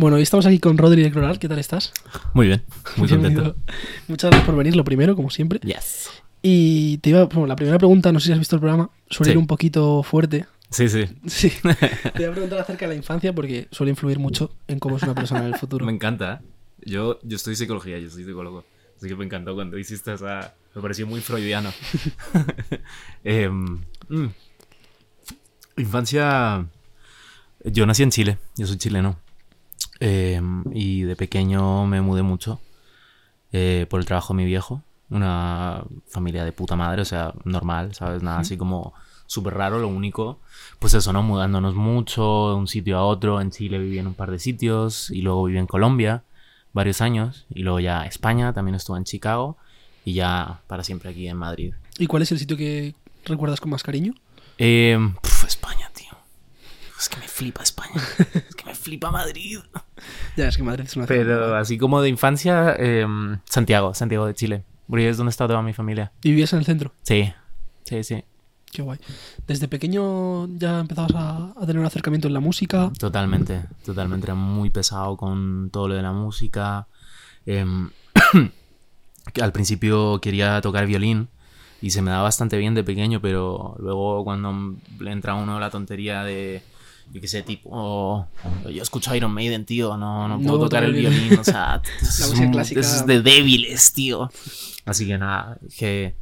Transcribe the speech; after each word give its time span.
Bueno, 0.00 0.16
hoy 0.16 0.22
estamos 0.22 0.46
aquí 0.46 0.58
con 0.58 0.78
Rodri 0.78 1.02
de 1.02 1.10
Cloral. 1.10 1.38
¿Qué 1.38 1.46
tal 1.46 1.58
estás? 1.58 1.92
Muy 2.32 2.46
bien, 2.46 2.62
muy 2.96 3.06
contento. 3.06 3.54
Muchas 4.08 4.30
gracias 4.30 4.46
por 4.46 4.56
venir, 4.56 4.74
lo 4.74 4.82
primero, 4.82 5.14
como 5.14 5.28
siempre. 5.28 5.60
Yes. 5.60 6.08
Y 6.40 6.96
te 7.02 7.10
iba, 7.10 7.26
bueno, 7.26 7.46
la 7.46 7.54
primera 7.54 7.76
pregunta, 7.76 8.10
no 8.10 8.18
sé 8.18 8.28
si 8.28 8.32
has 8.32 8.38
visto 8.38 8.56
el 8.56 8.60
programa, 8.60 8.88
suele 9.10 9.32
Sí. 9.32 9.32
ir 9.32 9.38
un 9.38 9.46
poquito 9.46 10.02
fuerte. 10.02 10.46
Sí, 10.70 10.88
sí. 10.88 11.04
Sí. 11.26 11.52
te 12.14 12.22
iba 12.22 12.30
a 12.30 12.32
preguntar 12.32 12.60
acerca 12.60 12.86
de 12.86 12.94
la 12.94 12.94
infancia 12.94 13.34
porque 13.34 13.68
suele 13.72 13.90
influir 13.90 14.18
mucho 14.18 14.54
en 14.68 14.78
cómo 14.78 14.96
es 14.96 15.02
una 15.02 15.14
persona 15.14 15.40
en 15.40 15.52
el 15.52 15.56
futuro. 15.58 15.84
Me 15.84 15.92
encanta. 15.92 16.40
Yo, 16.82 17.18
yo 17.22 17.36
estoy 17.36 17.54
psicología, 17.54 17.98
yo 17.98 18.08
soy 18.08 18.24
psicólogo. 18.24 18.64
Así 18.96 19.06
que 19.06 19.16
me 19.16 19.26
encantó 19.26 19.54
cuando 19.54 19.76
hiciste 19.76 20.14
esa... 20.14 20.54
Me 20.74 20.80
pareció 20.80 21.06
muy 21.06 21.20
freudiano. 21.20 21.70
Em, 23.22 23.82
mm. 24.08 24.28
Infancia... 25.76 26.64
Yo 27.66 27.84
nací 27.84 28.02
en 28.02 28.10
Chile, 28.10 28.38
yo 28.56 28.66
soy 28.66 28.78
chileno. 28.78 29.18
Em, 30.00 30.64
y 30.72 31.02
de 31.02 31.14
pequeño 31.14 31.86
me 31.86 32.00
mudé 32.00 32.22
mucho 32.22 32.58
eh, 33.52 33.86
por 33.90 34.00
el 34.00 34.06
trabajo 34.06 34.32
de 34.32 34.38
mi 34.38 34.44
viejo. 34.46 34.82
Una 35.10 35.84
familia 36.08 36.44
de 36.44 36.52
puta 36.52 36.76
madre, 36.76 37.02
o 37.02 37.04
sea, 37.04 37.34
normal, 37.44 37.94
¿sabes? 37.94 38.22
Nada 38.22 38.38
así 38.38 38.56
como 38.56 38.94
súper 39.26 39.54
raro. 39.54 39.78
Lo 39.78 39.88
único, 39.88 40.38
pues 40.78 40.94
eso, 40.94 41.12
¿no? 41.12 41.22
Mudándonos 41.22 41.74
mucho 41.74 42.50
de 42.50 42.54
un 42.54 42.66
sitio 42.66 42.96
a 42.96 43.04
otro. 43.04 43.40
En 43.40 43.50
Chile 43.50 43.78
viví 43.78 43.98
en 43.98 44.06
un 44.06 44.14
par 44.14 44.30
de 44.30 44.38
sitios 44.38 45.10
y 45.10 45.20
luego 45.22 45.44
viví 45.44 45.58
en 45.58 45.66
Colombia 45.66 46.22
varios 46.72 47.00
años. 47.00 47.46
Y 47.50 47.62
luego 47.62 47.80
ya 47.80 48.06
España, 48.06 48.52
también 48.52 48.76
estuve 48.76 48.98
en 48.98 49.04
Chicago. 49.04 49.56
Y 50.04 50.14
ya 50.14 50.60
para 50.66 50.82
siempre 50.82 51.10
aquí 51.10 51.28
en 51.28 51.36
Madrid. 51.36 51.74
¿Y 51.98 52.06
cuál 52.06 52.22
es 52.22 52.32
el 52.32 52.38
sitio 52.38 52.56
que 52.56 52.94
recuerdas 53.24 53.60
con 53.60 53.70
más 53.70 53.82
cariño? 53.82 54.14
Puf, 55.20 55.44
España, 55.44 55.90
tío. 55.94 56.16
Es 56.98 57.08
que 57.08 57.18
me 57.18 57.28
flipa 57.28 57.62
España. 57.62 58.00
es 58.34 58.54
flipa 58.80 59.10
Madrid. 59.10 59.58
Ya, 60.36 60.48
es 60.48 60.56
que 60.56 60.62
Madrid 60.62 60.84
es 60.86 60.96
una 60.96 61.06
Pero 61.06 61.54
así 61.56 61.76
como 61.76 62.00
de 62.00 62.08
infancia, 62.08 62.74
em, 62.78 63.38
Santiago, 63.44 63.94
Santiago 63.94 64.26
de 64.26 64.34
Chile. 64.34 64.64
Porque 64.88 65.08
es 65.08 65.16
donde 65.16 65.30
está 65.30 65.46
toda 65.46 65.62
mi 65.62 65.72
familia. 65.72 66.12
¿Y 66.22 66.30
vivías 66.30 66.52
en 66.52 66.60
el 66.60 66.64
centro? 66.64 66.92
Sí, 67.02 67.32
sí, 67.84 68.02
sí. 68.02 68.24
Qué 68.72 68.82
guay. 68.82 68.98
¿Desde 69.46 69.68
pequeño 69.68 70.48
ya 70.56 70.80
empezabas 70.80 71.12
a, 71.14 71.52
a 71.56 71.66
tener 71.66 71.78
un 71.78 71.86
acercamiento 71.86 72.28
en 72.28 72.34
la 72.34 72.40
música? 72.40 72.90
Totalmente, 72.98 73.64
totalmente. 73.84 74.26
Era 74.26 74.34
muy 74.34 74.70
pesado 74.70 75.16
con 75.16 75.70
todo 75.70 75.88
lo 75.88 75.94
de 75.94 76.02
la 76.02 76.12
música. 76.12 76.86
Em, 77.46 77.90
al 79.42 79.52
principio 79.52 80.20
quería 80.20 80.60
tocar 80.60 80.86
violín 80.86 81.28
y 81.80 81.90
se 81.90 82.02
me 82.02 82.10
daba 82.10 82.24
bastante 82.24 82.58
bien 82.58 82.74
de 82.74 82.84
pequeño, 82.84 83.20
pero 83.20 83.74
luego 83.78 84.22
cuando 84.24 84.76
le 84.98 85.12
entra 85.12 85.34
uno 85.34 85.58
la 85.58 85.70
tontería 85.70 86.22
de, 86.24 86.62
yo 87.12 87.20
qué 87.20 87.26
sé, 87.28 87.42
tipo, 87.42 88.28
yo 88.72 88.82
escucho 88.82 89.14
Iron 89.14 89.32
Maiden, 89.32 89.64
tío, 89.64 89.96
no, 89.96 90.28
no 90.28 90.38
puedo 90.40 90.58
No, 90.58 90.64
tocar 90.64 90.84
el 90.84 90.92
violín, 90.94 91.38
o 91.38 91.44
sea, 91.44 91.82
es, 92.02 92.28
música 92.28 92.50
clásica- 92.50 92.80
es 92.80 93.06
de 93.06 93.20
débiles, 93.22 93.92
tío. 93.92 94.30
Así 94.84 95.06
que 95.06 95.18
nada, 95.18 95.58
que 95.76 96.14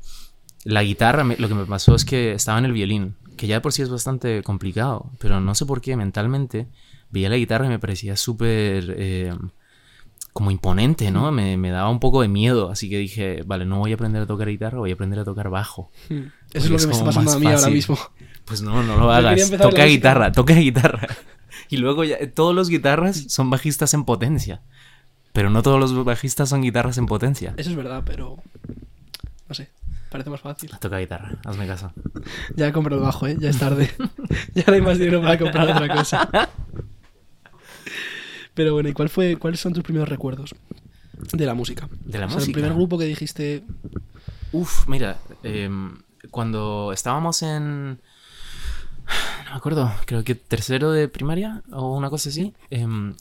la 0.65 0.83
guitarra, 0.83 1.25
me- 1.25 1.37
lo 1.37 1.49
que 1.49 1.55
me 1.55 1.67
pasó 1.67 1.95
es 1.95 2.05
que 2.05 2.33
estaba 2.33 2.59
en 2.59 2.65
el 2.65 2.73
violín, 2.73 3.17
que 3.37 3.47
ya 3.47 3.57
de 3.57 3.61
por 3.61 3.73
sí 3.73 3.83
es 3.83 3.91
bastante 3.91 4.43
complicado, 4.43 5.11
pero 5.21 5.41
no 5.41 5.55
sé 5.55 5.65
por 5.67 5.81
qué 5.81 5.97
mentalmente 5.97 6.67
veía 7.11 7.29
la 7.29 7.37
guitarra 7.37 7.67
y 7.67 7.69
me 7.71 7.79
parecía 7.79 8.17
súper 8.17 8.95
eh, 8.99 9.33
como 10.33 10.51
imponente, 10.51 11.11
¿no? 11.11 11.31
Me, 11.33 11.57
me 11.57 11.71
daba 11.71 11.89
un 11.91 12.01
poco 12.01 12.23
de 12.23 12.29
miedo, 12.29 12.71
así 12.71 12.89
que 12.91 12.99
dije, 12.99 13.43
vale, 13.47 13.65
no 13.65 13.79
voy 13.79 13.93
a 13.93 13.95
aprender 13.95 14.23
a 14.23 14.27
tocar 14.27 14.49
guitarra, 14.49 14.79
voy 14.79 14.91
a 14.91 14.95
aprender 14.95 15.19
a 15.21 15.25
tocar 15.25 15.49
bajo. 15.51 15.91
Hmm. 16.09 16.27
Eso 16.53 16.65
es 16.67 16.71
lo 16.71 16.77
es 16.77 16.83
que 16.83 16.87
me 16.89 16.93
está 16.93 17.05
pasando 17.05 17.33
a 17.33 17.39
mí 17.39 17.47
ahora 17.47 17.59
fácil. 17.59 17.75
mismo. 17.75 17.99
Pues 18.49 18.63
no, 18.63 18.83
no 18.83 18.97
lo 18.97 19.13
hagas. 19.13 19.51
Toca 19.51 19.85
guitarra, 19.85 20.33
toca 20.33 20.55
guitarra. 20.55 21.07
Y 21.71 21.77
luego 21.77 22.03
ya, 22.03 22.17
todos 22.33 22.55
los 22.55 22.71
guitarras 22.71 23.27
son 23.29 23.51
bajistas 23.51 23.93
en 23.93 24.05
potencia. 24.05 24.63
Pero 25.35 25.51
no 25.51 25.63
todos 25.63 25.79
los 25.79 26.03
bajistas 26.03 26.49
son 26.49 26.63
guitarras 26.63 26.97
en 26.97 27.05
potencia. 27.05 27.53
Eso 27.59 27.69
es 27.69 27.77
verdad, 27.77 28.05
pero... 28.07 28.39
No 29.51 29.55
sé, 29.55 29.69
parece 30.09 30.31
más 30.31 30.41
fácil. 30.41 30.71
Toca 30.81 30.97
guitarra, 30.99 31.37
hazme 31.45 31.67
caso. 31.67 31.93
Ya 32.57 32.69
he 32.69 32.73
comprado 32.73 33.03
el 33.03 33.07
bajo, 33.07 33.27
¿eh? 33.27 33.37
Ya 33.39 33.51
es 33.51 33.59
tarde. 33.59 33.91
ya 34.55 34.65
no 34.67 34.73
hay 34.73 34.81
más 34.81 34.99
dinero 34.99 35.21
para 35.21 35.39
comprar 35.39 35.69
otra 35.71 35.95
cosa. 35.95 36.31
Pero 38.55 38.73
bueno, 38.73 38.89
¿y 38.89 38.93
cuál 38.95 39.11
fue, 39.11 39.37
cuáles 39.37 39.61
son 39.61 39.75
tus 39.75 39.85
primeros 39.85 40.09
recuerdos 40.09 40.55
de 41.33 41.45
la 41.45 41.53
música? 41.55 41.87
De 42.05 42.19
la 42.19 42.27
O 42.27 42.29
sea, 42.31 42.37
música. 42.39 42.51
el 42.51 42.53
primer 42.55 42.73
grupo 42.75 42.99
que 42.99 43.05
dijiste... 43.05 43.63
Uf, 44.53 44.89
mira, 44.89 45.19
em, 45.43 45.99
cuando 46.31 46.93
estábamos 46.95 47.43
en... 47.43 48.01
No 49.47 49.51
me 49.53 49.57
acuerdo, 49.57 49.93
creo 50.07 50.23
que 50.25 50.35
tercero 50.35 50.91
de 50.93 51.09
primaria 51.09 51.63
o 51.73 51.97
una 51.97 52.11
cosa 52.11 52.29
así. 52.29 52.55
em, 52.71 53.15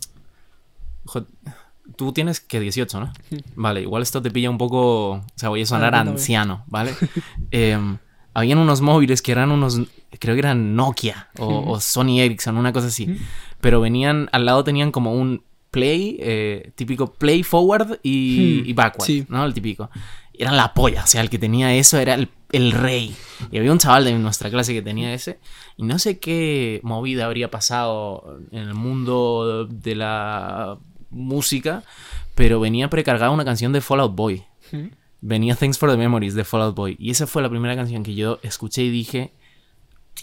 tú 1.95 2.11
tienes 2.11 2.39
que 2.39 2.59
18, 2.59 2.99
¿no? 2.99 3.13
Vale, 3.55 3.81
igual 3.81 4.03
esto 4.03 4.21
te 4.21 4.31
pilla 4.31 4.49
un 4.49 4.57
poco... 4.57 5.11
O 5.11 5.23
sea, 5.35 5.49
voy 5.49 5.61
a 5.61 5.65
sonar 5.65 5.95
anciano, 5.95 6.63
¿vale? 6.67 6.93
Em, 7.51 7.97
habían 8.33 8.57
unos 8.59 8.81
móviles 8.81 9.21
que 9.21 9.31
eran 9.31 9.51
unos... 9.51 9.81
Creo 10.19 10.35
que 10.35 10.39
eran 10.39 10.75
Nokia 10.75 11.29
o, 11.37 11.71
o 11.71 11.79
Sony 11.79 12.19
Ericsson, 12.19 12.57
una 12.57 12.73
cosa 12.73 12.87
así. 12.87 13.17
Pero 13.61 13.79
venían... 13.81 14.29
Al 14.31 14.45
lado 14.45 14.63
tenían 14.63 14.91
como 14.91 15.13
un 15.13 15.43
play, 15.71 16.17
eh, 16.21 16.71
típico 16.75 17.13
play 17.13 17.43
forward 17.43 17.99
y, 18.03 18.61
Hmm, 18.63 18.69
y 18.69 18.73
backward, 18.73 19.05
sí. 19.05 19.25
¿no? 19.29 19.45
El 19.45 19.53
típico. 19.53 19.89
Era 20.37 20.51
la 20.51 20.73
polla, 20.73 21.03
o 21.03 21.07
sea, 21.07 21.21
el 21.21 21.29
que 21.29 21.39
tenía 21.39 21.73
eso 21.73 21.97
era 21.97 22.13
el, 22.13 22.29
el 22.51 22.71
rey. 22.71 23.15
Y 23.51 23.57
había 23.57 23.71
un 23.71 23.79
chaval 23.79 24.05
de 24.05 24.13
nuestra 24.13 24.49
clase 24.49 24.73
que 24.73 24.81
tenía 24.81 25.13
ese. 25.13 25.39
Y 25.77 25.83
no 25.83 25.97
sé 25.99 26.19
qué 26.19 26.79
movida 26.83 27.25
habría 27.25 27.49
pasado 27.49 28.39
en 28.51 28.59
el 28.59 28.73
mundo 28.73 29.65
de 29.69 29.95
la 29.95 30.77
música, 31.09 31.83
pero 32.35 32.59
venía 32.59 32.89
precargada 32.89 33.31
una 33.31 33.45
canción 33.45 33.73
de 33.73 33.81
Fallout 33.81 34.15
Boy. 34.15 34.43
¿Mm? 34.71 34.87
Venía 35.21 35.55
Thanks 35.55 35.79
for 35.79 35.89
the 35.89 35.97
Memories 35.97 36.35
de 36.35 36.43
Fallout 36.43 36.75
Boy. 36.75 36.95
Y 36.99 37.09
esa 37.09 37.25
fue 37.25 37.41
la 37.41 37.49
primera 37.49 37.75
canción 37.75 38.03
que 38.03 38.13
yo 38.13 38.39
escuché 38.43 38.83
y 38.83 38.91
dije, 38.91 39.33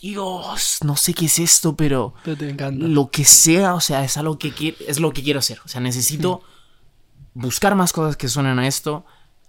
Dios, 0.01 0.79
no 0.85 0.97
sé 0.97 1.15
qué 1.15 1.27
es 1.27 1.39
esto, 1.39 1.75
pero 1.77 2.15
Pero 2.25 2.37
te 2.37 2.49
encanta. 2.51 2.87
lo 2.87 3.11
que 3.11 3.25
sea, 3.25 3.75
o 3.75 3.81
sea, 3.81 4.05
es 4.05 4.17
algo 4.17 4.39
que 4.39 4.77
es 4.87 5.01
lo 5.01 5.13
que 5.13 5.23
quiero 5.23 5.39
hacer. 5.41 5.59
O 5.65 5.69
sea, 5.69 5.81
necesito 5.81 6.43
buscar 7.33 7.75
más 7.75 7.93
cosas 7.93 8.17
que 8.17 8.29
suenen 8.29 8.59
a 8.59 8.67
esto, 8.67 9.05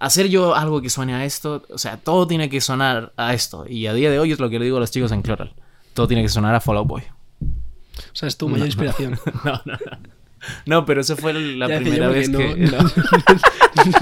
hacer 0.06 0.28
yo 0.28 0.56
algo 0.56 0.82
que 0.82 0.90
suene 0.90 1.14
a 1.14 1.26
esto. 1.26 1.64
O 1.70 1.78
sea, 1.78 1.98
todo 1.98 2.28
tiene 2.28 2.50
que 2.50 2.62
sonar 2.62 3.14
a 3.18 3.34
esto. 3.34 3.66
Y 3.68 3.88
a 3.88 3.94
día 3.94 4.12
de 4.12 4.20
hoy 4.20 4.32
es 4.32 4.40
lo 4.40 4.50
que 4.50 4.60
le 4.60 4.66
digo 4.66 4.78
a 4.78 4.80
los 4.80 4.92
chicos 4.92 5.12
en 5.12 5.22
Cloral. 5.22 5.54
Todo 5.94 6.08
tiene 6.08 6.22
que 6.22 6.30
sonar 6.30 6.54
a 6.56 6.62
Fall 6.62 6.78
Out 6.78 6.88
Boy. 6.88 7.02
O 7.02 8.16
sea, 8.16 8.28
es 8.28 8.38
tu 8.38 8.50
mayor 8.50 8.68
inspiración. 8.68 9.20
No, 9.44 9.62
no, 9.66 9.74
no. 9.74 10.16
No, 10.68 10.86
pero 10.86 11.02
esa 11.02 11.16
fue 11.16 11.34
la 11.34 11.68
Ya 11.68 11.80
primera 11.80 12.08
vez 12.08 12.30
que. 12.30 12.56
no, 12.56 12.78
no, 12.78 12.90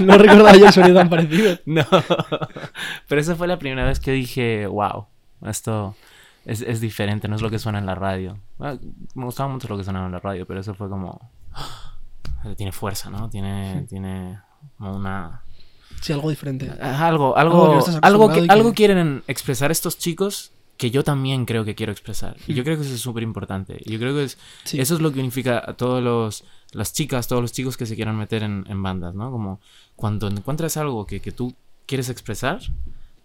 no 0.00 0.18
recordaba 0.18 0.56
yo 0.56 0.66
el 0.66 0.72
sonido 0.72 0.94
tan 0.94 1.08
parecido. 1.08 1.58
No, 1.66 1.86
pero 3.08 3.20
esa 3.20 3.34
fue 3.34 3.46
la 3.46 3.58
primera 3.58 3.86
vez 3.86 3.98
que 3.98 4.12
dije, 4.12 4.66
wow, 4.66 5.06
esto 5.46 5.96
es, 6.44 6.60
es 6.60 6.80
diferente, 6.82 7.28
no 7.28 7.36
es 7.36 7.40
lo 7.42 7.48
que 7.48 7.58
suena 7.58 7.78
en 7.78 7.86
la 7.86 7.94
radio. 7.94 8.38
Ah, 8.60 8.76
Me 9.14 9.24
gustaba 9.24 9.48
mucho 9.48 9.68
lo 9.68 9.78
que 9.78 9.84
sonaba 9.84 10.04
en 10.06 10.12
la 10.12 10.20
radio, 10.20 10.44
pero 10.46 10.60
eso 10.60 10.74
fue 10.74 10.90
como... 10.90 11.30
Tiene 12.56 12.72
fuerza, 12.72 13.08
¿no? 13.08 13.30
Tiene, 13.30 13.86
tiene 13.88 14.38
como 14.76 14.96
una... 14.96 15.40
Sí, 16.04 16.12
algo 16.12 16.28
diferente. 16.30 16.70
Algo, 16.80 17.36
Algo 17.36 17.80
que 17.82 17.90
algo, 17.90 17.98
algo, 18.02 18.28
que, 18.28 18.40
y 18.40 18.46
que- 18.46 18.52
algo 18.52 18.74
quieren 18.74 19.22
expresar 19.26 19.70
estos 19.70 19.96
chicos 19.98 20.52
que 20.76 20.90
yo 20.90 21.02
también 21.04 21.46
creo 21.46 21.64
que 21.64 21.74
quiero 21.74 21.92
expresar. 21.92 22.36
Y 22.46 22.52
yo 22.54 22.62
creo 22.64 22.76
que 22.76 22.82
eso 22.84 22.94
es 22.94 23.00
súper 23.00 23.22
importante. 23.22 23.80
Yo 23.86 23.98
creo 23.98 24.12
que 24.14 24.24
es, 24.24 24.36
Sí. 24.64 24.80
eso 24.80 24.94
es 24.96 25.00
lo 25.00 25.12
que 25.12 25.20
unifica 25.20 25.62
a 25.66 25.74
todos 25.74 26.02
los 26.02 26.44
las 26.72 26.92
chicas, 26.92 27.28
todos 27.28 27.40
los 27.40 27.52
chicos 27.52 27.76
que 27.76 27.86
se 27.86 27.94
quieran 27.94 28.16
meter 28.18 28.42
en, 28.42 28.64
en 28.68 28.82
bandas, 28.82 29.14
¿no? 29.14 29.30
Como 29.30 29.60
cuando 29.96 30.26
encuentras 30.28 30.76
algo 30.76 31.06
que, 31.06 31.20
que 31.20 31.30
tú 31.32 31.54
quieres 31.86 32.08
expresar 32.10 32.58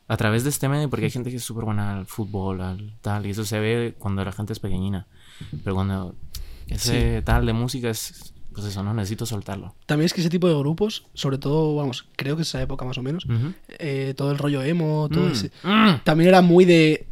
a 0.08 0.18
través 0.18 0.44
de 0.44 0.52
este 0.52 0.70
medio, 0.70 0.90
porque 0.90 1.06
hay 1.06 1.12
gente 1.12 1.32
que 1.32 1.38
es 1.38 1.44
súper 1.44 1.66
buena 1.66 1.98
al 1.98 2.06
fútbol, 2.06 2.62
al 2.62 2.94
tal, 3.02 3.26
y 3.26 3.32
eso 3.32 3.44
se 3.46 3.60
ve 3.60 3.96
cuando 3.98 4.24
la 4.24 4.32
gente 4.32 4.54
es 4.54 4.60
pequeñina. 4.60 5.08
Pero 5.64 5.74
cuando 5.76 6.16
ese 6.68 7.22
tal 7.24 7.46
de 7.48 7.54
música 7.54 7.90
es, 7.90 8.34
pues 8.60 8.72
eso, 8.72 8.84
¿no? 8.84 8.94
Necesito 8.94 9.26
soltarlo. 9.26 9.76
También 9.86 10.06
es 10.06 10.14
que 10.14 10.22
ese 10.22 10.30
tipo 10.30 10.48
de 10.48 10.56
grupos, 10.56 11.06
sobre 11.14 11.38
todo, 11.38 11.76
vamos, 11.76 12.06
creo 12.16 12.36
que 12.36 12.44
es 12.44 12.48
esa 12.50 12.62
época 12.62 12.86
más 12.86 12.98
o 12.98 13.04
menos, 13.04 13.26
eh, 13.80 14.14
todo 14.16 14.32
el 14.32 14.38
rollo 14.38 14.62
emo, 14.64 15.10
todo 15.12 15.26
Mm. 15.30 15.32
ese... 15.32 15.52
Mm. 15.64 15.90
También 16.04 16.30
era 16.30 16.42
muy 16.42 16.66
de... 16.66 17.06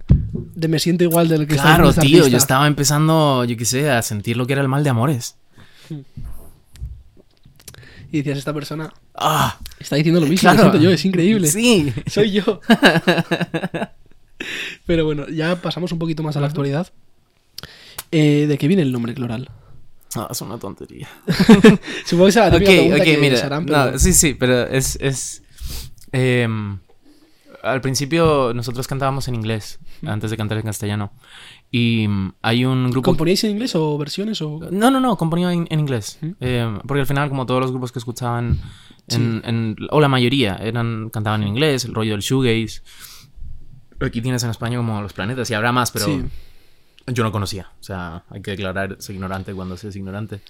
De 0.55 0.67
me 0.67 0.79
siento 0.79 1.03
igual 1.03 1.27
del 1.27 1.47
que 1.47 1.55
Claro, 1.55 1.93
tío, 1.93 2.27
yo 2.27 2.37
estaba 2.37 2.67
empezando, 2.67 3.43
yo 3.45 3.57
qué 3.57 3.65
sé, 3.65 3.89
a 3.89 4.01
sentir 4.01 4.37
lo 4.37 4.47
que 4.47 4.53
era 4.53 4.61
el 4.61 4.67
mal 4.67 4.83
de 4.83 4.89
amores. 4.89 5.35
Y 8.09 8.19
decías, 8.19 8.37
esta 8.37 8.53
persona 8.53 8.93
Ah, 9.15 9.57
está 9.79 9.97
diciendo 9.97 10.21
lo 10.21 10.27
mismo, 10.27 10.49
claro. 10.49 10.57
lo 10.57 10.63
siento 10.71 10.81
yo, 10.83 10.91
es 10.91 11.03
increíble. 11.03 11.47
Sí. 11.49 11.91
Soy 12.07 12.31
yo. 12.31 12.61
Pero 14.85 15.03
bueno, 15.05 15.27
ya 15.27 15.61
pasamos 15.61 15.91
un 15.91 15.99
poquito 15.99 16.23
más 16.23 16.37
a 16.37 16.39
la 16.39 16.47
actualidad. 16.47 16.87
Eh, 18.11 18.45
¿De 18.47 18.57
qué 18.57 18.67
viene 18.69 18.83
el 18.83 18.93
nombre 18.93 19.13
Cloral? 19.13 19.49
Ah, 20.23 20.27
es 20.31 20.41
una 20.41 20.57
tontería. 20.57 21.07
Supongo 22.05 22.25
que 22.27 22.31
será 22.31 22.45
la 22.49 22.51
típica 22.53 22.71
pregunta 22.71 22.97
ok, 22.97 23.03
que 23.03 23.17
mira. 23.17 23.37
se 23.37 23.45
harán, 23.45 23.65
pero- 23.65 23.91
no, 23.91 23.99
sí, 23.99 24.13
sí, 24.13 24.33
pero 24.33 24.63
es. 24.67 24.95
es 25.01 25.43
em, 26.11 26.79
al 27.63 27.81
principio 27.81 28.53
nosotros 28.53 28.87
cantábamos 28.87 29.27
en 29.27 29.35
inglés, 29.35 29.79
antes 30.05 30.31
de 30.31 30.37
cantar 30.37 30.57
en 30.57 30.63
castellano. 30.65 31.11
Y 31.69 32.07
mm, 32.07 32.33
hay 32.41 32.63
un 32.63 32.91
grupo... 32.91 33.03
¿Componíais 33.07 33.43
en 33.43 33.51
inglés 33.51 33.75
o 33.75 33.97
versiones 33.97 34.41
o...? 34.41 34.59
No, 34.71 34.89
no, 34.89 35.01
no, 35.01 35.17
componía 35.17 35.51
en, 35.51 35.67
en 35.69 35.79
inglés. 35.81 36.17
¿Mm? 36.21 36.29
Eh, 36.39 36.79
porque 36.87 37.01
al 37.01 37.07
final, 37.07 37.27
como 37.27 37.45
todos 37.45 37.59
los 37.59 37.71
grupos 37.71 37.91
que 37.91 37.99
escuchaban, 37.99 38.57
en, 39.09 39.41
en- 39.43 39.75
o 39.89 39.99
la 39.99 40.07
mayoría, 40.07 40.55
eran 40.61 41.09
cantaban 41.09 41.41
en 41.41 41.49
inglés, 41.49 41.83
el 41.83 41.93
rollo 41.93 42.11
del 42.11 42.21
shoegaze. 42.21 42.81
Aquí 43.99 44.21
tienes 44.21 44.43
en 44.43 44.51
España 44.51 44.77
como 44.77 45.01
Los 45.01 45.11
Planetas, 45.13 45.49
y 45.49 45.53
habrá 45.55 45.71
más, 45.73 45.91
pero 45.91 46.05
Sí. 46.05 46.23
Yo 47.07 47.23
no 47.23 47.31
conocía. 47.31 47.71
O 47.79 47.83
sea, 47.83 48.23
hay 48.29 48.41
que 48.41 48.51
declarar 48.51 48.97
ser 48.99 49.15
ignorante 49.15 49.53
cuando 49.53 49.77
se 49.77 49.89
es 49.89 49.95
ignorante. 49.95 50.41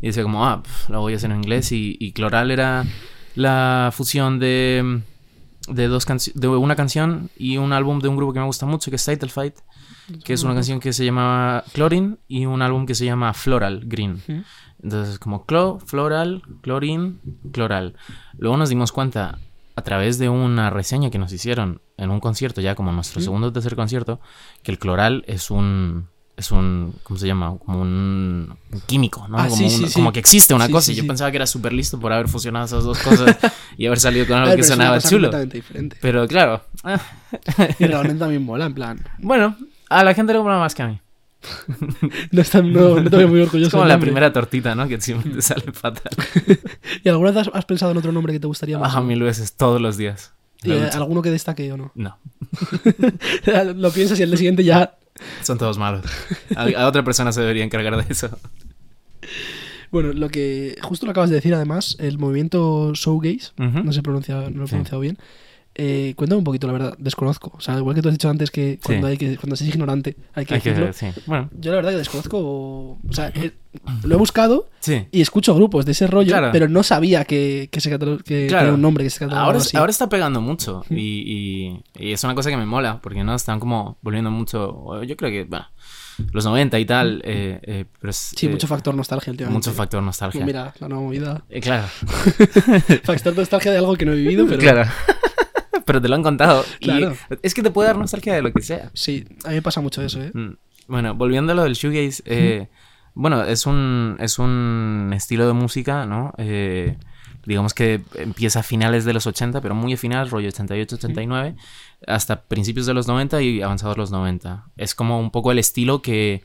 Y 0.00 0.08
dice 0.08 0.22
como, 0.22 0.46
ah, 0.46 0.62
lo 0.88 1.00
voy 1.00 1.12
a 1.12 1.16
hacer 1.16 1.30
en 1.30 1.38
inglés. 1.38 1.72
Y, 1.72 1.96
y 2.00 2.12
Cloral 2.12 2.50
era 2.50 2.84
la 3.34 3.90
fusión 3.92 4.38
de, 4.38 5.02
de, 5.68 5.88
dos 5.88 6.06
de 6.34 6.48
una 6.48 6.76
canción 6.76 7.30
y 7.36 7.58
un 7.58 7.72
álbum 7.72 8.00
de 8.00 8.08
un 8.08 8.16
grupo 8.16 8.32
que 8.32 8.40
me 8.40 8.46
gusta 8.46 8.66
mucho, 8.66 8.90
que 8.90 8.96
es 8.96 9.04
Title 9.04 9.28
Fight, 9.28 9.56
que 10.24 10.32
es 10.32 10.42
una 10.42 10.54
canción 10.54 10.80
que 10.80 10.92
se 10.92 11.04
llama 11.04 11.64
Chlorine 11.72 12.16
y 12.28 12.46
un 12.46 12.62
álbum 12.62 12.86
que 12.86 12.94
se 12.94 13.04
llama 13.04 13.34
Floral 13.34 13.82
Green. 13.84 14.22
Entonces, 14.82 15.18
como 15.18 15.44
clo, 15.46 15.80
floral, 15.84 16.42
chlorine, 16.62 17.16
chloral. 17.52 17.94
Luego 18.38 18.56
nos 18.56 18.68
dimos 18.68 18.92
cuenta, 18.92 19.38
a 19.76 19.82
través 19.82 20.18
de 20.18 20.28
una 20.28 20.70
reseña 20.70 21.10
que 21.10 21.18
nos 21.18 21.32
hicieron 21.32 21.80
en 21.98 22.10
un 22.10 22.18
concierto, 22.20 22.60
ya 22.60 22.74
como 22.74 22.90
nuestro 22.92 23.20
segundo 23.20 23.48
o 23.48 23.52
tercer 23.52 23.76
concierto, 23.76 24.20
que 24.62 24.72
el 24.72 24.78
cloral 24.78 25.22
es 25.28 25.50
un. 25.50 26.08
Es 26.36 26.50
un. 26.50 26.94
¿Cómo 27.02 27.18
se 27.18 27.26
llama? 27.26 27.56
Como 27.64 27.80
un, 27.80 28.56
un 28.72 28.80
químico, 28.86 29.26
¿no? 29.28 29.38
Ah, 29.38 29.44
como, 29.48 29.56
sí, 29.56 29.64
un- 29.64 29.88
sí, 29.88 29.94
como 29.94 30.12
que 30.12 30.18
existe 30.20 30.52
una 30.52 30.68
cosa. 30.68 30.92
y 30.92 30.94
yo 30.94 31.06
pensaba 31.06 31.30
que 31.30 31.36
era 31.38 31.46
súper 31.46 31.72
listo 31.72 31.98
por 31.98 32.12
haber 32.12 32.28
fusionado 32.28 32.66
esas 32.66 32.84
dos 32.84 32.98
cosas 32.98 33.36
y 33.78 33.86
haber 33.86 33.98
salido 34.00 34.26
con 34.26 34.36
algo 34.36 34.54
que 34.56 34.62
sonaba 34.62 34.96
cosa 34.96 35.08
chulo. 35.08 35.30
Pero 36.02 36.26
claro. 36.28 36.62
Y 37.78 37.84
realmente 37.86 38.18
también 38.18 38.44
mola, 38.44 38.66
en 38.66 38.74
plan. 38.74 39.04
bueno, 39.18 39.56
a 39.88 40.04
la 40.04 40.12
gente 40.14 40.32
le 40.34 40.40
mola 40.40 40.58
más 40.58 40.74
que 40.74 40.82
a 40.82 40.88
mí. 40.88 41.00
No, 42.32 42.42
está, 42.42 42.62
no, 42.62 43.00
no 43.00 43.28
muy 43.28 43.40
orgulloso. 43.40 43.58
Es 43.68 43.70
como 43.70 43.84
la 43.84 43.98
primera 43.98 44.32
tortita, 44.32 44.74
¿no? 44.74 44.88
Que 44.88 45.00
siempre 45.00 45.30
te 45.32 45.42
sale 45.42 45.72
fatal. 45.72 46.12
¿Y 47.04 47.08
alguna 47.08 47.30
vez 47.30 47.48
has, 47.52 47.64
pensado 47.64 47.92
en 47.92 47.98
otro 47.98 48.12
nombre 48.12 48.32
que 48.32 48.40
te 48.40 48.46
gustaría 48.46 48.78
más? 48.78 48.94
A 48.94 49.00
mil 49.00 49.22
veces, 49.22 49.54
todos 49.54 49.80
los 49.80 49.96
días. 49.96 50.32
¿Y, 50.62 50.72
eh, 50.72 50.88
¿Alguno 50.94 51.22
que 51.22 51.30
destaque 51.30 51.70
o 51.72 51.76
no? 51.76 51.92
No. 51.94 52.18
Lo 53.76 53.90
piensas 53.90 54.18
y 54.18 54.22
el 54.22 54.36
siguiente 54.36 54.64
ya. 54.64 54.96
Son 55.42 55.58
todos 55.58 55.78
malos. 55.78 56.04
A, 56.56 56.64
a 56.82 56.86
otra 56.86 57.02
persona 57.04 57.32
se 57.32 57.40
debería 57.40 57.64
encargar 57.64 57.96
de 57.96 58.12
eso. 58.12 58.30
Bueno, 59.90 60.12
lo 60.12 60.28
que 60.28 60.76
justo 60.82 61.06
lo 61.06 61.12
acabas 61.12 61.30
de 61.30 61.36
decir, 61.36 61.54
además, 61.54 61.96
el 62.00 62.18
movimiento 62.18 62.92
showgaze, 62.94 63.52
Ujú. 63.58 63.84
no 63.84 63.92
se 63.92 64.02
pronuncia, 64.02 64.34
no 64.34 64.40
lo 64.58 64.64
he 64.64 64.66
Sí. 64.66 64.70
pronunciado 64.70 65.00
bien. 65.00 65.18
Eh, 65.78 66.14
cuéntame 66.16 66.38
un 66.38 66.44
poquito, 66.44 66.66
la 66.66 66.72
verdad, 66.72 66.94
desconozco. 66.98 67.52
O 67.54 67.60
sea, 67.60 67.76
igual 67.76 67.94
que 67.94 68.00
tú 68.00 68.08
has 68.08 68.14
dicho 68.14 68.30
antes 68.30 68.50
que 68.50 68.78
cuando, 68.82 69.06
Sí. 69.08 69.10
hay 69.12 69.18
que 69.18 69.36
cuando 69.36 69.56
se 69.56 69.64
es 69.64 69.70
ignorante 69.74 70.16
hay 70.32 70.46
que 70.46 70.54
Hay 70.54 70.60
que- 70.62 70.70
decirlo. 70.70 70.92
sí. 70.94 71.06
Bueno, 71.26 71.50
Yo 71.58 71.70
la 71.70 71.76
verdad 71.76 71.90
que 71.90 71.96
desconozco. 71.98 72.38
O 72.38 73.12
sea, 73.12 73.28
eh, 73.34 73.52
lo 74.04 74.14
he 74.14 74.18
buscado 74.18 74.70
sí. 74.80 75.06
y 75.12 75.20
escucho 75.20 75.54
grupos 75.54 75.84
de 75.84 75.92
ese 75.92 76.06
rollo, 76.06 76.30
Claro. 76.30 76.48
pero 76.50 76.66
no 76.68 76.82
sabía 76.82 77.24
que, 77.26 77.68
que 77.70 77.80
se 77.82 77.90
que 77.90 77.98
Claro. 77.98 78.22
tenía 78.48 78.72
un 78.72 78.80
nombre 78.80 79.04
que 79.04 79.10
se 79.10 79.24
Ahora, 79.26 79.58
así. 79.58 79.76
ahora 79.76 79.90
está 79.90 80.08
pegando 80.08 80.40
mucho 80.40 80.82
y, 80.88 80.94
y- 80.96 81.84
y 82.08 82.12
es 82.12 82.24
una 82.24 82.34
cosa 82.34 82.48
que 82.48 82.56
me 82.56 82.64
mola 82.64 83.00
porque 83.02 83.22
no 83.22 83.34
están 83.34 83.60
como 83.60 83.98
volviendo 84.00 84.30
mucho. 84.30 85.02
Yo 85.02 85.14
creo 85.14 85.30
que 85.30 85.44
bueno, 85.44 85.66
los 86.32 86.46
90 86.46 86.78
y 86.78 86.86
tal, 86.86 87.20
eh, 87.22 87.60
eh, 87.64 87.84
pero 88.00 88.10
es, 88.12 88.32
Sí, 88.34 88.46
eh, 88.46 88.48
mucho 88.48 88.66
factor 88.66 88.94
nostalgia 88.94 89.30
últimamente. 89.30 89.68
mucho 89.68 89.76
factor 89.76 90.02
nostalgia. 90.02 90.42
Mira, 90.46 90.72
la 90.80 90.88
nueva 90.88 91.04
movida. 91.04 91.44
Eh, 91.50 91.60
claro, 91.60 91.86
Factor 93.04 93.36
nostalgia 93.36 93.72
de 93.72 93.76
algo 93.78 93.94
que 93.96 94.06
no 94.06 94.12
he 94.12 94.16
vivido, 94.16 94.46
pero. 94.46 94.58
claro. 94.58 94.90
pero 95.86 96.02
te 96.02 96.08
lo 96.08 96.14
han 96.16 96.22
contado. 96.22 96.62
y 96.80 96.84
Claro. 96.84 97.16
es 97.42 97.54
que 97.54 97.62
te 97.62 97.70
puede 97.70 97.86
dar 97.88 97.96
nostalgia 97.96 98.34
de 98.34 98.42
lo 98.42 98.52
que 98.52 98.60
sea. 98.60 98.90
Sí, 98.92 99.24
a 99.44 99.48
mí 99.48 99.54
me 99.54 99.62
pasa 99.62 99.80
mucho 99.80 100.02
eso, 100.02 100.20
¿eh? 100.20 100.30
Mm. 100.34 100.56
Bueno, 100.88 101.14
volviendo 101.14 101.52
a 101.52 101.54
lo 101.54 101.62
del 101.62 101.72
shoegaze, 101.72 102.22
eh, 102.26 102.68
bueno, 103.14 103.42
es 103.44 103.64
un, 103.64 104.16
es 104.20 104.38
un 104.38 105.12
estilo 105.14 105.46
de 105.46 105.54
música, 105.54 106.04
¿no? 106.04 106.32
Eh, 106.36 106.96
digamos 107.46 107.72
que 107.72 108.02
empieza 108.16 108.60
a 108.60 108.62
finales 108.62 109.04
de 109.04 109.12
los 109.14 109.26
80, 109.26 109.60
pero 109.60 109.74
muy 109.74 109.94
a 109.94 109.96
finales, 109.96 110.30
rollo 110.30 110.48
88, 110.48 110.96
89, 110.96 111.56
hasta 112.06 112.42
principios 112.42 112.86
de 112.86 112.94
los 112.94 113.08
90 113.08 113.40
y 113.42 113.62
avanzados 113.62 113.96
los 113.96 114.10
90. 114.10 114.66
Es 114.76 114.94
como 114.94 115.18
un 115.18 115.30
poco 115.30 115.50
el 115.52 115.58
estilo 115.58 116.02
que, 116.02 116.42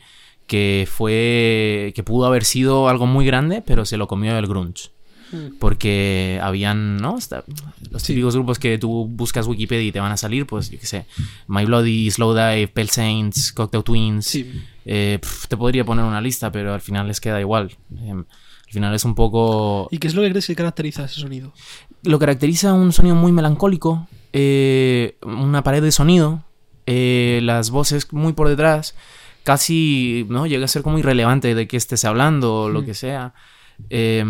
que 0.47 0.87
fue, 0.89 1.91
que 1.95 2.03
pudo 2.03 2.25
haber 2.27 2.45
sido 2.45 2.87
algo 2.89 3.05
muy 3.07 3.25
grande, 3.25 3.61
pero 3.65 3.85
se 3.85 3.97
lo 3.97 4.07
comió 4.07 4.37
el 4.37 4.47
grunge. 4.47 4.91
Mm. 5.31 5.57
Porque 5.59 6.39
habían, 6.41 6.97
¿no? 6.97 7.15
Hasta 7.17 7.43
los 7.89 8.01
Sí. 8.01 8.13
típicos 8.13 8.35
grupos 8.35 8.59
que 8.59 8.77
tú 8.77 9.07
buscas 9.07 9.47
Wikipedia 9.47 9.87
y 9.87 9.91
te 9.91 9.99
van 9.99 10.11
a 10.11 10.17
salir, 10.17 10.45
pues 10.45 10.69
yo 10.69 10.79
qué 10.79 10.85
sé, 10.85 11.05
My 11.47 11.65
Bloody, 11.65 12.09
Slowdive, 12.11 12.67
Pale 12.67 12.87
Saints, 12.87 13.51
Cocktail 13.53 13.83
Twins. 13.83 14.25
Sí. 14.25 14.51
Eh, 14.85 15.19
pf, 15.21 15.47
te 15.47 15.57
podría 15.57 15.85
poner 15.85 16.03
una 16.05 16.19
lista, 16.21 16.51
pero 16.51 16.73
al 16.73 16.81
final 16.81 17.07
les 17.07 17.21
queda 17.21 17.39
igual. 17.39 17.71
Eh, 17.97 18.11
al 18.11 18.73
final 18.73 18.93
es 18.95 19.03
un 19.05 19.15
poco... 19.15 19.87
¿Y 19.91 19.97
qué 19.97 20.07
es 20.07 20.15
lo 20.15 20.21
que 20.21 20.29
crees 20.29 20.47
que 20.47 20.55
caracteriza 20.55 21.05
ese 21.05 21.19
sonido? 21.21 21.53
Lo 22.03 22.17
caracteriza 22.19 22.73
un 22.73 22.91
sonido 22.93 23.15
muy 23.15 23.31
melancólico, 23.31 24.07
eh, 24.33 25.17
una 25.23 25.61
pared 25.63 25.81
de 25.83 25.91
sonido, 25.91 26.43
eh, 26.87 27.41
las 27.43 27.69
voces 27.69 28.11
muy 28.13 28.33
por 28.33 28.47
detrás, 28.47 28.95
casi, 29.43 30.25
¿no? 30.29 30.47
Llega 30.47 30.65
a 30.65 30.67
ser 30.67 30.81
como 30.83 30.99
irrelevante 30.99 31.53
de 31.53 31.67
qué 31.67 31.77
estés 31.77 32.05
hablando 32.05 32.61
o 32.63 32.69
lo 32.69 32.81
Mm. 32.81 32.85
que 32.85 32.93
sea. 32.93 33.33
Eh, 33.89 34.23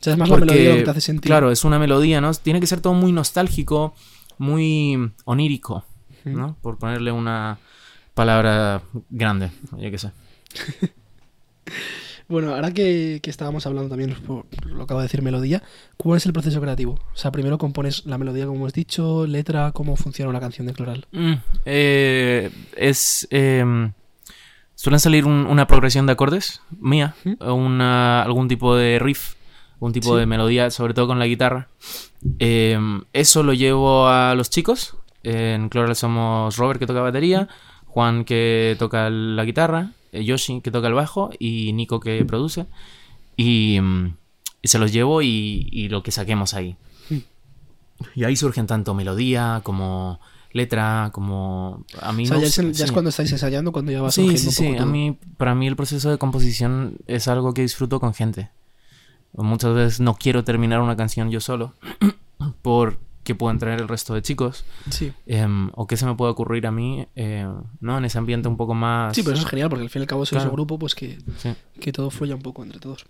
O 0.00 0.04
sea, 0.04 0.12
es 0.12 0.18
más 0.18 0.28
la 0.28 0.36
melodía 0.36 0.70
lo 0.70 0.76
que 0.76 0.82
te 0.84 0.90
hace 0.90 1.00
sentir. 1.00 1.28
Claro, 1.28 1.50
es 1.50 1.64
una 1.64 1.78
melodía, 1.78 2.20
¿no? 2.20 2.32
Tiene 2.34 2.60
que 2.60 2.66
ser 2.66 2.80
todo 2.80 2.94
muy 2.94 3.12
nostálgico, 3.12 3.94
muy 4.38 5.12
onírico. 5.24 5.84
¿no? 6.24 6.56
Por 6.60 6.76
ponerle 6.78 7.10
una 7.10 7.58
palabra 8.14 8.82
grande, 9.10 9.50
yo 9.78 9.90
qué 9.90 9.98
sé. 9.98 10.10
Bueno, 12.28 12.54
ahora 12.54 12.72
que, 12.72 13.20
que 13.22 13.30
estábamos 13.30 13.66
hablando 13.66 13.88
también, 13.88 14.14
por 14.26 14.44
lo 14.66 14.82
acabo 14.82 15.00
de 15.00 15.04
decir, 15.04 15.22
melodía, 15.22 15.62
¿cuál 15.96 16.18
es 16.18 16.26
el 16.26 16.34
proceso 16.34 16.60
creativo? 16.60 16.92
O 17.14 17.16
sea, 17.16 17.32
primero 17.32 17.56
compones 17.56 18.04
la 18.04 18.18
melodía, 18.18 18.44
como 18.44 18.58
hemos 18.58 18.74
dicho, 18.74 19.26
letra, 19.26 19.72
cómo 19.72 19.96
funciona 19.96 20.28
una 20.28 20.38
canción 20.40 20.66
de 20.66 20.74
Cloral. 20.74 21.06
Mm, 21.10 21.32
eh, 21.64 22.50
es. 22.76 23.26
eh, 23.30 23.64
suelen 24.74 25.00
salir 25.00 25.24
un- 25.24 25.46
una 25.46 25.66
progresión 25.66 26.04
de 26.04 26.12
acordes 26.12 26.60
mía, 26.78 27.14
¿Mm? 27.24 27.32
o 27.40 27.54
una, 27.54 28.22
algún 28.22 28.46
tipo 28.46 28.76
de 28.76 28.98
riff, 28.98 29.32
un 29.80 29.92
tipo 29.92 30.14
Sí. 30.14 30.20
de 30.20 30.26
melodía, 30.26 30.70
sobre 30.70 30.94
todo 30.94 31.06
con 31.06 31.18
la 31.18 31.26
guitarra. 31.26 31.68
Eh, 32.38 32.78
eso 33.12 33.42
lo 33.42 33.52
llevo 33.54 34.08
a 34.08 34.34
los 34.34 34.50
chicos. 34.50 34.96
En 35.22 35.68
Cloral 35.68 35.94
somos 35.96 36.56
Robert 36.56 36.78
que 36.80 36.86
toca 36.86 37.00
batería, 37.00 37.48
Juan 37.86 38.24
que 38.24 38.76
toca 38.78 39.10
la 39.10 39.44
guitarra, 39.44 39.92
eh, 40.12 40.24
Yoshi 40.24 40.60
que 40.60 40.70
toca 40.70 40.88
el 40.88 40.94
bajo 40.94 41.30
y 41.38 41.72
Nico 41.72 42.00
que 42.00 42.24
produce. 42.24 42.66
Y, 43.36 43.78
y 44.62 44.68
se 44.68 44.78
los 44.78 44.92
llevo 44.92 45.22
y, 45.22 45.68
y 45.70 45.88
lo 45.88 46.02
que 46.02 46.10
saquemos 46.10 46.54
ahí. 46.54 46.76
Y 48.14 48.24
ahí 48.24 48.36
surgen 48.36 48.66
tanto 48.66 48.94
melodía 48.94 49.60
como 49.64 50.20
letra, 50.52 51.10
como 51.12 51.84
a 52.00 52.12
mí 52.12 52.24
o 52.24 52.26
sea, 52.26 52.38
ya, 52.38 52.46
es, 52.46 52.56
ya 52.78 52.84
es 52.84 52.92
cuando 52.92 53.10
estáis 53.10 53.30
ensayando, 53.32 53.70
cuando 53.72 53.92
ya 53.92 54.00
va 54.02 54.10
Sí, 54.10 54.38
sí, 54.38 54.50
sí. 54.50 54.76
A 54.76 54.86
mí, 54.86 55.18
para 55.36 55.54
mí 55.54 55.66
el 55.66 55.76
proceso 55.76 56.10
de 56.10 56.16
composición 56.18 56.96
es 57.06 57.28
algo 57.28 57.52
que 57.54 57.62
disfruto 57.62 58.00
con 58.00 58.14
gente. 58.14 58.50
Muchas 59.34 59.74
veces 59.74 60.00
no 60.00 60.14
quiero 60.14 60.42
terminar 60.44 60.80
una 60.80 60.96
canción 60.96 61.30
yo 61.30 61.40
solo 61.40 61.74
porque 62.62 63.34
pueden 63.36 63.58
traer 63.58 63.80
el 63.80 63.88
resto 63.88 64.14
de 64.14 64.22
chicos 64.22 64.64
Sí. 64.90 65.12
em, 65.26 65.70
o 65.74 65.86
que 65.86 65.96
se 65.96 66.06
me 66.06 66.14
puede 66.14 66.32
ocurrir 66.32 66.66
a 66.66 66.72
mí, 66.72 67.06
eh, 67.14 67.46
¿no? 67.80 67.98
En 67.98 68.04
ese 68.04 68.18
ambiente 68.18 68.48
un 68.48 68.56
poco 68.56 68.74
más... 68.74 69.14
sí, 69.14 69.22
pero 69.22 69.34
eso 69.36 69.44
es 69.44 69.50
genial, 69.50 69.68
porque 69.68 69.82
al 69.84 69.90
fin 69.90 70.00
y 70.00 70.04
al 70.04 70.06
cabo 70.08 70.24
Claro. 70.24 70.46
un 70.46 70.52
grupo, 70.52 70.78
pues 70.78 70.94
que, 70.94 71.18
Sí. 71.36 71.54
que 71.80 71.92
todo 71.92 72.10
fluya 72.10 72.34
un 72.34 72.42
poco 72.42 72.62
entre 72.62 72.80
todos. 72.80 73.06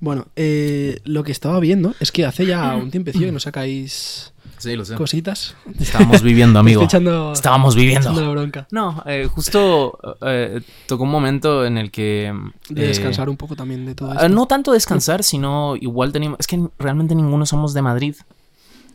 Bueno, 0.00 0.26
eh, 0.36 1.00
lo 1.04 1.22
que 1.24 1.32
estaba 1.32 1.60
viendo 1.60 1.94
es 2.00 2.10
que 2.12 2.26
hace 2.26 2.44
ya 2.46 2.74
un 2.76 2.90
tiempecillo 2.90 3.26
que 3.26 3.32
no 3.32 3.40
sacáis 3.40 4.32
Sí, 4.62 4.76
lo 4.76 4.84
sé. 4.84 4.94
cositas. 4.94 5.56
Estábamos 5.80 6.22
viviendo, 6.22 6.58
amigo. 6.60 6.84
Echando, 6.84 7.32
Estábamos 7.32 7.74
viviendo. 7.74 8.00
echando 8.10 8.20
la 8.20 8.28
bronca. 8.28 8.68
No, 8.70 9.02
eh, 9.06 9.28
justo 9.28 9.98
eh, 10.24 10.60
tocó 10.86 11.02
un 11.02 11.10
momento 11.10 11.66
en 11.66 11.78
el 11.78 11.90
que... 11.90 12.32
De 12.68 12.84
eh, 12.84 12.88
descansar 12.88 13.28
un 13.28 13.36
poco 13.36 13.56
también 13.56 13.84
de 13.84 13.96
todo 13.96 14.12
esto. 14.12 14.28
No 14.28 14.46
tanto 14.46 14.72
descansar, 14.72 15.24
sino 15.24 15.74
igual 15.74 16.12
teníamos... 16.12 16.38
Es 16.38 16.46
que 16.46 16.64
realmente 16.78 17.16
ninguno 17.16 17.44
somos 17.44 17.74
de 17.74 17.82
Madrid. 17.82 18.14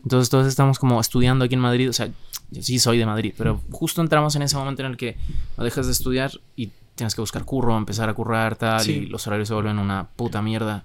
Entonces 0.04 0.30
todos 0.30 0.46
estamos 0.46 0.78
como 0.78 1.00
estudiando 1.00 1.44
aquí 1.44 1.54
en 1.54 1.60
Madrid. 1.60 1.90
O 1.90 1.92
sea, 1.92 2.08
yo 2.50 2.62
sí 2.62 2.78
soy 2.78 2.96
de 2.96 3.04
Madrid, 3.04 3.34
pero 3.36 3.60
justo 3.70 4.00
entramos 4.00 4.34
en 4.36 4.42
ese 4.42 4.56
momento 4.56 4.82
en 4.82 4.92
el 4.92 4.96
que 4.96 5.18
no 5.58 5.64
dejas 5.64 5.84
de 5.84 5.92
estudiar 5.92 6.32
y 6.56 6.70
tienes 6.98 7.14
que 7.14 7.22
buscar 7.22 7.44
curro, 7.44 7.78
empezar 7.78 8.08
a 8.10 8.14
currar, 8.14 8.56
tal, 8.56 8.80
Sí. 8.80 8.92
y 8.92 9.06
los 9.06 9.26
horarios 9.26 9.48
se 9.48 9.54
vuelven 9.54 9.78
una 9.78 10.08
puta 10.16 10.42
mierda. 10.42 10.84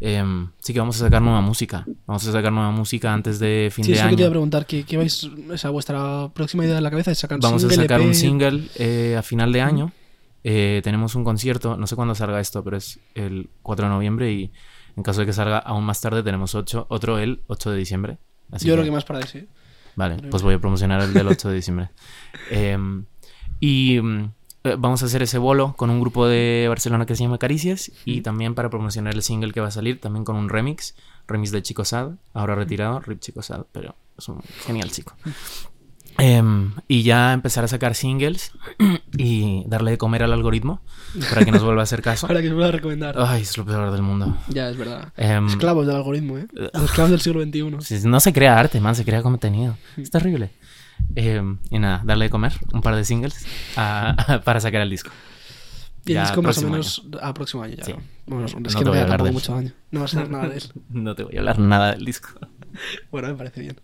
Em, 0.00 0.48
sí 0.58 0.72
que 0.72 0.80
vamos 0.80 0.96
a 0.96 1.04
sacar 1.04 1.20
nueva 1.22 1.40
música. 1.42 1.86
Vamos 2.06 2.26
a 2.26 2.32
sacar 2.32 2.50
nueva 2.50 2.70
música 2.70 3.12
antes 3.12 3.38
de 3.38 3.70
fin 3.72 3.84
Sí, 3.84 3.92
de 3.92 3.98
eso 3.98 4.06
año. 4.06 4.16
te 4.16 4.22
iba 4.22 4.28
a 4.28 4.32
preguntar, 4.32 4.66
¿qué, 4.66 4.84
qué 4.84 4.96
vais, 4.96 5.24
o 5.24 5.56
sea, 5.58 5.70
vuestra 5.70 6.28
próxima 6.34 6.64
idea 6.64 6.78
en 6.78 6.82
la 6.82 6.90
cabeza 6.90 7.10
es 7.12 7.18
sacar 7.18 7.38
Vamos 7.40 7.60
single, 7.62 7.76
a 7.78 7.82
sacar 7.82 8.00
un 8.00 8.08
EP? 8.08 8.14
single 8.14 8.62
eh, 8.76 9.16
a 9.18 9.22
final 9.22 9.52
de 9.52 9.60
año. 9.60 9.92
Eh, 10.42 10.80
tenemos 10.82 11.14
un 11.14 11.22
concierto, 11.24 11.76
no 11.76 11.86
sé 11.86 11.94
cuándo 11.96 12.14
salga 12.14 12.40
esto, 12.40 12.64
pero 12.64 12.78
es 12.78 12.98
el 13.14 13.50
4 13.62 13.86
de 13.86 13.92
noviembre 13.92 14.32
y 14.32 14.50
en 14.96 15.02
caso 15.02 15.20
de 15.20 15.26
que 15.26 15.32
salga 15.34 15.58
aún 15.58 15.84
más 15.84 16.00
tarde 16.00 16.22
tenemos 16.22 16.54
otro 16.54 17.18
el 17.18 17.42
8 17.48 17.70
de 17.70 17.76
diciembre. 17.76 18.18
Así 18.50 18.66
Yo 18.66 18.72
que 18.72 18.76
creo 18.80 18.84
que 18.86 18.90
más 18.92 19.04
para 19.04 19.20
ese. 19.20 19.46
Vale, 19.96 20.16
pues 20.30 20.42
voy 20.42 20.54
a 20.54 20.58
promocionar 20.58 21.02
el 21.02 21.12
del 21.12 21.26
8 21.28 21.50
de 21.50 21.54
diciembre. 21.54 21.90
Em, 22.50 23.04
y 23.60 24.00
mm, 24.00 24.24
eh, 24.24 24.30
vamos 24.78 25.02
a 25.02 25.06
hacer 25.06 25.22
ese 25.22 25.38
bolo 25.38 25.74
con 25.76 25.90
un 25.90 26.00
grupo 26.00 26.26
de 26.26 26.66
Barcelona 26.68 27.06
que 27.06 27.16
se 27.16 27.22
llama 27.22 27.38
Caricias 27.38 27.90
y 28.04 28.20
también 28.20 28.54
para 28.54 28.70
promocionar 28.70 29.14
el 29.14 29.22
single 29.22 29.52
que 29.52 29.60
va 29.60 29.68
a 29.68 29.72
salir, 29.72 30.00
también 30.00 30.24
con 30.24 30.36
un 30.36 30.48
remix, 30.48 30.94
remix 31.26 31.50
de 31.50 31.62
Chico 31.62 31.84
Sad, 31.84 32.12
ahora 32.34 32.54
retirado, 32.54 33.00
Rip 33.00 33.20
Chico 33.20 33.42
Sad, 33.42 33.64
pero 33.72 33.94
es 34.18 34.28
un 34.28 34.40
genial 34.66 34.90
chico. 34.90 35.14
Em, 36.18 36.72
y 36.86 37.02
ya 37.02 37.32
empezar 37.32 37.64
a 37.64 37.68
sacar 37.68 37.94
singles 37.94 38.52
y 39.16 39.64
darle 39.66 39.92
de 39.92 39.98
comer 39.98 40.22
al 40.22 40.32
algoritmo 40.32 40.82
para 41.30 41.44
que 41.44 41.50
nos 41.50 41.62
vuelva 41.62 41.80
a 41.80 41.84
hacer 41.84 42.02
caso. 42.02 42.26
Para 42.28 42.42
que 42.42 42.48
os 42.48 42.54
vuelva 42.54 42.68
a 42.68 42.72
recomendar. 42.72 43.14
Ay, 43.18 43.42
es 43.42 43.56
lo 43.56 43.64
peor 43.64 43.90
del 43.90 44.02
mundo. 44.02 44.36
Ya, 44.48 44.68
es 44.68 44.76
verdad. 44.76 45.12
Em, 45.16 45.46
Esclavos 45.46 45.86
del 45.86 45.96
algoritmo, 45.96 46.36
¿eh? 46.36 46.46
Los 46.52 46.84
esclavos 46.84 47.10
del 47.10 47.20
siglo 47.20 47.42
XXI. 47.42 48.04
no 48.08 48.20
se 48.20 48.32
crea 48.32 48.58
arte, 48.58 48.80
man, 48.80 48.94
se 48.94 49.04
crea 49.04 49.22
contenido. 49.22 49.76
Es 49.96 50.10
terrible. 50.10 50.50
Em, 51.14 51.58
y 51.70 51.78
nada, 51.78 52.02
darle 52.04 52.26
de 52.26 52.30
comer 52.30 52.52
un 52.72 52.80
par 52.82 52.94
de 52.96 53.04
singles 53.04 53.44
a- 53.76 54.16
para 54.44 54.60
sacar 54.60 54.80
el 54.82 54.90
disco. 54.90 55.10
Y 56.06 56.12
el 56.12 56.14
Ya, 56.16 56.22
disco 56.22 56.40
más 56.42 56.56
o 56.58 56.68
menos 56.70 57.02
a 57.20 57.34
próximo 57.34 57.62
año 57.62 57.74
ya. 57.76 57.96
Bueno, 58.26 58.46
es 58.46 58.54
No 58.54 58.62
que 58.62 58.68
te 58.70 58.84
no 58.84 58.90
voy 58.90 58.98
a 59.00 59.02
hablar 59.02 59.22
de 59.22 59.32
mucho 59.32 59.54
año. 59.54 59.72
No 59.90 60.00
vas 60.00 60.12
a 60.12 60.14
saber 60.16 60.30
nada 60.30 60.48
de 60.48 60.56
él. 60.56 60.62
No 60.90 61.14
te 61.14 61.24
voy 61.24 61.36
a 61.36 61.40
hablar 61.40 61.58
nada 61.58 61.94
del 61.94 62.04
disco. 62.04 62.28
Bueno, 63.10 63.28
me 63.28 63.34
parece 63.34 63.60
bien. 63.60 63.80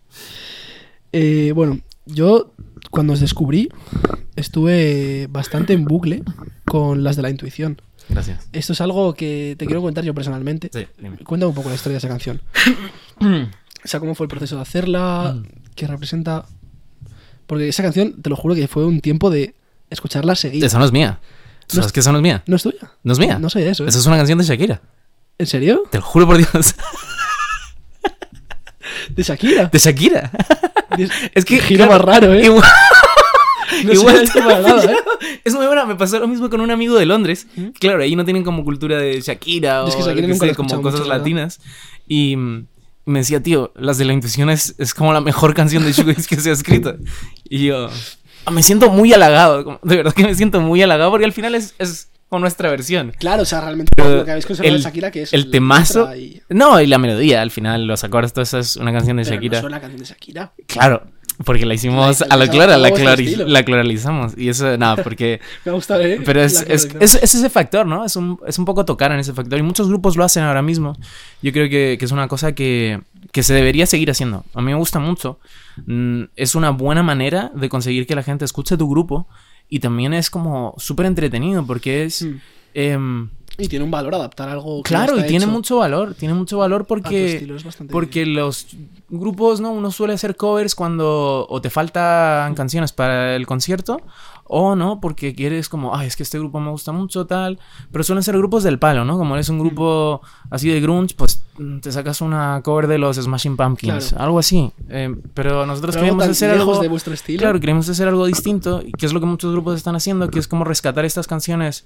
Eh, 1.11 1.51
bueno, 1.53 1.79
yo 2.05 2.53
cuando 2.89 3.13
os 3.13 3.19
descubrí 3.19 3.69
estuve 4.35 5.27
bastante 5.29 5.73
en 5.73 5.83
bucle 5.85 6.23
con 6.65 7.03
las 7.03 7.15
de 7.17 7.21
la 7.21 7.29
intuición. 7.29 7.81
Gracias. 8.09 8.47
Esto 8.53 8.71
es 8.73 8.79
algo 8.81 9.13
que 9.13 9.55
te 9.59 9.65
quiero 9.65 9.81
contar 9.81 10.03
yo 10.05 10.13
personalmente. 10.13 10.69
Sí, 10.71 10.87
dime. 11.01 11.17
Cuéntame 11.17 11.49
un 11.49 11.55
poco 11.55 11.69
la 11.69 11.75
historia 11.75 11.95
de 11.95 11.97
esa 11.99 12.07
canción. 12.07 12.41
O 13.83 13.87
sea, 13.89 13.99
cómo 14.01 14.15
fue 14.15 14.25
el 14.25 14.29
proceso 14.29 14.55
de 14.55 14.61
hacerla, 14.63 15.35
Mm. 15.37 15.43
qué 15.75 15.87
representa. 15.87 16.45
Porque 17.47 17.67
esa 17.67 17.81
canción, 17.83 18.21
te 18.21 18.29
lo 18.29 18.35
juro 18.35 18.53
que 18.55 18.67
fue 18.67 18.85
un 18.85 19.01
tiempo 19.01 19.29
de 19.29 19.55
escucharla 19.89 20.35
seguida. 20.35 20.67
Esa 20.67 20.77
no 20.79 20.85
es 20.85 20.91
mía. 20.91 21.19
¿Tú 21.67 21.77
No 21.77 21.81
sabes 21.81 21.91
que 21.93 22.01
esa 22.01 22.11
no 22.11 22.19
es 22.19 22.21
mía? 22.23 22.43
¿No 22.45 22.55
es 22.55 22.63
tuya? 22.63 22.91
No 23.03 23.13
es 23.13 23.19
mía. 23.19 23.39
No 23.39 23.49
sabía 23.49 23.71
eso, 23.71 23.85
¿eh? 23.85 23.89
Esa 23.89 23.99
es 23.99 24.05
una 24.05 24.17
canción 24.17 24.37
de 24.37 24.45
Shakira. 24.45 24.81
¿En 25.37 25.47
serio? 25.47 25.83
Te 25.89 25.97
lo 25.97 26.03
juro 26.03 26.27
por 26.27 26.37
Dios. 26.37 26.75
¿De 29.09 29.23
Shakira? 29.23 29.65
De 29.65 29.79
Shakira. 29.79 30.31
Es 31.33 31.45
que. 31.45 31.59
Giro 31.59 31.85
claro, 31.85 31.91
más 31.91 32.01
raro, 32.01 32.33
¿eh? 32.33 32.45
Igual, 32.45 32.63
No 33.83 33.93
igual 33.93 34.17
sé 34.17 34.23
esto 34.23 34.39
para 34.39 34.61
nada, 34.61 34.83
¿eh? 34.85 34.95
Es 35.43 35.53
muy 35.53 35.65
buena. 35.65 35.85
Me 35.85 35.95
pasó 35.95 36.19
lo 36.19 36.27
mismo 36.27 36.49
con 36.49 36.61
un 36.61 36.71
amigo 36.71 36.95
de 36.95 37.05
Londres. 37.05 37.47
Claro, 37.79 38.01
ahí 38.03 38.15
no 38.15 38.25
tienen 38.25 38.43
como 38.43 38.63
cultura 38.63 38.97
de 38.97 39.19
Shakira 39.21 39.83
o 39.83 39.87
Es 39.87 39.95
que 39.95 40.03
Shakira 40.03 40.27
nunca 40.27 40.47
sé, 40.47 40.55
como 40.55 40.81
cosas 40.81 41.01
verdad. 41.01 41.17
latinas. 41.17 41.59
Y 42.07 42.35
mm, 42.35 42.67
me 43.07 43.19
decía, 43.19 43.41
tío, 43.41 43.71
las 43.75 43.97
de 43.97 44.05
la 44.05 44.13
intuición 44.13 44.49
es, 44.49 44.75
es 44.77 44.93
como 44.93 45.11
la 45.13 45.21
mejor 45.21 45.53
canción 45.55 45.83
de 45.83 45.91
Shoegaze 45.93 46.27
que 46.27 46.35
se 46.39 46.49
ha 46.49 46.53
escrito. 46.53 46.95
Y 47.49 47.65
yo 47.67 47.89
ah, 48.45 48.51
me 48.51 48.61
siento 48.61 48.89
muy 48.91 49.11
halagado. 49.13 49.79
De 49.83 49.95
verdad 49.97 50.13
que 50.13 50.23
me 50.25 50.35
siento 50.35 50.61
muy 50.61 50.81
halagado 50.81 51.09
porque 51.11 51.25
al 51.25 51.33
final 51.33 51.55
es, 51.55 51.73
es 51.79 52.09
con 52.29 52.41
nuestra 52.41 52.69
versión. 52.69 53.13
Claro, 53.17 53.43
o 53.43 53.45
sea, 53.45 53.61
realmente 53.61 53.91
lo 53.97 54.25
que 54.25 54.31
habéis 54.31 54.45
conservado 54.45 54.75
el- 54.75 54.81
de 54.81 54.87
Shakira, 54.87 55.11
que 55.11 55.21
es 55.23 55.33
El 55.33 55.49
temazo. 55.49 56.13
y- 56.15 56.41
No, 56.49 56.79
y 56.81 56.85
la 56.87 56.97
melodía, 56.97 57.41
al 57.41 57.51
final, 57.51 57.87
los 57.87 58.03
acordes, 58.03 58.33
todo 58.33 58.43
eso 58.43 58.59
es 58.59 58.75
una 58.75 58.91
canción 58.91 59.15
de 59.17 59.23
Pero 59.23 59.35
Shakira. 59.35 59.57
No 59.57 59.61
suena 59.61 59.75
la 59.77 59.81
canción 59.81 60.01
de 60.01 60.05
Shakira. 60.09 60.53
Claro, 60.67 61.03
porque 61.45 61.65
la 61.65 61.73
hicimos 61.75 62.19
La 62.21 62.25
a 62.33 62.37
la 62.37 62.45
hicimos 62.45 62.55
clara, 62.57 62.75
a 62.75 62.77
la, 62.77 62.87
estilo. 62.89 63.45
la 63.47 63.63
claralizamos. 63.63 64.33
Y 64.37 64.49
eso, 64.49 64.77
nada, 64.77 65.03
porque. 65.03 65.39
Me 65.65 65.71
ha 65.71 65.75
gustado, 65.75 66.01
¿eh? 66.01 66.19
Pero 66.25 66.41
es, 66.41 66.61
es, 66.67 66.89
es- 66.99 67.15
es 67.15 67.35
ese 67.35 67.49
factor, 67.49 67.85
¿no? 67.85 68.03
Es 68.05 68.15
un, 68.15 68.39
es 68.47 68.57
un 68.57 68.65
poco 68.65 68.85
tocar 68.85 69.11
en 69.11 69.19
ese 69.19 69.33
factor. 69.33 69.59
Y 69.59 69.61
muchos 69.63 69.87
grupos 69.87 70.15
lo 70.17 70.23
hacen 70.23 70.43
ahora 70.43 70.61
mismo. 70.61 70.97
Yo 71.41 71.51
creo 71.51 71.69
que, 71.69 71.97
que 71.99 72.05
es 72.05 72.11
una 72.11 72.27
cosa 72.27 72.53
que, 72.53 73.01
que 73.31 73.43
se 73.43 73.53
debería 73.53 73.85
seguir 73.85 74.09
haciendo. 74.09 74.45
A 74.53 74.61
mí 74.61 74.71
me 74.71 74.75
gusta 74.77 74.99
mucho. 74.99 75.39
Mm, 75.85 76.23
Es 76.35 76.55
una 76.55 76.71
buena 76.71 77.03
manera 77.03 77.51
de 77.55 77.69
conseguir 77.69 78.07
que 78.07 78.15
la 78.15 78.23
gente 78.23 78.43
escuche 78.45 78.77
tu 78.77 78.89
grupo. 78.89 79.27
Y 79.69 79.79
también 79.79 80.13
es 80.13 80.29
como 80.29 80.73
súper 80.77 81.05
entretenido 81.05 81.65
porque 81.65 82.03
es. 82.05 82.23
Mm. 82.23 82.35
em, 82.73 83.29
Y 83.57 83.67
tiene 83.67 83.85
un 83.85 83.91
valor 83.91 84.13
adaptar 84.13 84.49
algo. 84.49 84.83
que 84.83 84.89
claro, 84.89 85.17
y 85.17 85.23
tiene 85.23 85.45
hecho 85.45 85.47
mucho 85.47 85.77
valor. 85.77 86.13
Tiene 86.13 86.33
mucho 86.33 86.59
valor 86.59 86.85
porque. 86.85 87.47
Porque 87.91 88.25
los 88.25 88.67
grupos, 89.09 89.61
¿no? 89.61 89.71
Uno 89.71 89.91
suele 89.91 90.13
hacer 90.13 90.35
covers 90.35 90.75
cuando 90.75 91.47
o 91.49 91.61
te 91.61 91.69
faltan 91.69 92.53
canciones 92.55 92.93
para 92.93 93.35
el 93.35 93.47
concierto 93.47 94.01
o 94.49 94.75
no, 94.75 95.01
porque 95.01 95.35
quieres 95.35 95.69
como, 95.69 95.95
ay, 95.95 96.07
es 96.07 96.15
que 96.15 96.23
este 96.23 96.39
grupo 96.39 96.59
me 96.59 96.69
gusta 96.69 96.91
mucho, 96.91 97.25
tal. 97.25 97.59
Pero 97.91 98.03
suelen 98.03 98.23
ser 98.23 98.37
grupos 98.37 98.63
del 98.63 98.79
palo, 98.79 99.03
¿no? 99.03 99.17
Como 99.17 99.35
eres 99.35 99.49
un 99.49 99.59
grupo 99.59 100.21
así 100.49 100.69
de 100.69 100.79
grunge, 100.79 101.15
pues 101.15 101.43
mm, 101.57 101.79
te 101.79 101.91
sacas 101.91 102.21
una 102.21 102.61
cover 102.63 102.87
de 102.87 102.97
los 102.97 103.17
Smashing 103.17 103.57
Pumpkins, 103.57 104.09
Claro. 104.09 104.23
algo 104.23 104.39
así. 104.39 104.71
Eh, 104.89 105.13
pero 105.33 105.65
nosotros 105.65 105.97
Pero 105.97 106.21
hacer 106.21 106.51
algo... 106.51 106.79
de 106.79 106.87
vuestro 106.87 107.13
estilo. 107.13 107.39
Claro, 107.39 107.59
queremos 107.59 107.89
hacer 107.89 108.07
algo 108.07 108.25
distinto, 108.25 108.83
que 108.97 109.05
es 109.05 109.13
lo 109.13 109.19
que 109.19 109.25
muchos 109.25 109.51
grupos 109.51 109.75
están 109.75 109.95
haciendo, 109.95 110.29
que 110.29 110.39
es 110.39 110.47
como 110.47 110.63
rescatar 110.63 111.03
estas 111.05 111.27
canciones 111.27 111.85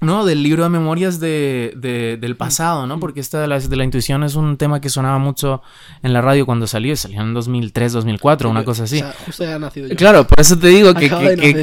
¿no? 0.00 0.24
Del 0.24 0.42
libro 0.42 0.62
de 0.62 0.68
memorias 0.70 1.20
de, 1.20 1.72
de- 1.76 2.16
del 2.20 2.36
pasado, 2.36 2.86
¿no? 2.86 2.98
Porque 3.00 3.20
esta 3.20 3.40
de 3.40 3.46
la, 3.48 3.58
de 3.60 3.76
la 3.76 3.84
intuición 3.84 4.24
es 4.24 4.34
un 4.34 4.56
tema 4.56 4.80
que 4.80 4.88
sonaba 4.88 5.18
mucho 5.18 5.62
en 6.02 6.12
la 6.12 6.20
radio 6.22 6.46
cuando 6.46 6.66
salió, 6.66 6.96
salió 6.96 7.20
en 7.20 7.34
2003, 7.34 7.92
2004, 7.92 8.48
una 8.50 8.64
cosa 8.64 8.84
así. 8.84 8.96
O 8.96 9.00
sea, 9.00 9.14
justo 9.26 9.44
ya 9.44 9.56
ha 9.56 9.58
nacido 9.58 9.88
yo. 9.88 9.96
Claro, 9.96 10.26
por 10.26 10.40
eso 10.40 10.58
te 10.58 10.68
digo 10.68 10.94
que, 10.94 11.08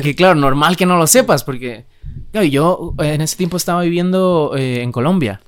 que- 0.02 0.16
claro, 0.16 0.36
normal 0.36 0.76
que 0.78 0.86
no 0.86 0.98
lo 0.98 1.08
sepas, 1.08 1.44
porque 1.44 1.86
claro, 2.32 2.46
yo 2.48 2.94
eh, 3.00 3.14
en 3.14 3.22
ese 3.22 3.36
tiempo 3.38 3.58
estaba 3.58 3.82
viviendo 3.82 4.54
eh, 4.56 4.82
en 4.84 4.92
Colombia. 4.92 5.42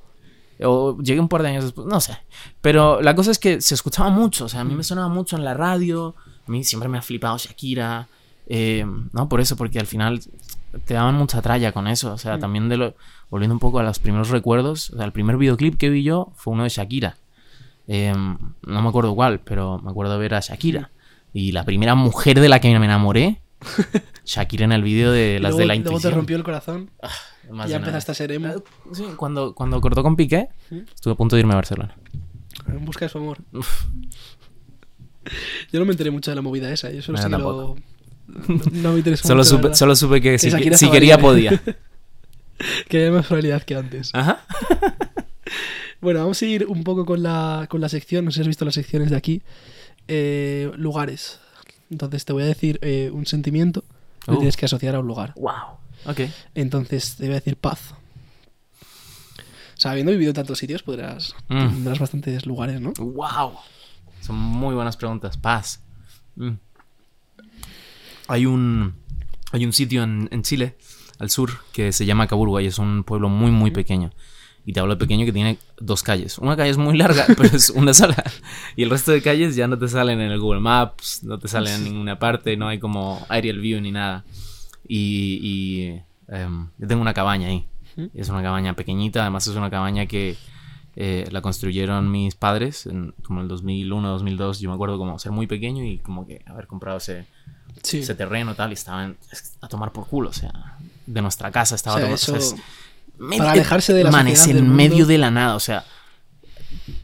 O 0.62 0.98
llegué 1.00 1.20
un 1.20 1.28
par 1.28 1.42
de 1.42 1.48
años 1.48 1.64
después, 1.64 1.86
no 1.86 2.00
sé. 2.02 2.18
Pero 2.60 3.00
la 3.00 3.14
cosa 3.14 3.30
es 3.30 3.38
que 3.38 3.62
se 3.62 3.74
escuchaba 3.74 4.10
mucho, 4.10 4.44
o 4.44 4.48
sea, 4.48 4.60
a 4.60 4.64
mí 4.64 4.74
me 4.74 4.82
sonaba 4.84 5.08
mucho 5.08 5.36
en 5.36 5.44
la 5.44 5.54
radio, 5.54 6.14
a 6.46 6.50
mí 6.50 6.64
siempre 6.64 6.86
me 6.88 6.98
ha 6.98 7.02
flipado 7.02 7.38
Shakira, 7.38 8.08
eh, 8.46 8.84
¿no? 9.12 9.26
Por 9.28 9.40
eso, 9.40 9.56
porque 9.56 9.78
al 9.78 9.86
final 9.86 10.20
te 10.84 10.94
daban 10.94 11.14
mucha 11.16 11.42
tralla 11.42 11.72
con 11.72 11.86
eso, 11.88 12.12
o 12.12 12.18
sea, 12.18 12.38
también 12.38 12.68
de 12.68 12.76
lo... 12.76 12.94
Volviendo 13.30 13.54
un 13.54 13.60
poco 13.60 13.78
a 13.78 13.82
los 13.82 13.98
primeros 13.98 14.30
recuerdos, 14.30 14.90
o 14.90 14.96
sea, 14.96 15.04
el 15.04 15.12
primer 15.12 15.36
videoclip 15.36 15.76
que 15.76 15.88
vi 15.88 16.02
yo 16.02 16.32
fue 16.34 16.52
uno 16.52 16.64
de 16.64 16.68
Shakira. 16.68 17.16
Eh, 17.86 18.12
no 18.14 18.82
me 18.82 18.88
acuerdo 18.88 19.14
cuál, 19.14 19.40
pero 19.40 19.78
me 19.78 19.90
acuerdo 19.90 20.12
de 20.14 20.18
ver 20.18 20.34
a 20.34 20.40
Shakira. 20.40 20.90
Y 21.32 21.52
la 21.52 21.64
primera 21.64 21.94
mujer 21.94 22.40
de 22.40 22.48
la 22.48 22.60
que 22.60 22.76
me 22.78 22.84
enamoré, 22.86 23.40
Shakira 24.24 24.64
en 24.64 24.72
el 24.72 24.82
vídeo 24.82 25.12
de 25.12 25.38
las 25.40 25.50
luego, 25.52 25.58
de 25.58 25.66
la 25.66 25.74
luego 25.74 25.84
te 25.84 25.88
intuición. 25.90 26.14
rompió 26.14 26.36
el 26.36 26.42
corazón. 26.42 26.90
Más 27.50 27.66
y 27.66 27.70
ya 27.70 27.78
de 27.78 27.82
una 27.82 27.86
empezaste 27.88 28.12
a 28.12 28.14
ser 28.14 28.32
emo. 28.32 28.48
vez. 28.48 28.62
Sí, 28.92 29.04
cuando, 29.16 29.54
cuando 29.54 29.80
cortó 29.80 30.02
con 30.02 30.16
Piqué, 30.16 30.48
estuve 30.70 31.14
a 31.14 31.16
punto 31.16 31.36
de 31.36 31.40
irme 31.40 31.52
a 31.52 31.56
Barcelona. 31.56 31.96
En 32.66 32.84
busca 32.84 33.04
de 33.04 33.08
su 33.08 33.18
amor. 33.18 33.38
Uf. 33.52 33.86
Yo 35.72 35.78
no 35.78 35.84
me 35.84 35.92
enteré 35.92 36.10
mucho 36.10 36.30
de 36.30 36.34
la 36.34 36.42
movida 36.42 36.70
esa. 36.72 36.90
Yo 36.90 37.02
solo 37.02 37.18
No, 37.18 37.22
sé 37.22 37.30
que 37.30 37.38
lo... 37.38 37.76
No, 38.72 38.92
me 38.92 38.98
interesa 38.98 39.26
Solo 39.26 39.42
mucho, 39.42 39.56
supe, 39.56 39.74
solo 39.74 39.96
supe 39.96 40.20
que 40.20 40.38
si, 40.38 40.50
si 40.50 40.90
quería 40.90 41.18
podía. 41.18 41.60
Que 42.88 43.04
hay 43.06 43.10
más 43.10 43.26
probabilidad 43.26 43.62
que 43.62 43.74
antes. 43.74 44.10
Ajá. 44.14 44.44
Bueno, 46.02 46.20
vamos 46.20 46.40
a 46.40 46.46
ir 46.46 46.66
un 46.66 46.82
poco 46.82 47.04
con 47.04 47.22
la, 47.22 47.66
con 47.68 47.82
la 47.82 47.90
sección. 47.90 48.24
No 48.24 48.30
sé 48.30 48.36
si 48.36 48.40
has 48.40 48.46
visto 48.46 48.64
las 48.64 48.72
secciones 48.72 49.10
de 49.10 49.16
aquí. 49.16 49.42
Eh, 50.08 50.70
lugares. 50.76 51.40
Entonces 51.90 52.24
te 52.24 52.32
voy 52.32 52.42
a 52.42 52.46
decir 52.46 52.78
eh, 52.80 53.10
un 53.12 53.26
sentimiento 53.26 53.84
que 54.24 54.30
Uh. 54.32 54.36
tienes 54.36 54.56
que 54.56 54.64
asociar 54.64 54.94
a 54.94 55.00
un 55.00 55.06
lugar. 55.06 55.34
Wow. 55.36 55.76
Ok. 56.06 56.20
Entonces 56.54 57.16
te 57.16 57.24
voy 57.24 57.32
a 57.32 57.40
decir 57.40 57.56
paz. 57.56 57.92
O 59.76 59.80
sea, 59.80 59.90
habiendo 59.90 60.12
vivido 60.12 60.30
en 60.30 60.36
tantos 60.36 60.58
sitios, 60.58 60.82
podrás. 60.82 61.34
Mm. 61.48 61.68
Tendrás 61.68 61.98
bastantes 61.98 62.46
lugares, 62.46 62.80
¿no? 62.80 62.92
Wow. 62.98 63.52
Son 64.22 64.36
muy 64.36 64.74
buenas 64.74 64.96
preguntas. 64.96 65.36
Paz. 65.36 65.82
Mm. 66.36 66.52
Hay 68.30 68.46
un 68.46 68.94
hay 69.52 69.64
un 69.66 69.72
sitio 69.72 70.04
en, 70.04 70.28
en 70.30 70.42
Chile, 70.42 70.76
al 71.18 71.30
sur, 71.30 71.50
que 71.72 71.92
se 71.92 72.06
llama 72.06 72.28
Caburgua 72.28 72.62
y 72.62 72.66
es 72.66 72.78
un 72.78 73.02
pueblo 73.02 73.28
muy 73.28 73.50
muy 73.50 73.70
pequeño. 73.70 74.10
Y 74.64 74.72
te 74.72 74.80
hablo 74.80 74.94
de 74.94 75.00
pequeño 75.00 75.24
que 75.24 75.32
tiene 75.32 75.58
dos 75.80 76.02
calles. 76.02 76.38
Una 76.38 76.56
calle 76.56 76.70
es 76.70 76.76
muy 76.76 76.96
larga, 76.96 77.26
pero 77.36 77.56
es 77.56 77.70
una 77.70 77.92
sola. 77.92 78.22
Y 78.76 78.84
el 78.84 78.90
resto 78.90 79.10
de 79.10 79.20
calles 79.22 79.56
ya 79.56 79.66
no 79.66 79.78
te 79.78 79.88
salen 79.88 80.20
en 80.20 80.30
el 80.30 80.38
Google 80.38 80.60
Maps, 80.60 81.24
no 81.24 81.38
te 81.38 81.48
salen 81.48 81.74
en 81.74 81.84
ninguna 81.84 82.18
parte, 82.18 82.56
no 82.56 82.68
hay 82.68 82.78
como 82.78 83.24
aerial 83.28 83.58
view 83.58 83.80
ni 83.80 83.90
nada. 83.90 84.24
Y, 84.86 85.40
y, 85.42 86.02
em, 86.28 86.68
yo 86.78 86.86
tengo 86.86 87.02
una 87.02 87.14
cabaña 87.14 87.48
ahí. 87.48 87.66
Es 88.14 88.28
una 88.28 88.42
cabaña 88.42 88.74
pequeñita, 88.76 89.22
además 89.22 89.46
es 89.46 89.56
una 89.56 89.70
cabaña 89.70 90.06
que 90.06 90.36
eh, 90.96 91.26
la 91.30 91.40
construyeron 91.40 92.10
mis 92.10 92.34
padres 92.34 92.86
en 92.86 93.14
como 93.22 93.40
el 93.40 93.48
2001, 93.48 94.08
2002. 94.08 94.60
Yo 94.60 94.68
me 94.68 94.74
acuerdo 94.74 94.98
como 94.98 95.18
ser 95.18 95.32
muy 95.32 95.46
pequeño 95.46 95.84
y 95.84 95.98
como 95.98 96.26
que 96.26 96.42
haber 96.46 96.66
comprado 96.66 96.98
ese, 96.98 97.26
Sí. 97.82 97.98
ese 98.00 98.14
terreno 98.14 98.54
tal 98.54 98.70
y 98.70 98.74
estaban 98.74 99.16
a 99.60 99.68
tomar 99.68 99.92
por 99.92 100.06
culo. 100.06 100.30
O 100.30 100.32
sea, 100.32 100.52
de 101.06 101.22
nuestra 101.22 101.50
casa 101.50 101.74
estaba 101.74 101.96
O 101.96 101.98
sea, 101.98 102.06
a 102.06 102.16
tomar- 102.16 102.38
o 102.38 102.40
sea, 102.42 102.56
es- 102.58 103.36
para 103.38 103.52
alejarse 103.52 103.92
de 103.92 104.04
la 104.04 104.10
man, 104.10 104.28
es 104.28 104.46
en 104.46 104.74
medio 104.74 104.90
mundo. 104.98 105.06
de 105.08 105.18
la 105.18 105.30
nada. 105.30 105.54
O 105.56 105.60
sea, 105.60 105.84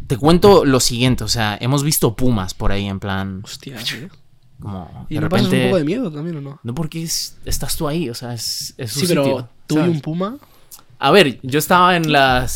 te 0.06 0.16
cuento 0.16 0.64
lo 0.64 0.80
siguiente. 0.80 1.25
O 1.25 1.28
sea, 1.28 1.59
hemos 1.61 1.83
visto 1.83 2.14
pumas 2.14 2.54
por 2.54 2.73
ahí 2.73 2.87
en 2.87 3.00
plan. 3.00 3.40
Hostia, 3.45 3.76
¿eh? 3.80 4.09
Como 4.61 5.06
¿Y 5.11 5.16
de 5.16 5.21
no 5.21 5.28
pasas 5.28 5.47
repente. 5.47 5.64
un 5.66 5.71
poco 5.71 5.78
de 5.78 5.85
miedo 5.85 6.11
también 6.11 6.37
o 6.38 6.40
no? 6.40 6.61
No, 6.62 6.75
porque 6.75 7.02
es- 7.02 7.37
estás 7.45 7.76
tú 7.76 7.87
ahí. 7.88 8.09
O 8.09 8.14
sea, 8.14 8.33
es, 8.33 8.75
es 8.78 8.92
su 8.92 9.00
Sí, 9.00 9.06
pero 9.09 9.49
tú 9.66 9.76
y 9.78 9.88
un 9.88 10.00
puma. 10.00 10.38
A 10.99 11.11
ver, 11.11 11.38
yo 11.42 11.59
estaba 11.59 11.95
en 11.97 12.11
la 12.11 12.47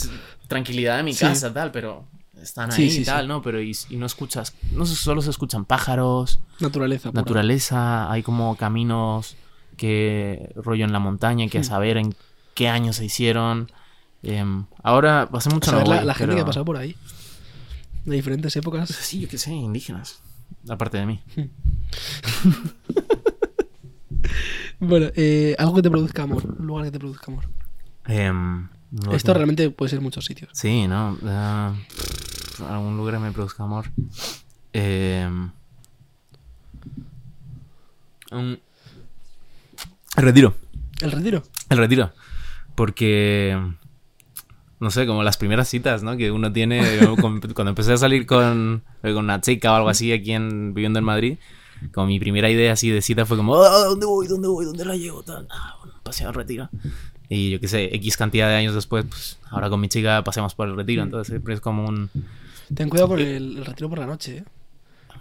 tranquilidad 0.49 0.97
de 0.97 1.03
mi 1.03 1.13
Sí. 1.13 1.21
casa, 1.21 1.53
tal, 1.53 1.71
pero 1.73 2.07
están 2.43 2.73
Sí, 2.73 2.83
ahí 2.83 2.91
sí, 2.91 3.03
y 3.03 3.05
tal, 3.05 3.23
sí. 3.25 3.29
¿no? 3.29 3.43
Pero 3.43 3.61
y, 3.63 3.77
y 3.91 3.97
no 3.97 4.07
escuchas, 4.07 4.55
no 4.73 4.87
sé, 4.87 4.95
solo 4.97 5.23
se 5.23 5.31
escuchan 5.31 5.65
pájaros, 5.65 6.41
Naturaleza. 6.61 7.11
pura. 7.11 7.21
naturaleza, 7.23 8.11
hay 8.11 8.23
como 8.23 8.57
caminos 8.57 9.37
que 9.77 10.53
rollo 10.57 10.85
en 10.85 10.93
la 10.93 10.99
montaña, 10.99 11.47
que 11.49 11.59
a 11.59 11.61
Hmm. 11.63 11.65
saber 11.65 11.97
en 11.97 12.15
qué 12.55 12.69
año 12.69 12.93
se 12.93 13.05
hicieron. 13.05 13.71
Em, 14.23 14.67
ahora, 14.83 15.29
hace 15.33 15.49
mucho 15.51 15.71
Saber 15.71 15.87
no 15.89 15.95
la, 15.95 16.05
la 16.05 16.15
gente 16.15 16.31
que 16.31 16.37
pero- 16.37 16.43
ha 16.43 16.47
pasado 16.47 16.65
por 16.67 16.77
ahí. 16.77 16.95
De 18.05 18.17
diferentes 18.17 18.55
épocas. 18.57 18.89
Sí, 18.91 19.21
yo 19.21 19.29
qué 19.29 19.39
sé, 19.39 19.53
indígenas. 19.53 20.21
Aparte 20.69 20.99
de 20.99 21.07
mí. 21.07 21.21
Bueno, 24.79 25.09
eh, 25.15 25.55
algo 25.59 25.75
que 25.75 25.83
te 25.83 25.91
produzca 25.91 26.23
amor. 26.23 26.43
Un 26.59 26.67
lugar 26.67 26.87
que 26.87 26.91
te 26.91 26.99
produzca 26.99 27.31
amor. 27.31 27.45
Em, 28.07 28.69
no 28.91 29.13
Esto 29.13 29.35
realmente 29.35 29.71
puede 29.71 29.91
ser 29.91 30.01
muchos 30.01 30.25
sitios. 30.25 30.51
Sí, 30.55 30.89
¿no? 30.89 31.19
Ah, 32.63 32.75
algún 32.75 32.97
lugar 32.97 33.15
que 33.15 33.21
me 33.21 33.33
produzca 33.33 33.63
amor. 33.65 33.87
Em, 34.73 35.51
un- 38.33 38.59
El 40.17 40.25
retiro. 40.25 40.55
El 41.01 41.13
retiro. 41.13 41.43
El 41.69 41.79
retiro. 41.79 42.13
Porque. 42.75 43.59
No 44.81 44.91
sé, 44.91 45.07
como 45.07 45.23
las 45.23 45.37
primeras 45.37 45.69
citas, 45.69 46.03
¿no? 46.03 46.17
Que 46.17 46.31
uno 46.31 46.53
tiene. 46.53 46.83
con- 47.21 47.41
Cuando 47.55 47.71
empecé 47.71 47.93
a 47.93 47.97
salir 47.97 48.27
con, 48.27 48.83
con 49.03 49.17
una 49.19 49.41
chica 49.41 49.73
o 49.73 49.77
algo 49.77 49.89
así 49.89 50.13
aquí 50.13 50.33
en, 50.33 50.73
viviendo 50.75 50.99
en 50.99 51.05
Madrid. 51.05 51.39
Como 51.93 52.09
mi 52.09 52.21
primera 52.21 52.51
idea 52.51 52.75
así 52.75 52.91
de 52.91 53.01
cita 53.01 53.25
fue 53.25 53.39
como, 53.39 53.57
"Ah, 53.63 53.85
¿dónde 53.87 54.05
voy? 54.05 54.27
¿Dónde 54.27 54.49
voy? 54.49 54.67
¿Dónde 54.67 54.85
la 54.85 54.97
llevo? 54.97 55.23
Tal. 55.23 55.47
Ah, 55.51 55.77
bueno, 55.83 55.99
paseo 56.03 56.29
al 56.29 56.35
retiro. 56.35 56.69
Y 57.31 57.51
yo 57.51 57.61
qué 57.61 57.69
sé, 57.69 57.95
X 57.97 58.17
cantidad 58.19 58.49
de 58.49 58.57
años 58.57 58.75
después, 58.75 59.07
pues 59.09 59.39
ahora 59.51 59.71
con 59.71 59.81
mi 59.81 59.89
chica 59.89 60.23
paseamos 60.25 60.55
por 60.55 60.69
el 60.69 60.77
retiro. 60.77 61.03
Entonces 61.03 61.29
siempre 61.29 61.55
es 61.55 61.61
como 61.61 61.87
un. 61.87 62.11
Ten 62.75 62.89
cuidado 62.89 63.09
con 63.09 63.19
el, 63.21 63.59
el 63.59 63.65
retiro 63.65 63.89
por 63.89 63.99
la 63.99 64.07
noche, 64.07 64.39
¿eh? 64.39 64.45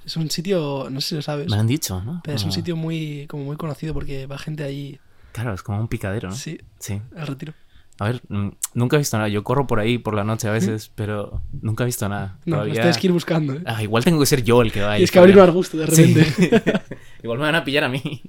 Es 0.06 0.16
un 0.18 0.30
sitio, 0.32 0.88
no 0.90 1.02
sé 1.02 1.10
si 1.10 1.16
lo 1.16 1.22
sabes, 1.22 1.50
Me 1.50 1.58
han 1.58 1.68
dicho, 1.68 2.02
¿no? 2.02 2.22
pero 2.24 2.36
es 2.36 2.44
un 2.44 2.50
Como- 2.50 2.56
sitio 2.56 2.76
muy, 2.76 3.26
como 3.28 3.44
muy 3.44 3.58
conocido 3.58 3.94
porque 3.94 4.26
va 4.28 4.38
gente 4.38 4.64
allí. 4.64 5.00
Claro, 5.34 5.54
es 5.54 5.62
como 5.62 5.80
un 5.80 5.88
picadero, 5.88 6.30
¿no? 6.30 6.36
Sí, 6.36 6.60
Sí. 6.80 7.02
el 7.16 7.28
retiro. 7.28 7.54
A 8.00 8.06
ver, 8.06 8.22
mm, 8.30 8.50
nunca 8.76 8.96
he 8.96 9.00
visto 9.00 9.18
nada. 9.18 9.28
Yo 9.30 9.44
corro 9.44 9.68
por 9.68 9.80
ahí 9.80 9.98
por 9.98 10.14
la 10.16 10.24
noche 10.24 10.48
a 10.48 10.52
veces, 10.52 10.90
pero 10.96 11.42
nunca 11.62 11.84
he 11.84 11.86
visto 11.86 12.08
nada. 12.08 12.38
No, 12.46 12.56
Todavía- 12.56 12.76
tienes 12.76 12.98
que 12.98 13.08
ir 13.08 13.14
buscando, 13.14 13.54
¿eh? 13.54 13.62
Ah, 13.66 13.84
igual 13.84 14.04
tengo 14.06 14.20
que 14.20 14.26
ser 14.26 14.42
yo 14.44 14.62
el 14.62 14.72
que 14.72 14.82
va 14.82 14.94
ahí. 14.94 15.00
Tienes 15.00 15.12
que 15.12 15.20
abrir 15.20 15.36
un 15.36 15.44
arbusto 15.44 15.78
de 15.78 15.88
Sí. 15.88 16.14
repente. 16.14 16.82
igual 17.24 17.38
me 17.40 17.46
van 17.46 17.56
a 17.56 17.64
pillar 17.66 17.84
a 17.84 17.90
mí. 17.90 18.22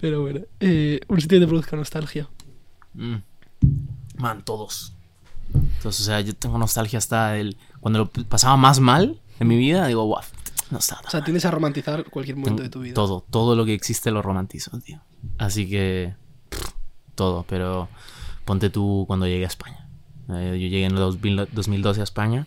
Pero 0.00 0.20
bueno, 0.22 0.40
eh, 0.60 1.00
un 1.08 1.20
sitio 1.20 1.38
que 1.38 1.44
te 1.44 1.48
produzca 1.48 1.76
nostalgia. 1.76 2.28
Mm. 2.94 3.16
Man, 4.18 4.44
todos. 4.44 4.94
Entonces, 5.86 6.02
o 6.02 6.04
sea, 6.06 6.20
yo 6.20 6.34
tengo 6.34 6.58
nostalgia 6.58 6.98
hasta 6.98 7.38
el... 7.38 7.56
Cuando 7.78 8.00
lo 8.00 8.10
pasaba 8.10 8.56
más 8.56 8.80
mal 8.80 9.20
en 9.38 9.46
mi 9.46 9.56
vida, 9.56 9.86
digo, 9.86 10.04
guau, 10.04 10.24
no 10.72 10.78
está 10.78 11.00
O 11.06 11.10
sea, 11.10 11.22
tiendes 11.22 11.44
a 11.44 11.52
romantizar 11.52 12.02
cualquier 12.10 12.36
momento 12.36 12.64
de 12.64 12.68
tu 12.68 12.80
vida. 12.80 12.94
Todo, 12.94 13.24
todo 13.30 13.54
lo 13.54 13.64
que 13.64 13.72
existe 13.72 14.10
lo 14.10 14.20
romantizo, 14.20 14.76
tío. 14.80 15.00
Así 15.38 15.70
que... 15.70 16.16
pff, 16.48 16.70
todo, 17.14 17.44
pero 17.48 17.88
ponte 18.44 18.68
tú 18.68 19.04
cuando 19.06 19.28
llegué 19.28 19.44
a 19.44 19.46
España. 19.46 19.88
Eh, 20.28 20.58
yo 20.60 20.66
llegué 20.66 20.86
en 20.86 20.92
el 20.92 20.98
2000 20.98 21.50
2012 21.52 22.00
a 22.00 22.04
España 22.04 22.46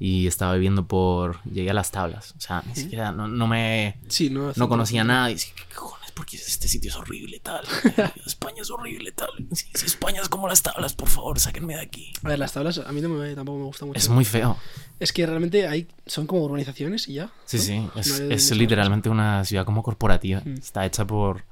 y 0.00 0.26
estaba 0.26 0.54
viviendo 0.54 0.88
por... 0.88 1.40
Llegué 1.44 1.70
a 1.70 1.74
las 1.74 1.92
tablas. 1.92 2.34
O 2.36 2.40
sea, 2.40 2.64
ni 2.66 2.74
siquiera... 2.74 3.12
No, 3.12 3.28
no 3.28 3.46
me... 3.46 4.00
Sí, 4.08 4.30
no, 4.30 4.50
No 4.56 4.68
conocía 4.68 5.04
nada 5.04 5.30
y 5.30 5.34
decía, 5.34 5.52
¿qué 5.54 5.76
cojones? 5.76 5.99
Porque 6.20 6.36
este 6.36 6.68
sitio 6.68 6.90
es 6.90 6.96
horrible, 6.96 7.40
tal. 7.42 7.64
España 8.26 8.60
es 8.60 8.70
horrible, 8.70 9.10
tal. 9.12 9.30
Si, 9.52 9.64
si 9.72 9.86
España 9.86 10.20
es 10.20 10.28
como 10.28 10.48
las 10.48 10.62
tablas, 10.62 10.92
por 10.92 11.08
favor, 11.08 11.40
sáquenme 11.40 11.76
de 11.76 11.80
aquí. 11.80 12.12
A 12.22 12.28
ver, 12.28 12.38
las 12.38 12.52
tablas 12.52 12.76
a 12.76 12.92
mí 12.92 13.00
no 13.00 13.08
me, 13.08 13.34
tampoco 13.34 13.58
me 13.58 13.64
gusta 13.64 13.86
mucho. 13.86 13.98
Es 13.98 14.10
muy 14.10 14.26
feo. 14.26 14.58
Es 14.98 15.14
que 15.14 15.24
realmente 15.24 15.66
hay, 15.66 15.88
son 16.04 16.26
como 16.26 16.44
urbanizaciones 16.44 17.08
y 17.08 17.14
ya. 17.14 17.32
Sí, 17.46 17.56
¿no? 17.56 18.02
sí. 18.02 18.28
Es, 18.28 18.54
literalmente 18.54 19.08
una 19.08 19.46
ciudad 19.46 19.64
como 19.64 19.82
corporativa. 19.82 20.42
Mm. 20.44 20.58
Está 20.58 20.84
hecha 20.84 21.06
por, 21.06 21.46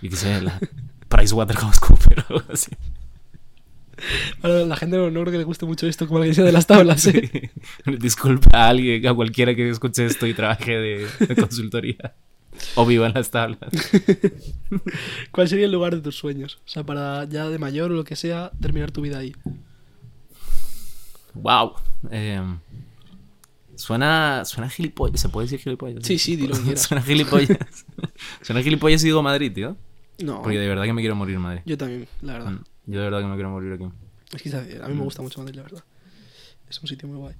yo 0.00 0.08
qué 0.08 0.16
sé, 0.16 0.40
la 0.40 0.58
PricewaterhouseCoopers 1.10 2.30
o 2.30 2.34
algo 2.36 2.52
así. 2.54 2.70
Ahora, 4.40 4.64
la 4.64 4.76
gente 4.76 4.96
no, 4.96 5.10
no 5.10 5.20
creo 5.20 5.32
que 5.32 5.38
le 5.38 5.44
guste 5.44 5.66
mucho 5.66 5.86
esto 5.86 6.06
como 6.06 6.20
la 6.20 6.24
que 6.24 6.32
sea 6.32 6.44
de 6.44 6.52
las 6.52 6.66
tablas. 6.66 7.06
¿eh? 7.08 7.50
Disculpa 7.84 8.48
a 8.54 8.68
alguien, 8.68 9.06
a 9.06 9.12
cualquiera 9.12 9.54
que 9.54 9.68
escuche 9.68 10.06
esto 10.06 10.26
y 10.26 10.32
trabaje 10.32 10.78
de, 10.78 11.08
de 11.28 11.36
consultoría. 11.36 12.14
O 12.74 12.84
viva 12.86 13.06
en 13.06 13.14
las 13.14 13.30
tablas. 13.30 13.58
¿Cuál 15.32 15.48
sería 15.48 15.66
el 15.66 15.72
lugar 15.72 15.94
de 15.94 16.00
tus 16.02 16.16
sueños? 16.16 16.58
O 16.66 16.68
sea, 16.68 16.84
para 16.84 17.24
ya 17.24 17.48
de 17.48 17.58
mayor 17.58 17.90
o 17.92 17.94
lo 17.94 18.04
que 18.04 18.16
sea, 18.16 18.50
terminar 18.60 18.90
tu 18.90 19.00
vida 19.02 19.18
ahí. 19.18 19.34
Wow. 21.34 21.74
Em, 22.10 22.58
suena, 23.76 24.44
suena 24.44 24.68
gilipollas. 24.68 25.20
¿Se 25.20 25.28
puede 25.28 25.46
decir 25.46 25.60
gilipollas? 25.60 26.04
Sí, 26.04 26.18
sí, 26.18 26.36
di 26.36 26.46
lo 26.46 26.56
que 26.56 26.62
quieras. 26.62 26.82
suena 26.88 27.02
gilipollas. 27.02 27.58
suena 28.42 28.62
gilipollas 28.62 29.02
y 29.02 29.06
digo 29.06 29.22
Madrid, 29.22 29.52
tío. 29.52 29.76
No, 30.18 30.42
Porque 30.42 30.58
de 30.58 30.66
verdad 30.68 30.84
que 30.84 30.92
me 30.92 31.00
quiero 31.00 31.14
morir 31.14 31.36
en 31.36 31.42
Madrid. 31.42 31.60
yo 31.64 31.78
también, 31.78 32.08
la 32.22 32.32
verdad. 32.32 32.50
Mm, 32.52 32.64
Yo 32.86 32.98
de 32.98 33.04
verdad 33.04 33.20
que 33.20 33.26
me 33.26 33.34
quiero 33.34 33.50
morir 33.50 33.72
aquí. 33.74 33.84
Es 34.34 34.42
que 34.42 34.50
a 34.56 34.88
mí 34.88 34.94
Mm. 34.94 34.98
me 34.98 35.04
gusta 35.04 35.22
mucho 35.22 35.38
Madrid, 35.40 35.54
la 35.56 35.62
verdad. 35.62 35.84
Es 36.68 36.80
un 36.82 36.88
sitio 36.88 37.06
muy 37.08 37.18
guay. 37.18 37.34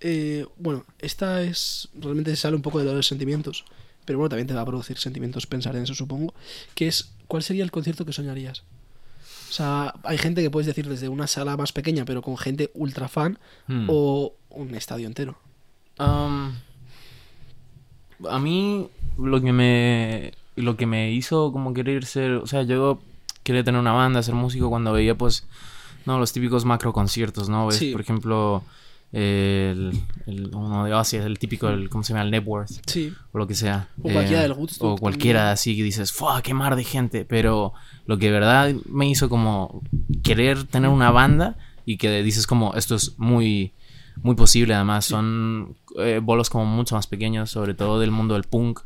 Eh, 0.00 0.46
bueno, 0.56 0.84
esta 0.98 1.42
es. 1.42 1.88
Realmente 1.94 2.34
sale 2.36 2.56
un 2.56 2.62
poco 2.62 2.78
de 2.82 2.92
los 2.92 3.06
sentimientos. 3.06 3.64
Pero 4.04 4.18
bueno, 4.18 4.28
también 4.30 4.46
te 4.46 4.54
va 4.54 4.60
a 4.62 4.66
producir 4.66 4.98
sentimientos 4.98 5.46
pensar 5.46 5.74
en 5.76 5.82
eso, 5.84 5.94
supongo. 5.94 6.34
Que 6.74 6.88
es. 6.88 7.12
¿Cuál 7.26 7.42
sería 7.42 7.64
el 7.64 7.70
concierto 7.70 8.04
que 8.04 8.12
soñarías? 8.12 8.62
O 9.48 9.52
sea, 9.52 9.94
hay 10.02 10.18
gente 10.18 10.42
que 10.42 10.50
puedes 10.50 10.66
decir 10.66 10.88
desde 10.88 11.08
una 11.08 11.26
sala 11.26 11.56
más 11.56 11.72
pequeña, 11.72 12.04
pero 12.04 12.22
con 12.22 12.36
gente 12.36 12.70
ultra 12.74 13.08
fan, 13.08 13.38
Mm. 13.68 13.86
o 13.88 14.34
un 14.50 14.74
estadio 14.74 15.06
entero. 15.06 15.38
Um, 15.98 16.52
a 18.28 18.38
mí 18.38 18.88
lo 19.18 19.40
que 19.40 19.52
me 19.52 20.32
lo 20.56 20.76
que 20.76 20.86
me 20.86 21.12
hizo 21.12 21.52
como 21.52 21.72
querer 21.74 22.04
ser, 22.04 22.32
o 22.32 22.46
sea, 22.46 22.62
yo 22.62 23.00
quería 23.42 23.64
tener 23.64 23.80
una 23.80 23.92
banda, 23.92 24.22
ser 24.22 24.34
músico 24.34 24.70
cuando 24.70 24.92
veía 24.92 25.16
pues 25.16 25.44
no 26.06 26.18
los 26.18 26.32
típicos 26.32 26.64
macro 26.64 26.92
conciertos, 26.92 27.48
¿no? 27.48 27.66
Ves, 27.66 27.76
Sí. 27.78 27.92
por 27.92 28.00
ejemplo, 28.00 28.62
el, 29.16 29.92
el- 30.26 30.50
uno 30.54 30.84
de 30.84 30.92
Asia, 30.92 31.24
el 31.24 31.38
típico, 31.38 31.68
el, 31.68 31.88
¿cómo 31.88 32.02
se 32.02 32.12
llama? 32.12 32.24
El 32.24 32.30
Networth 32.32 32.70
Sí. 32.86 33.12
o 33.32 33.38
lo 33.38 33.46
que 33.46 33.54
sea. 33.54 33.88
O 34.02 34.10
cualquiera 34.12 34.42
del 34.42 34.52
Woodstock 34.52 34.82
O 34.88 34.96
cualquiera 34.96 35.40
también. 35.40 35.52
así 35.52 35.76
que 35.76 35.82
dices, 35.84 36.12
¡fua! 36.12 36.42
¡Qué 36.42 36.52
mar 36.54 36.74
de 36.76 36.84
gente! 36.84 37.24
Pero 37.24 37.72
lo 38.06 38.18
que 38.18 38.26
de 38.26 38.32
verdad 38.32 38.74
me 38.90 39.08
hizo 39.08 39.28
como 39.28 39.82
querer 40.22 40.64
tener 40.64 40.90
una 40.90 41.10
banda 41.10 41.56
y 41.86 41.96
que 41.96 42.22
dices 42.22 42.46
como, 42.46 42.74
esto 42.74 42.96
es 42.96 43.18
muy, 43.18 43.72
muy 44.22 44.34
posible. 44.34 44.74
Además, 44.74 45.04
son 45.04 45.76
eh, 45.98 46.20
bolos 46.22 46.50
como 46.50 46.64
mucho 46.66 46.96
más 46.96 47.06
pequeños, 47.06 47.50
sobre 47.50 47.74
todo 47.74 48.00
del 48.00 48.10
mundo 48.10 48.34
del 48.34 48.44
punk, 48.44 48.80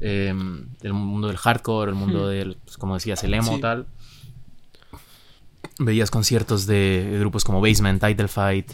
eh, 0.00 0.34
del 0.80 0.92
mundo 0.92 1.28
del 1.28 1.36
hardcore, 1.38 1.90
el 1.90 1.96
mundo 1.96 2.26
Hmm. 2.26 2.30
del, 2.30 2.56
pues, 2.64 2.76
como 2.76 2.94
decías, 2.94 3.24
el 3.24 3.32
emo 3.32 3.54
Sí. 3.54 3.60
tal. 3.62 3.86
Veías 5.78 6.10
conciertos 6.10 6.66
de, 6.66 7.08
de 7.10 7.18
grupos 7.18 7.44
como 7.44 7.60
Basement, 7.60 8.02
Title 8.04 8.28
Fight, 8.28 8.70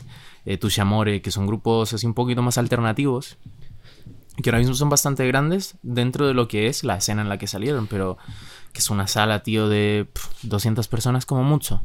eh, 0.50 0.56
Tushy 0.56 0.80
Amore, 0.80 1.20
que 1.20 1.30
son 1.30 1.46
grupos 1.46 1.92
así 1.92 2.06
un 2.06 2.14
poquito 2.14 2.40
más 2.42 2.56
alternativos 2.58 3.37
que 4.42 4.50
ahora 4.50 4.61
mismo 4.61 4.74
son 4.74 4.88
bastante 4.88 5.26
grandes 5.26 5.74
dentro 5.82 6.26
de 6.28 6.32
lo 6.34 6.46
que 6.46 6.68
es 6.68 6.84
la 6.84 6.96
escena 6.96 7.22
en 7.22 7.28
la 7.28 7.38
que 7.38 7.48
salieron, 7.48 7.88
pero 7.88 8.18
que 8.72 8.78
es 8.78 8.88
una 8.88 9.08
sala, 9.08 9.42
tío, 9.42 9.68
de 9.68 10.06
pf, 10.12 10.28
200 10.42 10.87
personas 10.87 11.26
como 11.26 11.42
mucho. 11.42 11.82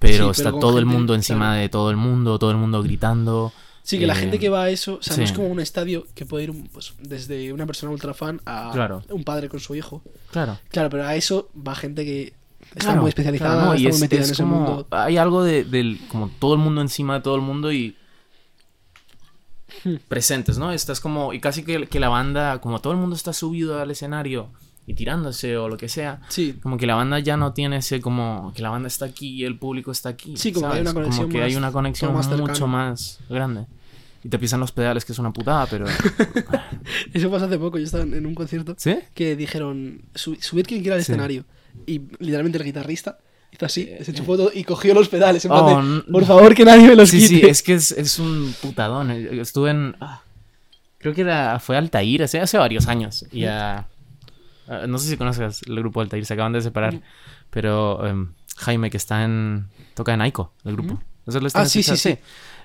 Pero 0.00 0.34
Sí, 0.34 0.40
está 0.42 0.50
todo 0.58 0.78
el 0.80 0.86
mundo 0.86 1.14
encima 1.14 1.46
claro. 1.50 1.60
de 1.60 1.68
todo 1.68 1.90
el 1.90 1.96
mundo, 1.96 2.38
todo 2.40 2.50
el 2.50 2.56
mundo 2.56 2.82
gritando. 2.82 3.52
Sí, 3.84 3.98
que 3.98 4.06
la 4.08 4.14
Eh, 4.14 4.16
gente 4.16 4.38
que 4.40 4.48
va 4.48 4.64
a 4.64 4.70
eso, 4.70 4.98
o 5.00 5.02
sea, 5.02 5.16
no 5.16 5.22
es 5.22 5.32
como 5.32 5.46
un 5.48 5.60
estadio 5.60 6.04
que 6.16 6.26
puede 6.26 6.44
ir 6.44 6.50
un- 6.50 6.68
pues, 6.68 6.94
desde 7.00 7.52
una 7.52 7.64
persona 7.64 7.92
ultra 7.92 8.12
fan 8.12 8.40
a 8.44 8.70
Claro. 8.72 9.02
un 9.10 9.22
padre 9.24 9.48
con 9.48 9.60
su 9.60 9.74
hijo. 9.76 10.02
Claro. 10.32 10.58
Claro, 10.70 10.90
pero 10.90 11.04
a 11.06 11.14
eso 11.14 11.48
va 11.56 11.74
gente 11.76 12.04
que 12.04 12.34
está 12.70 12.80
Claro, 12.86 13.00
muy 13.02 13.08
especializada, 13.10 13.54
claro, 13.54 13.66
no, 13.68 13.74
y 13.76 13.82
muy 13.82 13.90
es- 13.90 14.00
metida 14.00 14.20
es 14.20 14.26
en 14.28 14.32
ese 14.34 14.42
como- 14.42 14.56
mundo. 14.56 14.86
Hay 14.90 15.16
algo 15.16 15.42
de, 15.44 15.64
del, 15.64 15.98
como 16.08 16.28
todo 16.38 16.54
el 16.54 16.60
mundo 16.60 16.80
encima 16.80 17.14
de 17.14 17.20
todo 17.20 17.36
el 17.36 17.42
mundo 17.42 17.72
y 17.72 17.96
Hmm. 19.84 19.96
presentes, 20.08 20.58
¿no? 20.58 20.72
Estás 20.72 20.98
como, 21.00 21.32
y 21.34 21.40
casi 21.40 21.62
que, 21.62 21.86
que 21.86 22.00
la 22.00 22.08
banda, 22.08 22.58
como 22.60 22.80
todo 22.80 22.92
el 22.94 22.98
mundo 22.98 23.14
está 23.14 23.32
subido 23.32 23.80
al 23.80 23.90
escenario 23.90 24.48
y 24.86 24.94
tirándose 24.94 25.58
o 25.58 25.68
lo 25.68 25.76
que 25.76 25.88
sea, 25.90 26.20
Sí, 26.28 26.54
como 26.62 26.78
que 26.78 26.86
la 26.86 26.94
banda 26.94 27.18
ya 27.18 27.36
no 27.36 27.52
tiene 27.52 27.76
ese 27.76 28.00
como 28.00 28.52
que 28.56 28.62
la 28.62 28.70
banda 28.70 28.88
está 28.88 29.04
aquí 29.04 29.28
y 29.28 29.44
el 29.44 29.58
público 29.58 29.92
está 29.92 30.08
aquí. 30.08 30.36
Sí, 30.38 30.52
como 30.52 30.68
que 30.68 30.78
hay 30.78 30.84
¿sabes? 30.84 30.92
una 30.92 30.94
conexión 30.94 31.24
Como 31.26 31.32
que 31.32 31.38
más- 31.40 31.46
hay 31.50 31.56
una 31.56 31.72
conexión 31.72 32.14
más 32.14 32.28
mucho 32.28 32.66
más 32.66 33.20
grande. 33.28 33.66
Y 34.24 34.28
te 34.30 34.38
pisan 34.38 34.58
los 34.58 34.72
pedales, 34.72 35.04
que 35.04 35.12
es 35.12 35.18
una 35.20 35.32
putada, 35.32 35.66
pero. 35.66 35.84
eso 37.12 37.30
pasó 37.30 37.44
hace 37.44 37.58
poco. 37.58 37.78
Yo 37.78 37.84
estaba 37.84 38.02
en 38.04 38.26
un 38.26 38.34
concierto 38.34 38.74
¿Sí? 38.76 38.98
que 39.14 39.36
dijeron, 39.36 40.02
"Su- 40.14 40.34
subid 40.40 40.66
quien 40.66 40.80
quiera 40.80 40.96
al 40.96 41.04
Sí. 41.04 41.12
escenario. 41.12 41.44
Y 41.86 42.00
literalmente 42.18 42.58
el 42.58 42.64
guitarrista 42.64 43.18
hizo 43.50 43.64
así, 43.66 43.90
se 44.02 44.12
chupó 44.12 44.36
todo 44.36 44.50
y 44.54 44.64
cogió 44.64 44.92
los 44.94 45.08
pedales. 45.08 45.44
En 45.44 45.50
plan 45.50 45.64
Oh, 45.64 45.68
de, 45.68 45.74
n- 45.88 46.02
por 46.12 46.24
favor, 46.24 46.54
que 46.54 46.64
nadie 46.64 46.86
me 46.88 46.94
los 46.96 47.08
Sí, 47.10 47.18
quite. 47.18 47.40
sí, 47.40 47.46
es 47.46 47.62
que 47.62 47.74
es, 47.74 47.92
es 47.92 48.18
un 48.18 48.54
putadón. 48.60 49.10
Eh, 49.10 49.40
Estuve 49.40 49.70
en. 49.70 49.96
ah, 50.00 50.22
creo 50.98 51.14
que 51.14 51.22
era. 51.22 51.58
Fue 51.60 51.76
Altair 51.76 52.22
hace, 52.24 52.40
hace 52.40 52.58
varios 52.58 52.86
años. 52.88 53.24
Y 53.32 53.44
a- 53.44 53.86
a- 54.68 54.86
no 54.86 54.98
sé 54.98 55.08
si 55.08 55.16
conoces 55.16 55.62
el 55.66 55.76
grupo 55.76 56.00
Altair, 56.00 56.24
se 56.26 56.34
acaban 56.34 56.52
de 56.52 56.60
separar. 56.60 57.00
Pero 57.50 58.06
em, 58.06 58.32
Jaime, 58.58 58.90
que 58.90 58.96
está 58.98 59.24
en. 59.24 59.68
toca 59.94 60.12
en 60.14 60.20
Aiko, 60.20 60.52
el 60.64 60.72
grupo. 60.74 61.00
¿Eso 61.26 61.40
lo 61.40 61.48
Ah, 61.54 61.64
sí, 61.66 61.82
sí, 61.82 61.96
sí. 61.96 62.18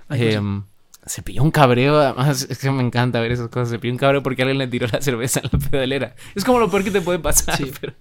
Em, 0.09 0.63
se 1.05 1.21
pilló 1.21 1.43
un 1.43 1.51
cabreo, 1.51 1.99
además 1.99 2.47
es 2.49 2.57
que 2.59 2.71
me 2.71 2.81
encanta 2.83 3.19
ver 3.21 3.31
esas 3.31 3.49
cosas. 3.49 3.69
Se 3.69 3.79
pilló 3.79 3.93
un 3.93 3.97
cabreo 3.97 4.23
porque 4.23 4.41
alguien 4.43 4.57
le 4.57 4.67
tiró 4.67 4.87
la 4.91 5.01
cerveza 5.01 5.41
en 5.41 5.49
la 5.51 5.59
pedalera. 5.69 6.15
Es 6.35 6.43
como 6.45 6.59
lo 6.59 6.69
peor 6.69 6.83
que 6.83 6.91
te 6.91 7.01
puede 7.01 7.19
pasar, 7.19 7.55
Sí. 7.57 7.71
pero 7.81 7.93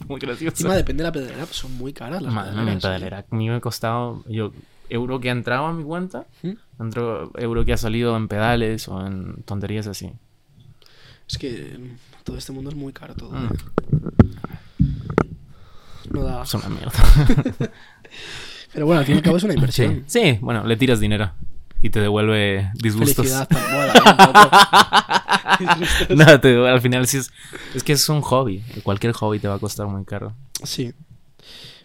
muy 0.08 0.20
gracioso. 0.20 0.54
Encima 0.54 0.74
depende 0.76 1.02
de 1.02 1.08
la 1.08 1.12
pedalera, 1.12 1.44
pues 1.44 1.56
son 1.56 1.72
muy 1.76 1.92
caras 1.92 2.22
las 2.22 2.32
Madre 2.32 2.50
mi 2.50 2.56
pedaleras, 2.56 2.76
¿eh? 2.84 2.86
pedalera. 2.88 3.24
A 3.30 3.34
mí 3.36 3.48
me 3.48 3.56
ha 3.56 3.60
costado. 3.60 4.24
Yo, 4.28 4.52
euro 4.88 5.20
que 5.20 5.28
ha 5.28 5.32
entrado 5.32 5.66
a 5.66 5.72
mi 5.72 5.84
cuenta, 5.84 6.26
¿Mm? 6.42 6.50
euro 7.38 7.64
que 7.64 7.72
ha 7.72 7.76
salido 7.76 8.16
en 8.16 8.28
pedales 8.28 8.88
o 8.88 9.06
en 9.06 9.42
tonterías 9.44 9.86
así. 9.86 10.12
Es 11.28 11.38
que 11.38 11.76
mm, 11.78 12.24
todo 12.24 12.36
este 12.36 12.52
mundo 12.52 12.70
es 12.70 12.76
muy 12.76 12.92
caro 12.92 13.14
todo. 13.14 13.30
Mm. 13.32 13.44
¿eh? 13.46 13.48
No 16.10 16.24
da. 16.24 16.42
Es 16.42 16.54
una 16.54 16.68
mierda. 16.68 16.92
Pero 18.72 18.86
bueno, 18.86 19.00
al 19.00 19.06
fin 19.06 19.14
y 19.16 19.18
al 19.18 19.24
cabo 19.24 19.36
es 19.36 19.44
una 19.44 19.52
Sí. 19.54 19.58
inversión. 19.58 20.04
sí, 20.06 20.38
bueno, 20.40 20.64
le 20.66 20.76
tiras 20.76 21.00
dinero 21.00 21.32
y 21.82 21.90
te 21.90 22.00
devuelve 22.00 22.70
disgustos. 22.74 23.26
Felicidad 23.26 23.48
al 26.68 26.80
final 26.80 27.06
sí 27.06 27.18
es. 27.18 27.30
Es 27.74 27.82
que 27.82 27.92
es 27.92 28.08
un 28.08 28.20
hobby. 28.22 28.62
Cualquier 28.82 29.12
hobby 29.12 29.38
te 29.38 29.48
va 29.48 29.54
a 29.54 29.58
costar 29.58 29.86
muy 29.86 30.04
caro. 30.04 30.34
sí. 30.62 30.92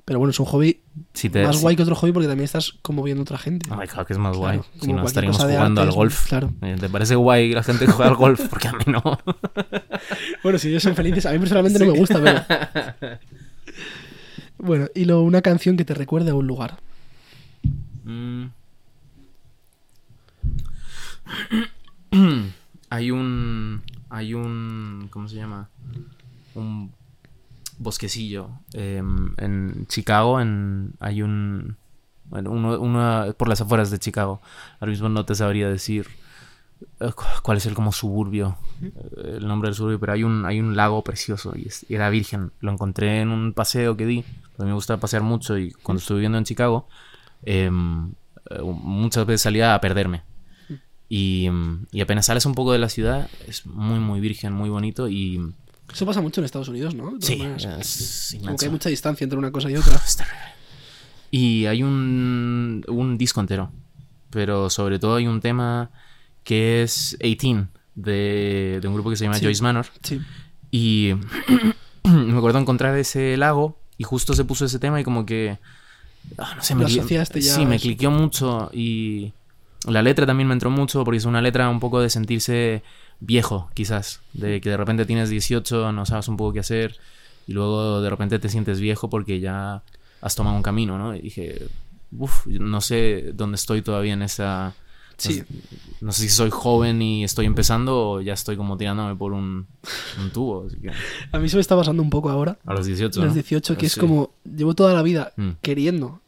Pero 0.08 0.20
bueno, 0.20 0.30
es 0.30 0.40
un 0.40 0.46
hobby 0.46 0.82
Si 1.14 1.32
te, 1.32 1.44
más 1.44 1.56
si- 1.56 1.62
guay 1.64 1.76
que 1.76 1.82
otro 1.82 1.96
hobby 1.96 2.12
porque 2.12 2.28
también 2.28 2.46
estás 2.46 2.74
como 2.84 3.02
viendo 3.02 3.22
a 3.22 3.24
otra 3.24 3.40
gente. 3.40 3.68
Ay, 3.76 3.88
claro 3.88 4.06
que 4.06 4.14
es 4.14 4.20
más 4.20 4.38
Claro, 4.38 4.60
guay. 4.60 4.62
Si 4.80 4.94
no, 4.94 5.04
estaríamos 5.04 5.42
jugando 5.42 5.82
al 5.82 5.90
golf. 5.92 6.28
claro. 6.28 6.54
Eh, 6.62 6.76
¿Te 6.80 6.90
parece 6.90 7.16
guay 7.16 7.52
la 7.54 7.64
gente 7.64 7.88
juega 7.88 8.12
al 8.12 8.16
golf? 8.16 8.40
Porque 8.48 8.68
a 8.68 8.74
mí 8.74 8.84
no. 8.86 9.02
Bueno, 10.44 10.60
si 10.60 10.70
ellos 10.70 10.84
son 10.84 10.96
felices, 10.96 11.26
a 11.26 11.32
mí 11.32 11.40
personalmente 11.40 11.80
no 11.80 11.92
me 11.92 11.98
gusta, 11.98 12.22
pero. 12.22 13.20
Bueno, 14.60 14.86
y 14.94 15.06
luego 15.06 15.24
una 15.24 15.42
canción 15.42 15.76
que 15.76 15.86
te 15.86 15.96
recuerde 15.96 16.30
a 16.30 16.36
un 16.36 16.46
lugar. 16.46 16.78
Mm. 18.04 18.46
hay 22.90 23.12
un. 23.12 23.82
Hay 24.10 24.34
un. 24.34 25.08
¿Cómo 25.10 25.28
se 25.28 25.36
llama? 25.36 25.70
Un 26.56 26.92
bosquecillo. 27.78 28.50
em, 28.74 29.34
en 29.38 29.86
Chicago. 29.88 30.40
En, 30.40 30.94
hay 31.00 31.22
un. 31.22 31.78
Bueno, 32.26 32.52
uno, 32.52 32.80
uno 32.80 33.34
por 33.38 33.48
las 33.48 33.62
afueras 33.62 33.92
de 33.92 34.00
Chicago. 34.00 34.42
Ahora 34.80 34.92
mismo 34.92 35.10
no 35.10 35.26
te 35.26 35.36
sabría 35.36 35.70
decir 35.70 36.08
eh, 37.00 37.12
cu- 37.16 37.24
cuál 37.44 37.58
es 37.58 37.66
el 37.68 37.76
como 37.76 37.92
suburbio. 37.92 38.58
eh, 38.82 39.36
El 39.38 39.48
nombre 39.48 39.68
del 39.70 39.76
suburbio, 39.76 40.00
pero 40.00 40.14
hay 40.14 40.24
un, 40.24 40.44
hay 40.46 40.60
un 40.60 40.76
lago 40.76 41.04
precioso 41.04 41.54
y, 41.56 41.68
era 41.94 42.10
virgen. 42.10 42.52
Lo 42.62 42.72
encontré 42.72 43.22
en 43.22 43.30
un 43.30 43.54
paseo 43.54 43.96
que 43.96 44.06
di. 44.08 44.24
Mí 44.58 44.66
me 44.66 44.74
gusta 44.74 44.98
pasear 44.98 45.22
mucho 45.22 45.58
y 45.58 45.72
cuando 45.72 46.00
estuve 46.00 46.18
viviendo 46.20 46.38
en 46.40 46.46
Chicago, 46.46 46.88
em, 47.44 48.12
eh, 48.50 48.62
muchas 48.64 49.26
veces 49.28 49.42
salía 49.42 49.76
a 49.76 49.82
perderme. 49.82 50.24
Y, 51.08 51.50
y 51.92 52.02
apenas 52.02 52.26
sales 52.26 52.46
un 52.46 52.56
poco 52.56 52.72
de 52.74 52.80
la 52.80 52.90
ciudad, 52.90 53.30
es 53.48 53.66
muy, 53.66 54.00
muy 54.00 54.20
virgen, 54.20 54.54
muy 54.54 54.70
bonito 54.70 55.08
y... 55.08 55.40
Eso 55.94 56.06
pasa 56.06 56.20
mucho 56.20 56.42
en 56.42 56.46
Estados 56.46 56.68
Unidos, 56.68 56.96
¿no? 56.96 57.14
Sí, 57.22 57.44
es 57.80 58.36
Como 58.44 58.58
que 58.58 58.66
hay 58.66 58.72
mucha 58.72 58.90
distancia 58.90 59.24
entre 59.24 59.38
una 59.38 59.52
cosa 59.52 59.70
y 59.70 59.76
otra. 59.78 60.02
Y 61.30 61.68
hay 61.68 61.84
un, 61.84 62.84
un 62.88 63.18
disco 63.18 63.40
entero, 63.40 63.72
pero 64.32 64.70
sobre 64.70 64.98
todo 64.98 65.16
hay 65.18 65.28
un 65.28 65.42
tema 65.42 65.92
que 66.44 66.82
es 66.82 67.18
18, 67.20 67.68
de, 67.96 68.80
de 68.82 68.88
un 68.88 68.94
grupo 68.96 69.10
que 69.12 69.16
se 69.16 69.26
llama 69.26 69.38
Sí. 69.38 69.46
Joyce 69.46 69.62
Manor. 69.62 69.86
Sí. 70.02 70.20
Y 70.72 71.14
me 72.04 72.38
acuerdo 72.38 72.60
encontrar 72.60 72.98
ese 72.98 73.38
lago 73.38 73.78
y 73.98 74.04
justo 74.04 74.34
se 74.34 74.44
puso 74.44 74.66
ese 74.66 74.80
tema 74.80 75.00
y 75.00 75.04
como 75.04 75.26
que... 75.26 75.60
ah, 76.38 76.54
no 76.56 76.64
sé, 76.64 76.76
me 76.76 76.88
ya 76.88 77.26
Sí, 77.26 77.66
me 77.66 77.80
cliqueó 77.80 78.12
mucho 78.12 78.70
y 78.74 79.34
la 79.88 80.02
letra 80.02 80.26
también 80.26 80.48
me 80.48 80.54
entró 80.54 80.70
mucho 80.70 81.04
porque 81.04 81.18
es 81.18 81.26
una 81.26 81.42
letra 81.42 81.70
un 81.70 81.80
poco 81.80 82.00
de 82.02 82.10
sentirse 82.10 82.84
viejo, 83.20 83.70
quizás. 83.74 84.22
De 84.34 84.60
que 84.62 84.70
de 84.70 84.78
repente 84.78 85.06
tienes 85.06 85.30
18, 85.30 85.92
no 85.92 86.06
sabes 86.06 86.28
un 86.28 86.38
poco 86.38 86.54
qué 86.54 86.60
hacer 86.60 86.98
y 87.48 87.54
luego 87.54 88.02
de 88.02 88.10
repente 88.10 88.40
te 88.40 88.50
sientes 88.50 88.80
viejo 88.80 89.10
porque 89.10 89.40
ya 89.40 89.84
has 90.22 90.36
tomado 90.36 90.56
un 90.56 90.64
camino, 90.64 90.98
¿no? 90.98 91.16
Y 91.16 91.22
dije, 91.22 91.68
uff, 92.18 92.48
no 92.48 92.82
sé 92.82 93.32
dónde 93.34 93.56
estoy 93.56 93.82
todavía 93.82 94.14
en 94.14 94.22
esa... 94.24 94.74
Sí. 95.18 95.44
No 96.02 96.12
sé 96.12 96.24
si 96.24 96.30
soy 96.30 96.50
joven 96.50 97.02
y 97.02 97.24
estoy 97.24 97.46
empezando 97.46 98.10
o 98.10 98.22
ya 98.22 98.34
estoy 98.34 98.58
como 98.58 98.76
tirándome 98.76 99.16
por 99.16 99.32
un, 99.32 99.66
un 100.22 100.30
tubo. 100.32 100.66
así 100.68 100.76
que- 100.78 100.92
A 101.32 101.40
mí 101.40 101.48
se 101.48 101.56
me 101.56 101.62
está 101.62 101.74
pasando 101.78 102.04
un 102.04 102.10
poco 102.10 102.30
ahora. 102.30 102.58
a 102.66 102.74
los 102.74 102.86
18. 102.86 103.22
Los 103.22 103.30
¿no? 103.30 103.34
18, 103.34 103.78
que 103.78 103.86
es 103.86 103.94
Sí. 103.94 104.00
como. 104.02 104.32
Llevo 104.44 104.74
toda 104.76 104.94
la 104.94 105.02
vida 105.04 105.32
Mm. 105.38 105.52
queriendo. 105.62 106.20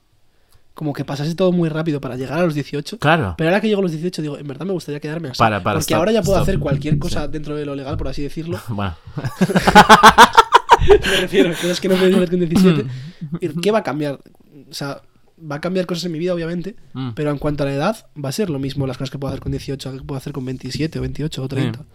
Como 0.77 0.93
que 0.93 1.03
pasase 1.03 1.33
todo 1.33 1.51
muy 1.51 1.69
rápido 1.69 1.99
para 1.99 2.15
llegar 2.17 2.37
a 2.37 2.43
los 2.43 2.53
18. 2.53 2.99
Claro. 2.99 3.33
Pero 3.35 3.49
ahora 3.49 3.59
que 3.59 3.67
llego 3.67 3.79
a 3.79 3.81
los 3.81 3.91
18, 3.91 4.21
digo, 4.21 4.37
en 4.37 4.47
verdad 4.47 4.63
me 4.63 4.73
gustaría 4.73 4.99
quedarme 4.99 5.29
así. 5.29 5.39
Para, 5.39 5.63
para, 5.63 5.79
porque 5.79 5.85
stop, 5.85 5.97
ahora 5.97 6.11
ya 6.11 6.21
puedo 6.21 6.37
stop. 6.37 6.43
hacer 6.43 6.59
cualquier 6.59 6.99
cosa 6.99 7.27
dentro 7.27 7.55
de 7.55 7.65
lo 7.65 7.73
legal, 7.73 7.97
por 7.97 8.09
así 8.09 8.21
decirlo. 8.21 8.59
Bueno, 8.69 8.95
me 10.87 11.21
refiero 11.21 11.49
cosas 11.49 11.81
que 11.81 11.89
no 11.89 11.95
puedes 11.95 12.15
hacer 12.15 12.29
con 12.29 12.39
17. 12.41 12.85
¿Y 13.41 13.59
¿Qué 13.59 13.71
va 13.71 13.79
a 13.79 13.83
cambiar? 13.83 14.19
O 14.69 14.73
sea, 14.73 15.01
va 15.39 15.55
a 15.55 15.61
cambiar 15.61 15.87
cosas 15.87 16.05
en 16.05 16.11
mi 16.11 16.19
vida, 16.19 16.35
obviamente. 16.35 16.75
Mm. 16.93 17.13
Pero 17.15 17.31
en 17.31 17.39
cuanto 17.39 17.63
a 17.63 17.65
la 17.65 17.73
edad, 17.73 18.05
va 18.23 18.29
a 18.29 18.31
ser 18.31 18.51
lo 18.51 18.59
mismo 18.59 18.85
las 18.85 18.99
cosas 18.99 19.09
que 19.09 19.17
puedo 19.17 19.31
hacer 19.31 19.41
con 19.41 19.51
18 19.51 19.93
que 19.93 20.03
puedo 20.03 20.17
hacer 20.19 20.31
con 20.31 20.45
27 20.45 20.99
o 20.99 21.01
28 21.01 21.43
o 21.43 21.47
30. 21.47 21.85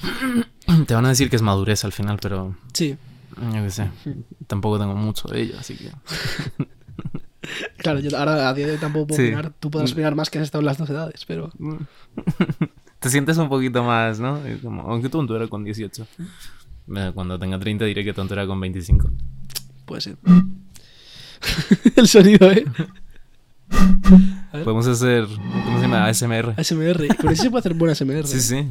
te 0.86 0.94
van 0.94 1.04
a 1.04 1.10
decir 1.10 1.28
que 1.28 1.36
es 1.36 1.42
madurez 1.42 1.84
al 1.84 1.92
final, 1.92 2.18
pero 2.22 2.56
Sí, 2.72 2.96
yo 3.52 3.62
qué 3.62 3.70
sé. 3.70 3.90
Tampoco 4.46 4.78
tengo 4.78 4.94
mucho 4.94 5.28
de 5.28 5.42
ello, 5.42 5.58
así 5.58 5.76
que. 5.76 5.90
claro, 7.78 8.00
yo 8.00 8.16
ahora 8.16 8.48
a 8.48 8.54
día 8.54 8.66
de 8.66 8.72
hoy 8.72 8.78
tampoco 8.78 9.08
puedo 9.08 9.20
Sí. 9.20 9.26
opinar. 9.28 9.52
Tú 9.58 9.70
podrás 9.70 9.92
opinar 9.92 10.14
más 10.14 10.30
que 10.30 10.38
has 10.38 10.44
estado 10.44 10.60
en 10.60 10.66
las 10.66 10.78
dos 10.78 10.88
edades, 10.90 11.24
pero. 11.26 11.50
Te 13.00 13.10
sientes 13.10 13.36
un 13.36 13.48
poquito 13.48 13.84
más, 13.84 14.18
¿no? 14.18 14.40
Como, 14.62 14.82
aunque 14.82 15.08
tonto 15.08 15.36
era 15.36 15.46
con 15.46 15.62
18. 15.64 16.06
Eh, 16.96 17.10
Cuando 17.14 17.38
tenga 17.38 17.58
30 17.58 17.84
diré 17.84 18.02
que 18.04 18.12
tonto 18.12 18.34
era 18.34 18.46
con 18.46 18.58
25. 18.60 19.10
Puede 19.84 20.00
ser. 20.00 20.16
El 21.96 22.08
sonido, 22.08 22.50
¿eh? 22.50 22.64
Podemos 24.64 24.86
hacer. 24.86 25.26
¿Cómo 25.26 25.76
se 25.76 25.82
llama? 25.82 26.06
ASMR. 26.06 26.54
ASMR. 26.56 27.16
Con 27.16 27.30
eso 27.30 27.42
se 27.44 27.50
puede 27.50 27.60
hacer 27.60 27.74
buena 27.74 27.92
ASMR. 27.92 28.26
Sí, 28.26 28.40
sí. 28.40 28.66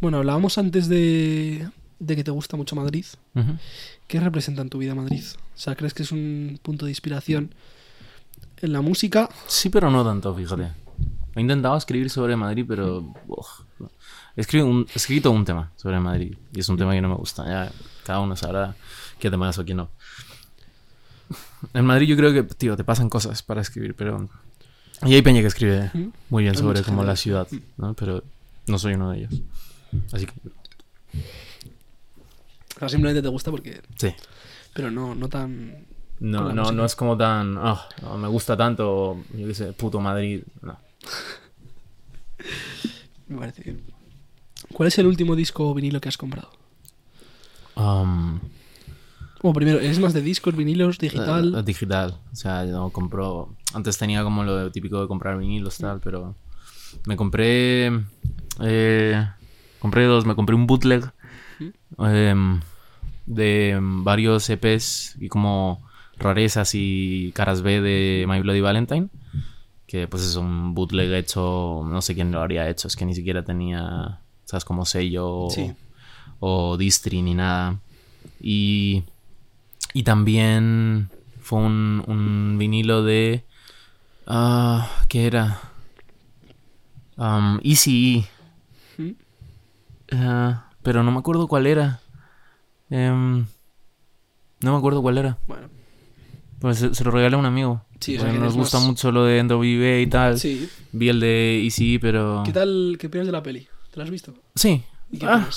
Bueno, 0.00 0.18
hablábamos 0.18 0.58
antes 0.58 0.88
de, 0.88 1.68
de 2.02 2.16
que 2.16 2.24
te 2.24 2.30
gusta 2.32 2.56
mucho 2.56 2.74
Madrid. 2.74 3.06
¿Qué 4.08 4.18
representa 4.18 4.60
en 4.62 4.68
tu 4.68 4.78
vida 4.78 4.94
Madrid? 4.94 5.24
O 5.54 5.58
sea, 5.58 5.76
¿crees 5.76 5.94
que 5.94 6.02
es 6.02 6.10
un 6.10 6.58
punto 6.60 6.84
de 6.84 6.90
inspiración 6.90 7.54
en 8.60 8.72
la 8.72 8.80
música? 8.80 9.28
Sí, 9.46 9.68
pero 9.70 9.88
no 9.90 10.04
tanto, 10.04 10.34
fíjate. 10.34 10.72
He 11.36 11.40
intentado 11.40 11.76
escribir 11.76 12.10
sobre 12.10 12.34
Madrid, 12.36 12.64
pero. 12.66 13.14
he, 14.36 14.40
escrito 14.40 14.66
un, 14.66 14.86
he 14.92 14.98
escrito 14.98 15.30
un 15.30 15.44
tema 15.44 15.70
sobre 15.76 16.00
Madrid 16.00 16.36
y 16.52 16.60
es 16.60 16.68
un 16.68 16.76
tema 16.76 16.92
que 16.92 17.00
no 17.00 17.08
me 17.08 17.14
gusta. 17.14 17.44
Ya 17.46 17.72
cada 18.04 18.18
uno 18.18 18.34
sabrá 18.36 18.74
qué 19.20 19.30
tema 19.30 19.48
es 19.48 19.58
o 19.58 19.64
qué 19.64 19.74
no. 19.74 19.88
En 21.72 21.86
Madrid 21.86 22.08
yo 22.08 22.16
creo 22.16 22.32
que, 22.32 22.42
tío, 22.42 22.76
te 22.76 22.82
pasan 22.82 23.08
cosas 23.08 23.42
para 23.42 23.60
escribir, 23.60 23.94
pero. 23.94 24.28
Y 25.04 25.14
hay 25.14 25.22
peña 25.22 25.40
que 25.40 25.46
escribe 25.46 25.90
muy 26.28 26.42
bien 26.42 26.56
sobre 26.56 26.82
como 26.82 27.04
la 27.04 27.14
ciudad, 27.14 27.46
¿no? 27.76 27.94
Pero 27.94 28.24
no 28.66 28.78
soy 28.78 28.94
uno 28.94 29.12
de 29.12 29.18
ellos. 29.18 29.40
Así 30.12 30.26
que. 30.26 30.32
O 32.82 32.88
sea, 32.88 32.88
simplemente 32.88 33.22
te 33.22 33.28
gusta 33.28 33.52
porque... 33.52 33.80
Sí. 33.96 34.12
Pero 34.74 34.90
no, 34.90 35.14
no 35.14 35.28
tan... 35.28 35.86
No, 36.18 36.52
no, 36.52 36.72
no 36.72 36.84
es 36.84 36.96
como 36.96 37.16
tan. 37.16 37.56
"Ah, 37.58 37.88
no, 38.00 38.16
me 38.16 38.28
gusta 38.28 38.56
tanto, 38.56 39.22
yo 39.34 39.46
qué 39.46 39.54
sé, 39.54 39.72
puto 39.72 40.00
Madrid. 40.00 40.42
No. 40.62 40.76
Me 43.28 43.38
parece 43.38 43.62
bien. 43.62 43.82
¿Cuál 44.72 44.88
es 44.88 44.98
el 44.98 45.06
último 45.06 45.36
disco 45.36 45.68
o 45.68 45.74
vinilo 45.74 46.00
que 46.00 46.08
has 46.08 46.18
comprado? 46.18 46.50
Um, 47.74 48.38
Bueno, 49.42 49.54
primero, 49.54 49.80
¿es 49.80 49.98
más 49.98 50.12
de 50.12 50.22
discos, 50.22 50.54
vinilos, 50.56 50.98
digital? 50.98 51.54
Eh, 51.58 51.62
digital. 51.64 52.16
O 52.32 52.36
sea, 52.36 52.64
yo 52.64 52.90
compro. 52.90 53.56
Antes 53.74 53.98
tenía 53.98 54.22
como 54.22 54.44
lo 54.44 54.70
típico 54.70 55.00
de 55.00 55.08
comprar 55.08 55.36
vinilos 55.38 55.78
tal, 55.78 56.00
pero. 56.00 56.36
Me 57.06 57.16
compré. 57.16 57.90
eh, 58.60 59.28
compré 59.80 60.04
dos. 60.04 60.24
Me 60.26 60.36
compré 60.36 60.54
un 60.54 60.66
bootleg. 60.68 61.10
em, 61.98 62.60
de 63.34 63.78
varios 63.80 64.48
EPs 64.48 65.16
y 65.20 65.28
como 65.28 65.82
rarezas 66.18 66.74
y 66.74 67.32
caras 67.34 67.62
B 67.62 67.80
de 67.80 68.26
My 68.28 68.40
Bloody 68.40 68.60
Valentine. 68.60 69.08
Que 69.86 70.08
pues 70.08 70.22
es 70.22 70.36
un 70.36 70.74
bootleg 70.74 71.12
hecho. 71.12 71.82
No 71.86 72.00
sé 72.00 72.14
quién 72.14 72.32
lo 72.32 72.40
habría 72.40 72.68
hecho. 72.68 72.88
Es 72.88 72.96
que 72.96 73.04
ni 73.04 73.14
siquiera 73.14 73.44
tenía. 73.44 74.20
¿Sabes? 74.44 74.64
Como 74.64 74.86
sello. 74.86 75.48
Sí. 75.50 75.72
O 76.40 76.76
distri 76.76 77.22
ni 77.22 77.34
nada. 77.34 77.78
Y. 78.40 79.04
Y 79.94 80.04
también 80.04 81.10
fue 81.42 81.58
un, 81.58 82.02
un 82.06 82.56
vinilo 82.58 83.02
de... 83.02 83.44
ah 84.26 84.88
¿Qué 85.08 85.26
era? 85.26 85.60
Um, 87.18 87.60
Easy 87.62 88.24
¿Mm? 88.96 89.10
Ah, 90.12 90.70
pero 90.82 91.02
no 91.02 91.10
me 91.10 91.18
acuerdo 91.18 91.46
cuál 91.46 91.66
era. 91.66 92.00
Em, 92.94 93.46
no 94.60 94.72
me 94.72 94.76
acuerdo 94.78 95.00
cuál 95.02 95.16
era. 95.18 95.38
Bueno, 95.46 95.68
Pues 96.60 96.78
se, 96.78 96.94
se 96.94 97.04
lo 97.04 97.10
regalé 97.10 97.36
a 97.36 97.38
un 97.38 97.46
amigo. 97.46 97.82
Sí, 98.00 98.16
o 98.16 98.20
sea, 98.20 98.26
Porque 98.28 98.38
que 98.38 98.44
nos 98.44 98.54
gusta 98.54 98.78
más- 98.78 98.86
mucho 98.86 99.10
lo 99.12 99.24
de 99.24 99.42
NWA 99.42 100.00
y 100.00 100.06
tal. 100.08 100.38
Sí. 100.38 100.68
Vi 100.92 101.08
el 101.08 101.20
de 101.20 101.62
Easy, 101.64 101.98
pero... 101.98 102.42
¿Qué 102.44 102.52
tal? 102.52 102.96
¿Qué 103.00 103.06
opinas 103.06 103.26
de 103.26 103.32
la 103.32 103.42
peli? 103.42 103.66
¿Te 103.90 103.96
la 103.98 104.04
has 104.04 104.10
visto? 104.10 104.34
Sí. 104.54 104.82
¿Y 105.10 105.18
qué 105.18 105.26
Ah, 105.26 105.48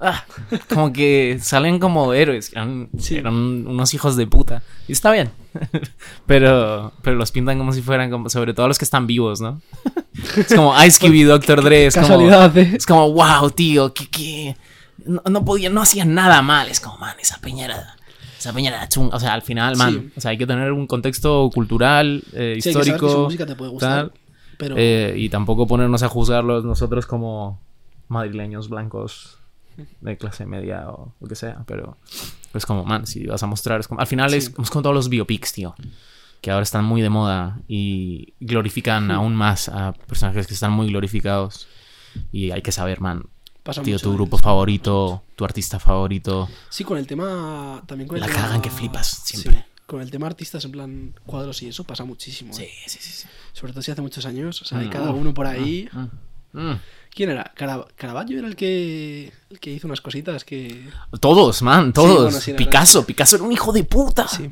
ah, 0.00 0.24
como 0.68 0.92
que 0.92 1.38
salen 1.40 1.78
como 1.78 2.12
héroes. 2.12 2.52
Eran, 2.52 2.88
Sí. 2.98 3.16
eran 3.16 3.34
unos 3.66 3.94
hijos 3.94 4.16
de 4.16 4.26
puta. 4.26 4.62
Y 4.88 4.92
está 4.92 5.10
bien. 5.12 5.30
pero, 6.26 6.92
pero 7.02 7.16
los 7.16 7.30
pintan 7.32 7.56
como 7.58 7.72
si 7.72 7.82
fueran, 7.82 8.10
como, 8.10 8.28
sobre 8.28 8.52
todo 8.52 8.68
los 8.68 8.78
que 8.78 8.84
están 8.84 9.06
vivos, 9.06 9.40
¿no? 9.40 9.60
es 10.36 10.54
como 10.54 10.74
Ice 10.84 10.98
Cube 11.00 11.16
y 11.16 11.22
Dr. 11.24 11.62
Dre. 11.62 11.86
Es 11.86 11.94
como, 11.94 12.06
Casualidad, 12.08 12.56
¿eh? 12.58 12.72
es 12.76 12.84
como, 12.86 13.12
wow, 13.12 13.50
tío, 13.50 13.92
que, 13.94 14.08
que 14.08 14.56
no, 15.06 15.22
no 15.30 15.44
podían, 15.44 15.72
no 15.74 15.82
hacían 15.82 16.14
nada 16.14 16.42
mal. 16.42 16.68
Es 16.68 16.80
como, 16.80 16.98
man, 16.98 17.16
esa 17.20 17.38
peña 17.40 17.64
era, 17.66 17.96
esa 18.38 18.52
peña 18.52 18.70
era 18.70 18.88
chunga. 18.88 19.16
O 19.16 19.20
sea, 19.20 19.34
al 19.34 19.42
final, 19.42 19.76
man, 19.76 19.92
Sí. 19.92 20.12
o 20.16 20.20
sea, 20.20 20.30
hay 20.32 20.38
que 20.38 20.46
tener 20.46 20.72
un 20.72 20.86
contexto 20.86 21.50
cultural, 21.54 22.22
eh, 22.32 22.58
Sí, 22.60 22.68
hay 22.70 22.72
que 22.74 22.84
saber 22.84 22.84
que 22.84 22.90
su 22.90 22.94
histórico. 23.06 23.24
música 23.24 23.46
te 23.46 23.56
puede 23.56 23.70
gustar. 23.70 24.10
tal. 24.10 24.12
Pero 24.58 24.74
Eh, 24.78 25.14
y 25.18 25.28
tampoco 25.28 25.66
ponernos 25.66 26.02
a 26.02 26.08
juzgarlos 26.08 26.64
nosotros 26.64 27.04
como 27.06 27.60
madrileños 28.08 28.68
blancos 28.68 29.38
de 30.00 30.16
clase 30.16 30.46
media 30.46 30.88
o 30.88 31.12
lo 31.20 31.28
que 31.28 31.34
sea. 31.34 31.62
Pero 31.66 31.98
es 32.54 32.64
como, 32.64 32.84
man, 32.84 33.06
si 33.06 33.26
vas 33.26 33.42
a 33.42 33.46
mostrar. 33.46 33.80
Es 33.80 33.88
como, 33.88 34.00
al 34.00 34.06
final 34.06 34.32
es, 34.32 34.46
es 34.58 34.70
como 34.70 34.82
todos 34.82 34.94
los 34.94 35.08
biopics, 35.10 35.52
tío. 35.52 35.74
Que 36.40 36.50
ahora 36.50 36.62
están 36.62 36.84
muy 36.84 37.02
de 37.02 37.10
moda 37.10 37.58
y 37.68 38.32
glorifican 38.40 39.10
aún 39.10 39.34
más 39.34 39.68
a 39.68 39.92
personajes 39.92 40.46
que 40.46 40.54
están 40.54 40.72
muy 40.72 40.88
glorificados. 40.88 41.66
Y 42.32 42.50
hay 42.52 42.62
que 42.62 42.72
saber, 42.72 43.00
man, 43.02 43.24
pasa 43.66 43.82
tío, 43.82 43.94
mucho, 43.94 44.04
tu 44.08 44.14
grupo 44.14 44.38
favorito, 44.38 45.22
tu 45.34 45.44
artista 45.44 45.78
favorito. 45.78 46.48
Sí, 46.70 46.84
con 46.84 46.96
el 46.96 47.06
tema. 47.06 47.82
También 47.86 48.08
con 48.08 48.16
el 48.16 48.20
La 48.22 48.26
tema- 48.28 48.40
cagan 48.40 48.62
que 48.62 48.70
flipas, 48.70 49.06
siempre. 49.24 49.52
Sí, 49.52 49.58
con 49.86 50.00
el 50.00 50.10
tema 50.10 50.26
artistas 50.26 50.64
en 50.64 50.72
plan 50.72 51.14
cuadros 51.26 51.60
y 51.62 51.68
eso 51.68 51.84
pasa 51.84 52.04
muchísimo. 52.04 52.52
¿eh? 52.58 52.70
sí, 52.86 52.98
sí, 53.00 53.10
sí. 53.12 53.28
Sobre 53.52 53.72
todo 53.72 53.82
si 53.82 53.90
hace 53.90 54.00
muchos 54.02 54.24
años. 54.26 54.62
O 54.62 54.64
sea, 54.64 54.78
hay 54.78 54.86
Mm. 54.86 54.90
cada 54.90 55.10
uno 55.10 55.34
por 55.34 55.46
ahí. 55.46 55.88
Mm, 55.92 56.58
mm. 56.60 56.80
¿Quién 57.10 57.30
era? 57.30 57.52
Cara- 57.56 57.86
Caravaggio 57.96 58.38
era 58.38 58.46
el 58.48 58.56
que, 58.56 59.32
el 59.50 59.58
que 59.60 59.70
hizo 59.72 59.86
unas 59.86 60.00
cositas 60.00 60.44
que. 60.44 60.88
Todos, 61.20 61.62
man, 61.62 61.92
todos. 61.92 62.24
bueno, 62.24 62.40
sí, 62.40 62.50
la 62.52 62.56
verdad 62.58 62.66
Picasso, 62.70 63.06
Picasso 63.06 63.36
era 63.36 63.44
un 63.44 63.52
hijo 63.52 63.72
de 63.72 63.84
puta. 63.84 64.28
Sí. 64.28 64.50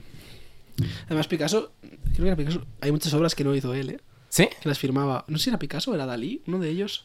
Además, 1.07 1.27
Picasso. 1.29 1.73
Creo 1.81 2.17
que 2.17 2.27
era 2.27 2.37
Picasso. 2.37 2.65
Hay 2.81 2.91
muchas 2.93 3.13
obras 3.15 3.35
que 3.35 3.45
no 3.45 3.55
hizo 3.55 3.75
él, 3.75 3.91
¿eh? 3.91 4.01
¿Sí? 4.29 4.49
Que 4.61 4.69
las 4.69 4.79
firmaba. 4.79 5.25
No 5.29 5.39
sé 5.39 5.45
si 5.45 5.51
era 5.51 5.59
Picasso 5.59 5.91
o 5.91 5.95
era 5.95 6.07
Dalí, 6.07 6.43
uno 6.47 6.59
de 6.59 6.69
ellos. 6.71 7.03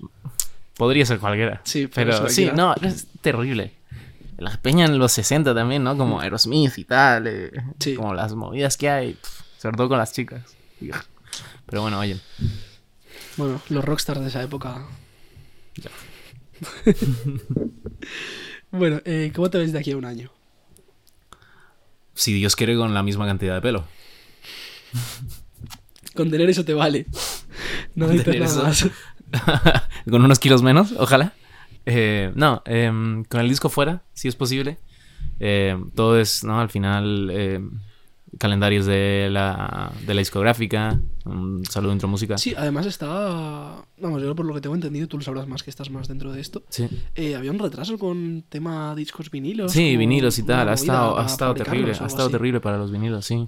Podría 0.79 1.05
ser 1.05 1.19
cualquiera. 1.19 1.59
Sí, 1.65 1.87
pero 1.93 2.11
pero 2.11 2.29
sí, 2.29 2.49
no, 2.55 2.73
es 2.81 3.07
terrible. 3.19 3.73
La 4.37 4.55
peña 4.61 4.85
en 4.85 4.97
los 4.97 5.11
60 5.11 5.53
también, 5.53 5.83
¿no? 5.83 5.97
Como 5.97 6.21
Aerosmith 6.21 6.77
y 6.77 6.85
tal. 6.85 7.27
eh, 7.27 7.51
Sí. 7.79 7.95
Como 7.95 8.13
las 8.13 8.33
movidas 8.33 8.77
que 8.77 8.89
hay. 8.89 9.17
Sobre 9.57 9.75
todo 9.75 9.89
con 9.89 9.97
las 9.97 10.13
chicas. 10.13 10.41
Pero 11.65 11.81
bueno, 11.81 11.99
oye. 11.99 12.17
Bueno, 13.35 13.61
los 13.67 13.83
rockstars 13.83 14.21
de 14.21 14.27
esa 14.29 14.41
época. 14.41 14.87
bueno, 18.71 19.01
eh, 19.03 19.33
¿cómo 19.35 19.49
te 19.49 19.57
ves 19.57 19.73
de 19.73 19.79
aquí 19.79 19.91
a 19.91 19.97
un 19.97 20.05
año? 20.05 20.31
Si 22.13 22.31
Dios 22.33 22.55
quiere 22.55 22.77
con 22.77 22.93
la 22.93 23.03
misma 23.03 23.25
cantidad 23.25 23.55
de 23.55 23.61
pelo. 23.61 23.85
Con 26.15 26.31
tener 26.31 26.49
eso 26.49 26.63
te 26.63 26.73
vale. 26.73 27.05
No 27.95 28.07
necesitas 28.07 28.55
nada 28.55 28.67
más. 28.69 28.87
con 30.09 30.23
unos 30.23 30.39
kilos 30.39 30.61
menos, 30.61 30.93
ojalá. 30.97 31.33
Eh, 31.85 32.31
no, 32.35 32.61
em, 32.65 33.23
con 33.23 33.41
el 33.41 33.49
disco 33.49 33.69
fuera, 33.69 34.03
si 34.13 34.27
es 34.27 34.35
posible. 34.35 34.77
Eh, 35.39 35.77
todo 35.95 36.19
es, 36.19 36.43
¿no? 36.43 36.59
Al 36.59 36.69
final, 36.69 37.29
em, 37.31 37.71
calendarios 38.37 38.85
de 38.85 39.29
la, 39.31 39.91
de 40.05 40.13
la 40.13 40.19
discográfica. 40.19 40.99
Un 41.25 41.65
saludo 41.65 41.93
intro 41.93 42.07
música. 42.07 42.37
Sí, 42.37 42.53
además 42.55 42.85
está. 42.85 43.83
Vamos, 43.97 44.21
yo 44.21 44.35
por 44.35 44.45
lo 44.45 44.53
que 44.53 44.61
tengo 44.61 44.75
entendido, 44.75 45.07
tú 45.07 45.17
lo 45.17 45.23
sabrás 45.23 45.47
más 45.47 45.63
que 45.63 45.69
estás 45.69 45.89
más 45.89 46.07
dentro 46.07 46.31
de 46.31 46.41
esto. 46.41 46.63
Sí. 46.69 46.87
Eh, 47.15 47.35
había 47.35 47.51
un 47.51 47.59
retraso 47.59 47.97
con 47.97 48.43
tema 48.49 48.93
discos 48.95 49.31
vinilos. 49.31 49.71
Sí, 49.71 49.97
vinilos 49.97 50.37
y 50.39 50.43
tal. 50.43 50.69
Ha 50.69 50.73
estado, 50.73 51.19
ha 51.19 51.25
estado 51.25 51.53
terrible. 51.53 51.91
Ha 51.91 52.05
estado 52.05 52.23
así. 52.23 52.31
terrible 52.31 52.59
para 52.59 52.77
los 52.77 52.91
vinilos, 52.91 53.25
sí. 53.25 53.47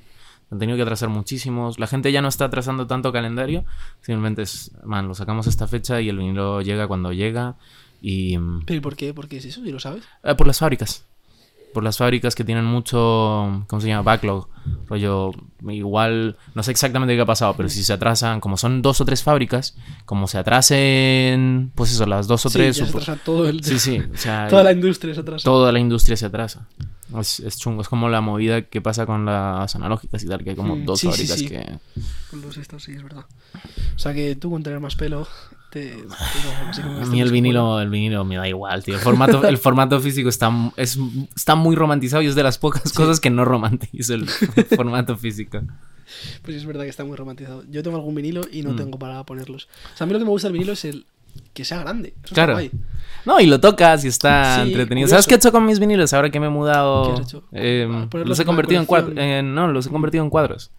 Han 0.52 0.60
tenido 0.60 0.76
que 0.76 0.84
atrasar 0.84 1.10
muchísimos. 1.10 1.80
La 1.80 1.88
gente 1.88 2.12
ya 2.12 2.22
no 2.22 2.28
está 2.28 2.46
atrasando 2.46 2.86
tanto 2.86 3.12
calendario. 3.14 3.64
Simplemente 4.02 4.42
es, 4.42 4.72
man, 4.84 5.08
lo 5.08 5.16
sacamos 5.16 5.48
esta 5.48 5.66
fecha 5.68 6.02
y 6.02 6.10
el 6.10 6.18
vinilo 6.18 6.62
llega 6.62 6.88
cuando 6.88 7.14
llega. 7.14 7.56
Y. 8.02 8.38
mm, 8.38 8.66
¿Pero 8.66 8.78
¿y 8.78 8.82
por 8.82 8.96
qué? 8.96 9.14
¿Por 9.14 9.28
qué 9.30 9.38
es 9.38 9.46
eso? 9.46 9.64
¿Y 9.66 9.72
lo 9.72 9.80
sabes? 9.80 10.04
eh, 10.24 10.36
por 10.36 10.48
las 10.48 10.60
fábricas. 10.60 11.06
Por 11.73 11.84
las 11.84 11.97
fábricas 11.97 12.36
que 12.36 12.43
tienen 12.43 12.65
mucho. 12.65 13.63
¿Cómo 13.67 13.81
se 13.81 13.88
llama? 13.88 14.01
Backlog. 14.03 14.47
Rollo. 14.88 15.31
Igual. 15.69 16.38
No 16.55 16.63
sé 16.63 16.71
exactamente 16.71 17.15
qué 17.15 17.21
ha 17.21 17.25
pasado, 17.25 17.53
pero 17.55 17.69
si 17.69 17.84
se 17.84 17.93
atrasan. 17.93 18.39
Como 18.41 18.57
son 18.57 18.81
dos 18.81 18.99
o 19.01 19.05
tres 19.05 19.23
fábricas. 19.23 19.75
Como 20.05 20.27
se 20.27 20.38
atrasen. 20.38 21.71
Pues 21.75 21.91
eso, 21.93 22.05
las 22.05 22.27
dos 22.27 22.45
o 22.45 22.49
Sí, 22.49 22.57
tres. 22.57 22.77
ya 22.77 22.86
se 22.86 22.91
supo- 22.91 23.01
atrasa 23.01 23.23
todo 23.23 23.47
el... 23.47 23.63
Sí, 23.63 23.79
sí. 23.79 23.99
O 24.13 24.17
sea, 24.17 24.47
Toda 24.49 24.63
la 24.63 24.71
industria 24.71 25.13
se 25.13 25.21
atrasa. 25.21 25.43
toda 25.43 25.71
la 25.71 25.79
industria 25.79 26.17
se 26.17 26.25
atrasa. 26.25 26.67
Es, 27.19 27.39
es 27.41 27.57
chungo, 27.57 27.81
es 27.81 27.89
como 27.89 28.07
la 28.10 28.21
movida 28.21 28.62
que 28.63 28.81
pasa 28.81 29.05
con 29.05 29.25
las 29.25 29.75
analógicas 29.75 30.23
y 30.23 30.27
tal, 30.27 30.43
que 30.43 30.51
hay 30.51 30.55
como 30.55 30.75
Mm, 30.77 30.86
dos 30.86 30.99
sí, 31.01 31.07
sí, 31.07 31.12
fábricas 31.27 31.39
sí. 31.39 31.47
que... 31.49 31.79
Con 32.29 32.41
los 32.41 32.57
estos, 32.57 32.84
sí, 32.84 32.93
es 32.93 33.03
verdad. 33.03 33.25
O 33.95 33.99
sea 33.99 34.13
que 34.13 34.36
tú 34.36 34.49
con 34.49 34.63
tener 34.63 34.79
más 34.79 34.95
pelo. 34.95 35.27
Te, 35.71 35.89
te- 35.91 36.03
así 36.69 36.81
como 36.81 36.97
A 36.97 37.01
este 37.03 37.12
mí 37.12 37.21
el 37.21 37.31
vinilo, 37.31 37.79
el 37.79 37.89
vinilo 37.89 38.25
me 38.25 38.36
da 38.38 38.47
igual, 38.47 38.84
tío. 38.84 38.95
El 38.95 38.99
formato, 39.01 39.43
el 39.47 39.57
formato 39.57 39.99
físico 40.01 40.27
está, 40.29 40.51
es, 40.75 40.97
está 41.36 41.55
muy 41.55 41.75
romantizado 41.75 42.21
y 42.21 42.27
es 42.27 42.36
de 42.36 42.43
las 42.43 42.57
pocas 42.57 42.91
cosas 42.93 43.19
que 43.19 43.29
no 43.29 43.45
romantizo 43.45 44.13
el 44.13 44.27
formato 44.75 45.15
físico. 45.17 45.62
Pues 46.41 46.57
es 46.57 46.65
verdad 46.65 46.84
que 46.84 46.89
está 46.89 47.05
muy 47.05 47.15
romantizado. 47.15 47.63
Yo 47.71 47.84
tengo 47.84 47.95
algún 47.95 48.13
vinilo 48.15 48.41
y 48.51 48.63
no 48.63 48.71
Mm. 48.73 48.75
tengo 48.75 48.99
para 48.99 49.23
ponerlos. 49.25 49.69
O 49.93 49.97
sea, 49.97 50.03
a 50.03 50.07
mí 50.07 50.13
lo 50.13 50.19
que 50.19 50.25
me 50.25 50.31
gusta 50.31 50.49
del 50.49 50.53
vinilo 50.53 50.73
es 50.73 50.84
el 50.84 51.05
que 51.53 51.63
sea 51.63 51.79
grande. 51.79 52.13
Eso 52.23 52.36
Claro. 52.36 52.60
está 52.60 52.69
guay. 52.69 52.84
No, 53.25 53.39
y 53.39 53.45
lo 53.45 53.62
tocas 53.62 54.03
y 54.03 54.10
está 54.10 54.55
Sí, 54.55 54.62
entretenido. 54.71 55.05
curioso. 55.05 55.12
¿Sabes 55.12 55.27
qué 55.27 55.36
he 55.36 55.38
hecho 55.38 55.53
con 55.53 55.65
mis 55.65 55.79
vinilos 55.79 56.12
ahora 56.13 56.29
que 56.29 56.39
me 56.41 56.47
he 56.47 56.49
mudado? 56.49 57.05
¿Qué 57.15 57.21
has 57.21 57.27
hecho? 57.27 57.43
Eh, 57.53 57.88
los 58.25 58.39
he 58.39 58.43
convertido 58.45 58.81
en 58.81 58.86
cuadros. 58.88 59.12
colección. 59.13 59.55
no, 59.55 59.67
los 59.71 59.86
he 59.86 59.89
convertido 59.89 60.23
en 60.25 60.29
cuadros. 60.29 60.71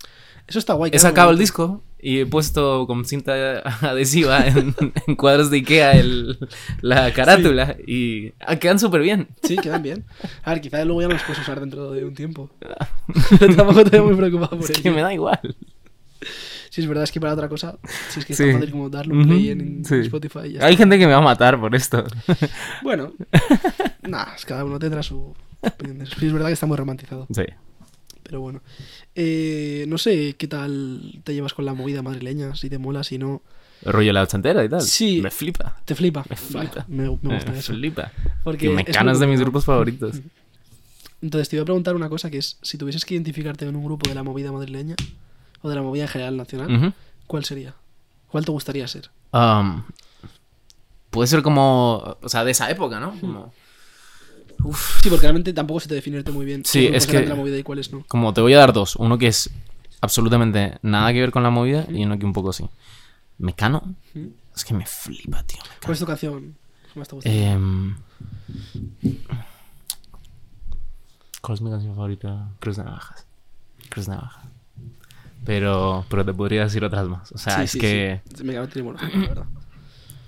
Eso 0.48 0.58
está 0.58 0.74
guay. 0.74 0.90
He 0.94 0.98
sacado 0.98 1.30
el 1.30 1.38
disco 1.38 1.82
y 2.00 2.18
he 2.20 2.26
puesto 2.26 2.86
con 2.86 3.04
cinta 3.04 3.58
adhesiva 3.80 4.46
en, 4.46 4.74
en 5.06 5.16
cuadros 5.16 5.50
de 5.50 5.58
Ikea 5.58 5.92
el, 5.92 6.38
la 6.80 7.12
carátula 7.12 7.76
y 7.86 8.32
ah, 8.40 8.56
quedan 8.56 8.78
súper 8.78 9.02
bien. 9.02 9.28
Sí, 9.42 9.56
quedan 9.56 9.82
bien. 9.82 10.04
A 10.42 10.50
ver, 10.52 10.60
quizás 10.60 10.84
luego 10.84 11.00
ya 11.02 11.08
los 11.08 11.22
puedes 11.22 11.40
usar 11.40 11.60
dentro 11.60 11.90
de 11.92 12.04
un 12.04 12.14
tiempo. 12.14 12.50
Pero 13.38 13.54
tampoco 13.56 13.80
estoy 13.80 14.00
muy 14.00 14.14
preocupado 14.16 14.50
por 14.58 14.64
Es 14.64 14.70
ello. 14.70 14.82
que 14.82 14.90
me 14.90 15.00
da 15.02 15.14
igual. 15.14 15.40
Si 16.70 16.80
es 16.80 16.86
verdad, 16.88 17.04
es 17.04 17.12
que 17.12 17.20
para 17.20 17.34
otra 17.34 17.48
cosa, 17.50 17.78
si 18.08 18.20
es 18.20 18.24
que 18.26 18.32
Sí. 18.34 18.44
está 18.44 18.58
fácil 18.58 18.70
como 18.72 18.88
darle 18.88 19.12
un 19.14 19.26
play 19.28 19.50
en, 19.50 19.84
sí. 19.84 19.96
Spotify 19.96 20.40
y 20.46 20.52
ya 20.54 20.64
Hay 20.64 20.72
está. 20.72 20.82
gente 20.84 20.98
que 20.98 21.06
me 21.06 21.12
va 21.12 21.18
a 21.18 21.22
matar 21.22 21.60
por 21.60 21.74
esto. 21.74 22.02
Bueno, 22.82 23.12
nada, 24.02 24.32
es 24.36 24.44
cada 24.46 24.64
uno 24.64 24.78
tendrá 24.78 25.02
su 25.02 25.34
opinión 25.60 26.00
eso. 26.00 26.16
Sí, 26.18 26.26
es 26.26 26.32
verdad 26.32 26.46
que 26.48 26.54
está 26.54 26.64
muy 26.66 26.76
romantizado. 26.78 27.26
Sí. 27.34 27.42
Pero 28.32 28.40
bueno. 28.40 28.62
Eh, 29.14 29.84
no 29.88 29.98
sé 29.98 30.36
qué 30.38 30.48
tal 30.48 31.20
te 31.22 31.34
llevas 31.34 31.52
con 31.52 31.66
la 31.66 31.74
movida 31.74 32.00
madrileña, 32.00 32.54
si 32.54 32.70
te 32.70 32.78
mola, 32.78 33.04
si 33.04 33.18
no. 33.18 33.42
El 33.82 33.92
rollo 33.92 34.06
de 34.06 34.12
la 34.14 34.22
ochentera 34.22 34.64
y 34.64 34.70
tal. 34.70 34.80
Sí. 34.80 35.20
Me 35.20 35.30
flipa. 35.30 35.76
¿Te 35.84 35.94
flipa? 35.94 36.24
Me 36.30 36.34
flipa. 36.36 36.86
me, 36.88 37.02
me 37.02 37.08
gusta 37.08 37.52
me 37.52 37.58
eso. 37.58 37.74
flipa. 37.74 38.10
Porque 38.42 38.70
muy 38.70 38.84
es 38.86 39.18
de 39.18 39.26
mis 39.26 39.38
grupos 39.38 39.66
favoritos. 39.66 40.18
Entonces 41.20 41.50
te 41.50 41.56
iba 41.56 41.62
a 41.62 41.66
preguntar 41.66 41.94
una 41.94 42.08
cosa 42.08 42.30
que 42.30 42.38
es, 42.38 42.56
si 42.62 42.78
tuvieses 42.78 43.04
que 43.04 43.12
identificarte 43.12 43.66
en 43.66 43.76
un 43.76 43.84
grupo 43.84 44.08
de 44.08 44.14
la 44.14 44.22
movida 44.22 44.50
madrileña, 44.50 44.96
o 45.60 45.68
de 45.68 45.74
la 45.74 45.82
movida 45.82 46.04
en 46.04 46.08
general 46.08 46.38
nacional. 46.38 46.94
¿cuál 47.26 47.44
sería? 47.44 47.74
¿Cuál 48.28 48.46
te 48.46 48.50
gustaría 48.50 48.88
ser? 48.88 49.10
Um, 49.34 49.82
puede 51.10 51.26
ser 51.26 51.42
como. 51.42 52.16
O 52.22 52.28
sea, 52.30 52.44
de 52.44 52.52
esa 52.52 52.70
época, 52.70 52.98
¿no? 52.98 53.12
Como, 53.20 53.52
Sí, 55.02 55.08
porque 55.10 55.22
realmente 55.22 55.52
tampoco 55.52 55.80
se 55.80 55.88
te 55.88 55.94
definirte 55.94 56.30
muy 56.30 56.44
bien. 56.46 56.64
Sí, 56.64 56.86
es 56.86 57.06
que- 57.06 57.26
la 57.26 57.34
movida 57.34 57.58
y 57.58 57.62
cuáles 57.62 57.92
no. 57.92 58.04
como 58.08 58.32
te 58.32 58.40
voy 58.40 58.54
a 58.54 58.58
dar 58.58 58.72
dos. 58.72 58.96
Uno 58.96 59.18
que 59.18 59.26
es 59.28 59.50
absolutamente 60.00 60.78
nada 60.82 61.12
que 61.12 61.20
ver 61.20 61.30
con 61.32 61.42
la 61.42 61.50
movida 61.50 61.86
y 61.90 62.04
uno 62.04 62.18
que 62.18 62.26
un 62.26 62.32
poco 62.32 62.52
sí. 62.52 62.64
Mecano. 63.38 63.94
Es 64.54 64.64
que 64.64 64.74
me 64.74 64.86
flipa, 64.86 65.42
tío. 65.44 65.58
Mecano. 65.62 65.80
¿Cuál 65.82 65.92
es 65.94 65.98
tu 65.98 66.06
canción 66.06 66.56
más 66.94 67.08
te 67.08 67.14
gusta? 67.16 67.30
Em, 67.30 67.96
¿Cuál 71.40 71.54
es 71.56 71.60
mi 71.62 71.70
canción 71.70 71.94
favorita? 71.94 72.48
Cruz 72.60 72.76
de 72.76 72.84
Navajas. 72.84 73.26
Cruz 73.88 74.06
de 74.06 74.12
Navajas. 74.14 74.44
Pero, 75.44 76.04
pero 76.08 76.24
te 76.24 76.32
podría 76.32 76.62
decir 76.64 76.84
otras 76.84 77.08
más. 77.08 77.32
O 77.32 77.38
sea, 77.38 77.56
Sí, 77.58 77.62
es 77.64 77.70
sí, 77.72 77.78
que. 77.80 78.20
sí. 78.36 78.44
Me 78.44 78.52
cago 78.52 78.64
en 78.66 78.70
Trimor, 78.70 79.02
la 79.02 79.08
verdad. 79.28 79.46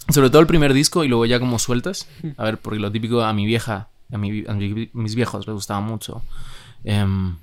Sobre 0.09 0.29
todo 0.29 0.41
el 0.41 0.47
primer 0.49 0.73
disco 0.75 1.05
y 1.05 1.09
luego 1.09 1.25
ya 1.25 1.39
como 1.39 1.59
sueltas. 1.61 2.09
A 2.37 2.45
ver, 2.45 2.59
porque 2.59 2.81
lo 2.81 2.91
típico 2.91 3.23
a 3.23 3.33
mi 3.33 3.47
vieja, 3.47 3.89
a, 4.13 4.19
mi- 4.19 4.45
a 4.47 4.55
mis 4.93 5.15
viejos 5.15 5.47
les 5.47 5.55
gustaba 5.55 5.81
mucho. 5.81 6.23
em, 6.85 7.37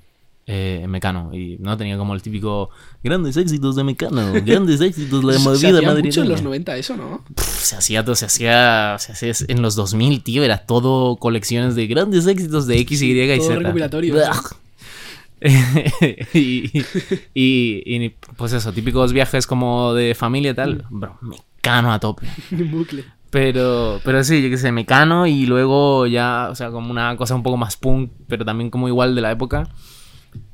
eh, 0.46 0.84
Mecano. 0.88 1.32
Y 1.32 1.56
no 1.60 1.76
tenía 1.76 1.96
como 1.96 2.14
el 2.14 2.20
típico 2.22 2.70
grandes 3.02 3.36
éxitos 3.36 3.76
de 3.76 3.84
Mecano, 3.84 4.32
grandes 4.44 4.80
éxitos 4.80 5.20
de 5.20 5.26
la 5.32 5.32
se 5.34 5.38
movida 5.38 5.68
hacía 5.68 5.70
mucho 5.72 5.88
en 5.88 5.94
madrileña". 5.94 6.24
los 6.28 6.42
90 6.42 6.76
eso, 6.76 6.96
¿no? 6.96 7.24
Pff, 7.34 7.44
se 7.44 7.76
hacía 7.76 8.04
todo, 8.04 8.16
se 8.16 8.26
hacía, 8.26 8.96
se 8.98 9.12
hacía 9.12 9.32
en 9.48 9.62
los 9.62 9.76
2000, 9.76 10.22
tío, 10.24 10.42
era 10.42 10.58
todo 10.58 11.16
colecciones 11.16 11.76
de 11.76 11.86
grandes 11.86 12.26
éxitos 12.26 12.66
de 12.66 12.78
X, 12.80 13.02
Y 13.02 13.12
y 13.22 13.36
todo 13.38 13.46
Z. 13.48 13.58
recopilatorio, 13.60 14.14
y, 16.34 16.78
y, 17.34 18.04
y, 18.04 18.08
pues 18.36 18.52
eso, 18.52 18.72
típicos 18.72 19.12
viajes 19.12 19.46
como 19.46 19.92
de 19.94 20.14
familia 20.14 20.52
y 20.52 20.54
tal, 20.54 20.84
bro, 20.90 21.18
mecano 21.20 21.92
a 21.92 21.98
tope. 21.98 22.26
Bucle. 22.50 23.04
Pero, 23.32 23.98
pero 24.04 24.22
sí, 24.24 24.42
yo 24.42 24.50
qué 24.50 24.58
sé, 24.58 24.72
mecano 24.72 25.26
y 25.26 25.46
luego 25.46 26.06
ya, 26.06 26.48
o 26.50 26.54
sea, 26.54 26.70
como 26.70 26.90
una 26.90 27.16
cosa 27.16 27.34
un 27.34 27.42
poco 27.42 27.56
más 27.56 27.78
punk, 27.78 28.12
pero 28.28 28.44
también 28.44 28.68
como 28.68 28.88
igual 28.88 29.14
de 29.14 29.22
la 29.22 29.30
época, 29.30 29.68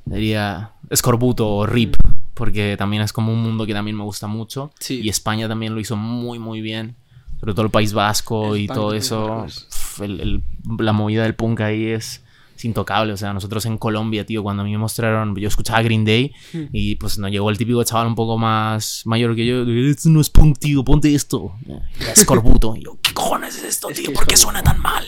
diría 0.05 0.71
Scorbuto 0.95 1.49
o 1.49 1.67
Rip, 1.67 1.97
porque 2.35 2.77
también 2.79 3.03
es 3.03 3.13
como 3.13 3.33
un 3.33 3.43
mundo 3.43 3.67
que 3.67 3.75
también 3.75 3.97
me 3.97 4.05
gusta 4.05 4.29
mucho. 4.29 4.71
Sí. 4.79 5.01
Y 5.03 5.09
España 5.09 5.49
también 5.49 5.75
lo 5.75 5.81
hizo 5.81 5.97
muy, 5.97 6.39
muy 6.39 6.61
bien. 6.61 6.95
Sobre 7.41 7.53
todo 7.53 7.65
el 7.67 7.71
País 7.73 7.93
Vasco 7.93 8.55
El 8.55 8.63
y 8.63 8.67
todo 8.69 8.95
eso. 8.95 9.45
Pf, 9.47 10.05
el- 10.05 10.21
el- 10.21 10.43
la 10.79 10.93
movida 10.93 11.25
del 11.25 11.35
punk 11.35 11.61
ahí 11.63 11.87
es, 11.87 12.25
es 12.59 12.65
intocable. 12.65 13.13
O 13.13 13.17
sea, 13.17 13.33
nosotros 13.33 13.65
en 13.67 13.79
Colombia, 13.79 14.27
tío, 14.27 14.43
cuando 14.43 14.63
a 14.63 14.65
mí 14.65 14.73
me 14.73 14.79
mostraron, 14.79 15.35
yo 15.37 15.49
escuchaba 15.49 15.81
Green 15.83 16.05
Day 16.05 16.33
Hmm. 16.53 16.65
y 16.73 16.97
pues 16.97 17.19
nos 17.19 17.31
llegó 17.31 17.49
el 17.51 17.57
típico 17.59 17.83
chaval 17.85 18.07
un 18.09 18.15
poco 18.15 18.37
más 18.39 19.03
mayor 19.07 19.35
que 19.37 19.47
yo. 19.47 19.63
Esto 19.65 20.09
no 20.11 20.21
es 20.21 20.29
punk, 20.31 20.59
tío, 20.59 20.85
ponte 20.85 21.15
esto. 21.15 21.53
Y 21.67 22.21
Scorbuto. 22.21 22.75
Y 22.77 22.83
yo, 22.85 22.99
¿qué 23.03 23.15
cojones 23.15 23.57
es 23.57 23.65
esto, 23.65 23.89
Es 23.91 24.03
tío? 24.03 24.13
¿Por 24.13 24.27
qué 24.27 24.35
es 24.35 24.41
suena 24.41 24.63
tan 24.63 24.81
mal? 24.81 25.05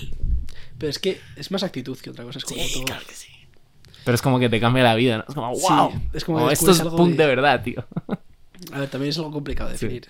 Pero 0.79 0.89
es 0.91 0.99
que 0.99 1.21
es 1.37 1.51
más 1.51 1.63
actitud 1.63 1.99
que 1.99 2.11
otra 2.11 2.25
cosa. 2.25 2.39
Es 2.39 2.45
como 2.45 2.63
Sí, 2.63 2.73
todo. 2.75 2.85
claro 2.85 3.03
que 3.07 3.15
sí. 3.15 3.27
Pero 4.05 4.15
es 4.15 4.23
como 4.23 4.39
que 4.39 4.49
te 4.49 4.59
cambia 4.61 4.83
la 4.83 4.95
vida, 4.95 5.19
¿no? 5.19 5.25
Es 5.29 5.35
como, 5.35 5.55
Sí, 5.55 5.63
wow. 5.69 5.93
es 6.15 6.25
como 6.25 6.51
esto 6.51 6.71
es 6.71 6.81
algo 6.81 6.97
punk 6.97 7.11
de- 7.11 7.17
de 7.19 7.27
verdad, 7.27 7.63
tío. 7.63 7.85
A 8.73 8.79
ver, 8.81 8.89
también 8.91 9.11
es 9.11 9.19
algo 9.19 9.31
complicado 9.31 9.69
de 9.71 9.75
definir. 9.75 10.07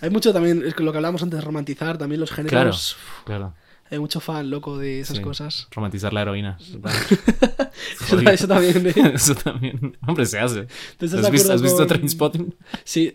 Hay 0.00 0.10
mucho 0.10 0.32
también, 0.32 0.62
es 0.66 0.74
que 0.74 0.82
lo 0.82 0.92
que 0.92 0.98
hablábamos 0.98 1.22
antes 1.22 1.38
de 1.38 1.44
romantizar, 1.44 1.96
también 1.96 2.20
los 2.20 2.30
Claro, 2.30 2.48
géneros. 2.48 2.96
claro. 3.24 3.54
Hay 3.94 4.00
mucho 4.00 4.20
fan 4.20 4.50
loco 4.50 4.76
de 4.78 5.00
esas 5.00 5.16
Sí. 5.18 5.22
cosas. 5.22 5.68
Romantizar 5.70 6.12
la 6.12 6.22
heroína. 6.22 6.58
Eso, 8.32 8.46
también. 8.48 8.86
¿eh? 8.88 8.92
Eso 9.14 9.34
también. 9.34 9.96
Hombre, 10.06 10.26
se 10.26 10.38
hace. 10.38 10.66
¿Tú 10.98 11.06
estás 11.06 11.24
¿Has 11.24 11.30
visto, 11.30 11.52
has 11.52 11.62
visto 11.62 11.78
con- 11.78 11.86
Trainspotting? 11.88 12.54
Sí. 12.84 13.12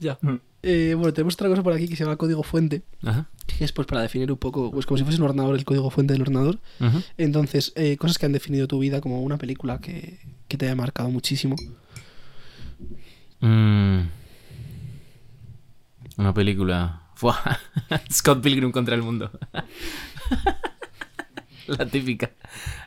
Ya. 0.00 0.18
Mm. 0.20 0.34
Eh, 0.62 0.94
bueno, 0.96 1.12
tenemos 1.12 1.34
otra 1.34 1.48
cosa 1.48 1.62
por 1.62 1.72
aquí 1.72 1.86
que 1.88 1.94
se 1.96 2.04
llama 2.04 2.16
código 2.16 2.42
fuente. 2.42 2.82
Ajá. 3.04 3.28
Que 3.46 3.64
es 3.64 3.72
pues 3.72 3.86
para 3.86 4.02
definir 4.02 4.30
un 4.32 4.38
poco, 4.38 4.70
pues 4.72 4.84
como 4.84 4.98
si 4.98 5.04
fuese 5.04 5.18
un 5.20 5.24
ordenador, 5.24 5.54
el 5.56 5.64
código 5.64 5.88
fuente 5.90 6.12
del 6.12 6.22
ordenador. 6.22 6.58
Entonces, 7.16 7.72
eh, 7.76 7.96
cosas 7.96 8.18
que 8.18 8.26
han 8.26 8.32
definido 8.32 8.66
tu 8.66 8.78
vida 8.80 9.00
como 9.00 9.22
una 9.22 9.38
película 9.38 9.78
que, 9.80 10.18
que 10.48 10.56
te 10.58 10.66
haya 10.66 10.74
marcado 10.74 11.08
muchísimo. 11.10 11.56
Mm. 13.40 14.00
Una 16.18 16.34
película. 16.34 17.02
Scott 18.12 18.42
Pilgrim 18.42 18.72
contra 18.72 18.94
el 18.94 19.02
mundo. 19.02 19.30
la 21.66 21.86
típica. 21.86 22.30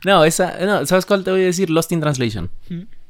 No, 0.06 0.24
esa. 0.24 0.58
No, 0.66 0.86
¿sabes 0.86 1.06
cuál 1.06 1.24
te 1.24 1.32
voy 1.32 1.42
a 1.42 1.46
decir? 1.46 1.70
Lost 1.70 1.92
in 1.92 2.00
Translation. 2.00 2.50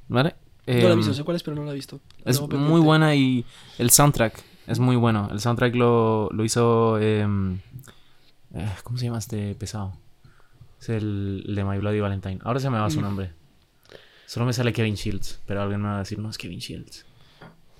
¿Vale? 0.08 0.36
no 0.68 0.74
la 0.76 0.82
he 0.82 0.92
Em, 0.92 0.98
visto, 0.98 1.14
sé 1.14 1.24
cuál 1.24 1.36
es, 1.38 1.44
pero 1.44 1.56
no 1.56 1.64
la 1.64 1.72
he 1.72 1.76
visto. 1.76 2.00
La 2.24 2.32
Es 2.32 2.42
muy 2.42 2.80
buena 2.82 3.16
y 3.16 3.46
el 3.78 3.90
soundtrack 3.90 4.42
es 4.68 4.80
muy 4.80 4.96
bueno. 4.96 5.30
El 5.32 5.40
soundtrack 5.40 5.76
lo, 5.76 6.30
lo 6.32 6.44
hizo. 6.46 7.00
em, 7.00 7.60
eh, 8.54 8.70
¿Cómo 8.84 8.98
se 8.98 9.06
llama 9.06 9.20
este 9.20 9.56
pesado? 9.56 9.98
Es 10.82 10.90
el, 10.90 11.44
el 11.48 11.56
de 11.56 11.64
My 11.64 11.78
Bloody 11.80 12.00
Valentine. 12.00 12.40
Ahora 12.44 12.60
se 12.60 12.70
me 12.70 12.80
va 12.80 12.90
su 12.90 13.00
Mm. 13.00 13.04
nombre. 13.04 13.34
Solo 14.26 14.46
me 14.46 14.54
sale 14.54 14.72
Kevin 14.74 14.96
Shields. 14.96 15.42
Pero 15.48 15.62
alguien 15.62 15.82
me 15.82 15.88
va 15.90 15.96
a 15.96 16.00
decir, 16.00 16.20
no 16.20 16.30
es 16.30 16.38
Kevin 16.38 16.60
Shields. 16.60 17.06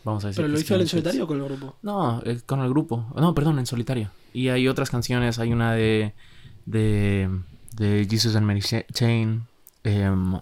Vamos 0.04 0.24
a 0.24 0.28
decir. 0.30 0.42
¿Pero 0.42 0.48
lo 0.54 0.60
hizo 0.60 0.76
él 0.76 0.82
en 0.82 0.88
solitario 0.88 1.24
o 1.24 1.28
con 1.28 1.38
el 1.40 1.44
grupo? 1.46 1.76
No, 1.82 2.22
eh, 2.26 2.40
con 2.46 2.62
el 2.62 2.70
grupo. 2.70 3.06
No, 3.16 3.34
perdón, 3.36 3.60
en 3.60 3.66
solitario. 3.66 4.10
Y 4.34 4.48
hay 4.50 4.68
otras 4.68 4.90
canciones. 4.90 5.40
Hay 5.40 5.52
una 5.52 5.74
de. 5.74 6.14
de. 6.66 7.30
de 7.76 8.08
Jesus 8.10 8.36
and 8.36 8.46
Mary 8.46 8.62
Cha- 8.62 8.86
Chain. 8.94 9.44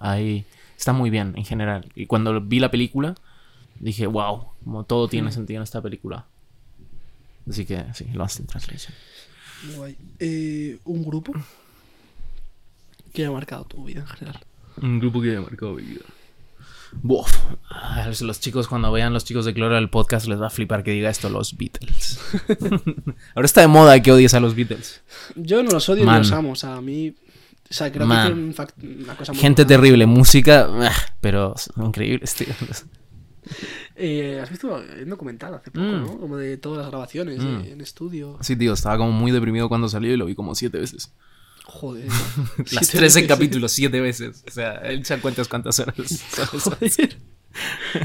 hay. 0.02 0.46
Está 0.78 0.94
muy 0.94 1.10
bien 1.10 1.34
en 1.36 1.44
general. 1.46 1.92
Y 1.96 2.06
cuando 2.06 2.40
vi 2.40 2.60
la 2.60 2.70
película, 2.70 3.16
dije, 3.80 4.06
wow, 4.06 4.50
como 4.64 4.84
todo 4.84 5.08
tiene 5.08 5.32
sentido 5.32 5.58
en 5.58 5.64
esta 5.64 5.82
película. 5.82 6.26
Así 7.50 7.66
que 7.66 7.84
sí, 7.94 8.06
Lost 8.14 8.40
in 8.42 8.46
Translation. 8.46 8.94
Guay. 9.76 9.98
Eh, 10.20 10.78
un 10.86 11.04
grupo 11.04 11.34
que 13.14 13.24
haya 13.24 13.32
marcado 13.32 13.64
tu 13.66 13.84
vida 13.86 14.02
en 14.02 14.08
general. 14.08 14.40
Un 14.82 15.00
grupo 15.00 15.20
que 15.22 15.30
me 15.30 15.40
marcado 15.40 15.74
mi 15.74 15.82
vida. 15.82 16.02
Buf. 16.94 17.32
Ah, 17.70 18.10
Los 18.22 18.40
chicos, 18.40 18.68
cuando 18.68 18.92
vean 18.92 19.14
los 19.14 19.24
chicos 19.26 19.46
de 19.46 19.54
Cloro 19.54 19.78
el 19.78 19.90
podcast, 19.90 20.28
les 20.28 20.42
va 20.42 20.48
a 20.48 20.50
flipar 20.50 20.84
que 20.84 20.92
diga 20.92 21.10
esto 21.10 21.30
los 21.30 21.58
Beatles. 21.58 22.20
Ahora 23.36 23.46
está 23.46 23.62
de 23.62 23.68
moda 23.68 24.02
que 24.02 24.12
odies 24.12 24.34
a 24.34 24.40
los 24.40 24.56
Beatles. 24.56 25.02
Yo 25.36 25.64
no 25.64 25.72
los 25.72 25.88
odio 25.90 26.06
Man. 26.06 26.16
ni 26.22 26.28
los 26.28 26.32
amo. 26.32 26.52
O 26.52 26.56
sea, 26.56 26.76
a 26.76 26.82
mí. 26.82 27.16
O 27.70 27.74
sea, 27.74 27.92
creo 27.92 28.08
Man. 28.08 28.28
que 28.30 28.34
tienen 28.34 28.48
un 28.50 28.56
fact- 28.56 29.04
una 29.04 29.16
cosa 29.18 29.34
muy 29.34 29.42
Gente 29.42 29.64
buena. 29.64 29.76
terrible, 29.82 30.06
música, 30.06 30.68
ah, 30.72 30.92
pero 31.20 31.54
increíbles, 31.78 32.34
tío. 32.36 32.48
Eh, 33.96 34.40
¿Has 34.44 34.50
visto 34.50 34.68
un 35.02 35.10
documental 35.10 35.54
hace 35.54 35.72
poco, 35.72 35.86
Mm. 35.88 36.02
no? 36.06 36.18
Como 36.20 36.38
de 36.38 36.58
todas 36.58 36.80
las 36.80 36.88
grabaciones 36.90 37.40
Mm. 37.40 37.62
en 37.72 37.82
estudio. 37.82 38.38
Sí, 38.42 38.56
tío, 38.56 38.74
estaba 38.74 38.98
como 38.98 39.12
muy 39.12 39.32
deprimido 39.32 39.70
cuando 39.70 39.88
salió 39.90 40.14
y 40.14 40.18
lo 40.18 40.26
vi 40.26 40.36
como 40.36 40.54
siete 40.56 40.80
veces. 40.80 41.14
Joder. 41.68 42.08
Las 42.72 42.88
Siete 42.88 42.98
13 42.98 43.02
veces. 43.02 43.28
capítulos, 43.28 43.72
siete 43.72 44.00
veces. 44.02 44.44
O 44.48 44.52
sea, 44.52 44.76
él 44.84 45.06
se 45.06 45.18
cuentas 45.20 45.48
cuántas 45.48 45.78
horas. 45.80 45.96
Joder. 46.64 47.18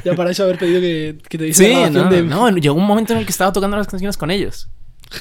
Ya 0.04 0.14
para 0.14 0.30
eso 0.30 0.42
haber 0.44 0.58
pedido 0.58 0.80
que, 0.80 1.18
que 1.28 1.38
te 1.38 1.44
diese 1.44 1.64
Sí, 1.66 1.72
la 1.72 1.90
no, 1.90 2.08
de... 2.10 2.22
no, 2.22 2.48
llegó 2.50 2.74
un 2.74 2.86
momento 2.86 3.12
en 3.12 3.20
el 3.20 3.24
que 3.26 3.32
estaba 3.32 3.52
tocando 3.52 3.76
las 3.76 3.86
canciones 3.86 4.16
con 4.16 4.30
ellos. 4.30 4.68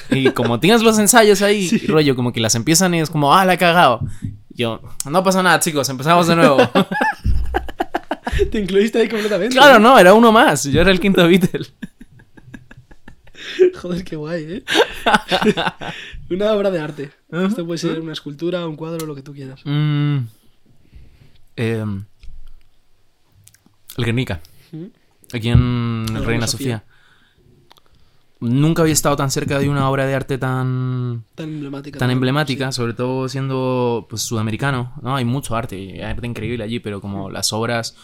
Y 0.10 0.30
como 0.32 0.60
tienes 0.60 0.82
los 0.82 0.98
ensayos 1.00 1.42
ahí, 1.42 1.68
Sí. 1.68 1.80
rollo, 1.88 2.16
como 2.16 2.32
que 2.32 2.40
las 2.40 2.56
empiezan 2.56 2.94
y 2.96 3.02
es 3.02 3.10
como, 3.10 3.36
ah, 3.36 3.44
la 3.46 3.54
he 3.54 3.58
cagado. 3.58 4.00
Yo, 4.50 4.82
no 5.10 5.24
pasa 5.24 5.44
nada, 5.44 5.60
chicos, 5.60 5.88
empezamos 5.90 6.28
de 6.28 6.36
nuevo. 6.38 6.58
Te 8.52 8.60
incluiste 8.60 9.00
ahí 9.00 9.10
completamente. 9.10 9.56
claro, 9.56 9.80
no, 9.80 10.00
era 10.00 10.14
uno 10.14 10.32
más. 10.32 10.64
Yo 10.64 10.82
era 10.82 10.92
el 10.92 11.00
quinto 11.00 11.28
Beatle. 11.28 11.68
Joder, 13.82 14.04
qué 14.04 14.16
guay, 14.16 14.44
¿eh? 14.44 14.64
una 16.30 16.52
obra 16.54 16.72
de 16.72 16.80
arte. 16.80 17.12
Esto 17.32 17.66
puede 17.66 17.78
ser 17.78 18.00
una 18.00 18.14
escultura, 18.14 18.68
un 18.68 18.76
cuadro, 18.76 19.06
lo 19.06 19.16
que 19.16 19.22
tú 19.22 19.34
quieras. 19.34 19.62
Mm, 19.66 20.18
em, 21.56 22.06
el 23.98 24.06
Guernica. 24.06 24.42
Aquí 25.34 25.50
en 25.50 26.06
Reina 26.08 26.26
Reina 26.26 26.48
Sofía. 26.48 26.80
Sofía. 26.80 26.92
Nunca 28.42 28.82
había 28.82 28.94
estado 28.94 29.16
tan 29.16 29.30
cerca 29.30 29.60
de 29.60 29.70
una 29.70 29.88
obra 29.88 30.08
de 30.08 30.16
arte 30.16 30.40
tan, 30.40 31.24
Tan 31.36 31.50
emblemática. 31.50 32.00
tan 32.00 32.10
emblemática, 32.10 32.72
sobre 32.72 32.94
todo 32.94 33.30
siendo 33.30 34.08
pues 34.10 34.24
sudamericano, 34.24 34.94
¿no? 35.04 35.16
Hay 35.16 35.26
mucho 35.26 35.56
arte, 35.56 35.76
hay 35.76 36.02
arte 36.02 36.26
increíble 36.26 36.64
allí, 36.64 36.80
pero 36.80 37.02
como 37.02 37.30
las 37.30 37.54
obras 37.54 37.96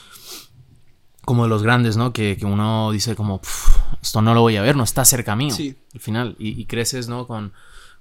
como 1.28 1.44
de 1.44 1.50
los 1.50 1.62
grandes, 1.62 1.98
¿no? 1.98 2.14
Que, 2.14 2.38
que 2.38 2.46
uno 2.46 2.90
dice 2.94 3.14
como, 3.14 3.40
"Pf, 3.42 3.80
esto 4.02 4.22
no 4.22 4.34
lo 4.34 4.40
voy 4.40 4.56
a 4.56 4.62
ver, 4.62 4.78
no 4.78 4.84
está 4.86 5.04
cerca 5.04 5.36
mío. 5.36 5.52
Sí. 5.54 5.76
Al 5.94 6.00
final, 6.00 6.36
y, 6.40 6.60
y 6.62 6.64
creces, 6.66 7.10
¿no? 7.10 7.28
Con, 7.28 7.52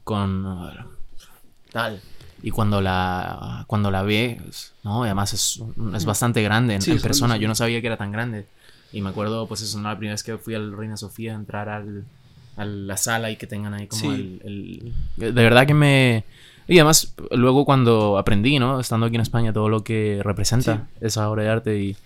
con 0.05 0.47
tal. 1.73 2.01
Y 2.43 2.51
cuando 2.53 2.81
la, 2.81 3.65
cuando 3.67 3.91
la 3.91 4.03
ves, 4.03 4.73
¿no? 4.85 5.03
Y 5.05 5.07
además 5.09 5.33
es, 5.33 5.61
es 5.95 6.05
bastante 6.05 6.41
grande 6.43 6.75
en, 6.75 6.83
Sí, 6.83 6.93
en 6.93 7.01
persona. 7.01 7.31
grande, 7.31 7.39
sí. 7.41 7.43
Yo 7.43 7.49
no 7.49 7.55
sabía 7.57 7.81
que 7.81 7.87
era 7.89 7.97
tan 7.97 8.13
grande. 8.13 8.47
Y 8.93 9.01
me 9.01 9.09
acuerdo, 9.11 9.49
pues 9.49 9.63
eso, 9.63 9.79
¿no? 9.81 9.89
La 9.89 9.97
primera 9.97 10.15
vez 10.15 10.23
que 10.23 10.39
fui 10.39 10.55
al 10.55 10.77
Reina 10.77 10.97
Sofía, 10.97 11.35
entrar 11.35 11.69
al, 11.69 12.05
a 12.57 12.65
la 12.65 12.97
sala 12.97 13.31
y 13.33 13.37
que 13.37 13.49
tengan 13.49 13.75
ahí 13.75 13.89
como 13.89 14.03
Sí. 14.03 14.07
el, 14.45 14.93
el- 15.17 15.35
De 15.35 15.43
verdad 15.43 15.67
que 15.67 15.75
me... 15.75 16.25
Y 16.69 16.79
además, 16.79 17.15
luego 17.33 17.65
cuando 17.65 18.19
aprendí, 18.19 18.59
¿no? 18.59 18.79
Estando 18.81 19.07
aquí 19.07 19.17
en 19.17 19.21
España, 19.23 19.53
todo 19.53 19.69
lo 19.69 19.83
que 19.83 20.21
representa 20.23 20.89
esa 21.01 21.29
obra 21.29 21.43
de 21.43 21.49
arte 21.49 21.79
y... 21.83 21.97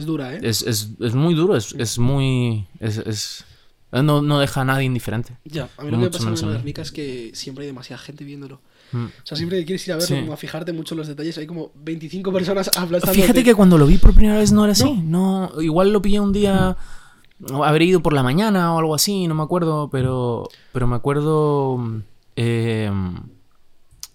Es 0.00 0.06
dura, 0.06 0.34
¿eh? 0.34 0.40
Es, 0.42 0.62
es, 0.62 0.90
es 1.00 1.14
muy 1.14 1.34
duro, 1.34 1.56
es, 1.56 1.74
es 1.78 1.98
muy... 1.98 2.66
Es, 2.80 2.98
es- 2.98 3.44
no, 3.92 4.22
no 4.22 4.38
deja 4.38 4.60
a 4.60 4.64
nadie 4.64 4.84
indiferente. 4.84 5.36
Ya, 5.44 5.68
a 5.76 5.82
mí 5.82 5.90
lo 5.90 5.96
que 5.98 6.04
me 6.04 6.10
pasa 6.10 6.28
en. 6.28 6.36
Guernica 6.52 6.80
es 6.82 6.92
que 6.92 7.32
siempre 7.34 7.64
hay 7.64 7.66
demasiada 7.70 8.00
gente 8.00 8.22
viéndolo. 8.24 8.60
Mm. 8.92 9.04
O 9.06 9.10
sea, 9.24 9.36
siempre 9.36 9.58
que 9.58 9.64
quieres 9.66 9.84
ir 9.88 9.92
a 9.94 9.96
verlo, 9.96 10.06
Sí. 10.16 10.20
como 10.20 10.32
a 10.32 10.36
fijarte 10.36 10.72
mucho 10.72 10.94
en 10.94 10.98
los 10.98 11.08
detalles, 11.08 11.36
hay 11.38 11.46
como 11.48 11.72
25 11.74 12.32
personas 12.32 12.68
aplastando. 12.76 13.14
Fíjate 13.20 13.42
que 13.42 13.52
cuando 13.54 13.76
lo 13.78 13.86
vi 13.86 13.98
por 13.98 14.14
primera 14.14 14.38
vez 14.38 14.52
no 14.52 14.62
era 14.62 14.74
así. 14.74 14.92
No, 15.04 15.50
igual 15.60 15.92
lo 15.92 16.00
pillé 16.00 16.20
un 16.20 16.32
día. 16.32 16.76
o 17.52 17.64
Haber 17.64 17.82
ido 17.82 18.00
por 18.00 18.12
la 18.12 18.22
mañana 18.22 18.72
o 18.74 18.78
algo 18.78 18.94
así, 18.94 19.26
no 19.26 19.34
me 19.34 19.42
acuerdo, 19.42 19.88
pero. 19.90 20.48
Pero 20.72 20.86
me 20.86 20.94
acuerdo. 20.94 21.76
mm, 21.78 22.02
eh, 22.36 22.90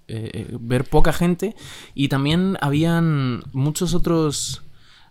eh, 0.08 0.48
ver 0.60 0.86
poca 0.86 1.12
gente. 1.14 1.56
Y 1.94 2.08
también 2.08 2.58
habían 2.62 3.44
muchos 3.52 3.94
otros. 3.94 4.62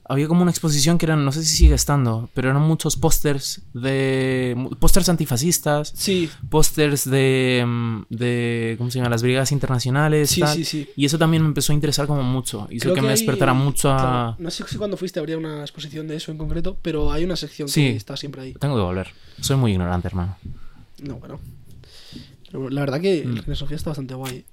Había 0.06 0.28
como 0.28 0.42
una 0.42 0.50
exposición 0.50 0.98
que 0.98 1.06
eran, 1.06 1.24
no 1.24 1.32
sé 1.32 1.42
si 1.44 1.56
sigue 1.56 1.74
estando, 1.74 2.28
pero 2.34 2.50
eran 2.50 2.60
muchos 2.62 2.96
pósters 2.96 3.62
de. 3.72 4.54
pósters 4.78 5.08
antifascistas, 5.08 5.92
Sí, 5.96 6.28
pósters 6.50 7.08
de, 7.08 7.64
mm, 7.66 8.02
de. 8.10 8.74
¿Cómo 8.76 8.90
se 8.90 8.98
llama? 8.98 9.08
Las 9.08 9.22
brigadas 9.22 9.50
internacionales. 9.52 10.28
sí, 10.30 10.40
tal. 10.40 10.54
sí, 10.56 10.64
sí. 10.64 10.88
Y 10.94 11.06
eso 11.06 11.16
también 11.18 11.42
me 11.42 11.48
empezó 11.48 11.72
a 11.72 11.74
interesar 11.74 12.06
como 12.06 12.22
mucho. 12.22 12.66
Hizo 12.70 12.82
Creo 12.84 12.94
que, 12.96 13.00
me 13.00 13.08
hay- 13.08 13.14
despertara 13.14 13.54
mucho 13.54 13.90
a. 13.90 13.96
claro, 13.96 14.36
no 14.40 14.50
sé 14.50 14.64
si 14.68 14.76
cuando 14.76 14.96
fuiste 14.98 15.20
habría 15.20 15.38
una 15.38 15.62
exposición 15.62 16.06
de 16.06 16.16
eso 16.16 16.30
en 16.30 16.36
concreto, 16.38 16.76
pero 16.82 17.10
hay 17.10 17.24
una 17.24 17.36
sección 17.36 17.68
Sí. 17.68 17.80
que 17.92 17.96
está 17.96 18.16
siempre 18.18 18.42
ahí. 18.42 18.52
Tengo 18.54 18.76
que 18.76 18.82
volver. 18.82 19.08
Soy 19.40 19.56
muy 19.56 19.72
ignorante, 19.72 20.08
hermano. 20.08 20.36
No, 21.02 21.14
bueno. 21.16 21.40
Pero 22.50 22.68
la 22.68 22.80
verdad 22.82 23.00
que 23.00 23.24
Mm. 23.24 23.28
el 23.30 23.36
Reina 23.38 23.54
Sofía 23.54 23.76
está 23.76 23.90
bastante 23.90 24.14
guay. 24.14 24.44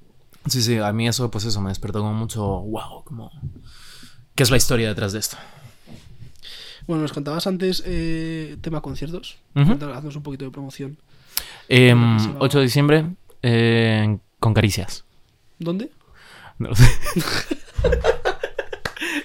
Sí, 0.48 0.62
sí, 0.62 0.78
a 0.78 0.92
mí 0.92 1.08
eso, 1.08 1.30
pues 1.30 1.44
eso, 1.46 1.62
me 1.62 1.70
despertó 1.70 2.00
como 2.00 2.14
mucho. 2.14 2.42
¡Wow! 2.42 3.04
Como. 3.04 3.32
¿Qué 4.36 4.44
es 4.44 4.52
la 4.52 4.58
historia 4.58 4.88
detrás 4.90 5.14
de 5.14 5.20
esto? 5.20 5.38
Bueno, 6.88 7.04
nos 7.04 7.14
contabas 7.14 7.46
antes 7.48 7.84
eh, 7.86 8.58
tema 8.62 8.82
conciertos. 8.82 9.38
Haznos 9.56 10.16
un 10.16 10.24
poquito 10.24 10.46
de 10.46 10.52
promoción. 10.52 10.98
Em, 11.70 12.20
se 12.20 12.28
va. 12.30 12.36
8 12.40 12.58
de 12.60 12.64
diciembre 12.66 13.06
eh, 13.44 14.18
con 14.40 14.54
caricias. 14.54 15.04
¿Dónde? 15.60 15.92
No 16.60 16.70
lo 16.70 16.76
sé. 16.76 16.86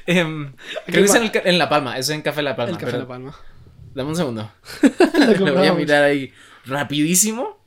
Em, 0.07 0.53
creo 0.87 1.05
que 1.05 1.11
es 1.11 1.15
en, 1.17 1.23
el 1.25 1.33
ca- 1.33 1.43
en 1.45 1.59
La 1.59 1.69
Palma, 1.69 1.99
es 1.99 2.09
en 2.11 2.23
Café 2.23 2.41
La 2.43 2.55
Palma. 2.55 2.73
el 2.73 2.79
Café 2.79 2.93
pero- 2.93 3.03
La 3.03 3.09
Palma. 3.09 3.35
Dame 3.95 4.11
un 4.11 4.17
segundo. 4.17 4.51
Lo 5.41 5.55
voy 5.55 5.67
a 5.67 5.73
mirar 5.75 6.05
ahí 6.05 6.33
rapidísimo. 6.65 7.59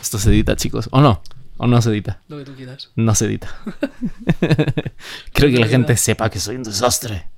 Esto 0.00 0.18
se 0.18 0.28
edita, 0.30 0.54
chicos. 0.56 0.88
¿O 0.92 1.00
no? 1.00 1.22
¿O 1.58 1.66
no 1.66 1.82
se 1.82 1.90
edita? 1.90 2.22
Lo 2.28 2.38
que 2.38 2.44
tú 2.44 2.54
quieras. 2.54 2.90
No 2.96 3.14
se 3.14 3.26
edita. 3.26 3.48
Creo 5.32 5.50
que 5.50 5.58
la 5.58 5.66
gente 5.66 5.96
sepa 5.96 6.30
que 6.30 6.38
soy 6.40 6.56
un 6.56 6.62
desastre. 6.62 7.28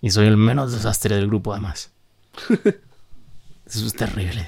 Y 0.00 0.10
soy 0.10 0.26
el 0.26 0.36
menos 0.36 0.72
desastre 0.72 1.16
del 1.16 1.26
grupo, 1.26 1.52
además. 1.52 1.90
Eso 3.66 3.86
es 3.86 3.94
terrible. 3.94 4.46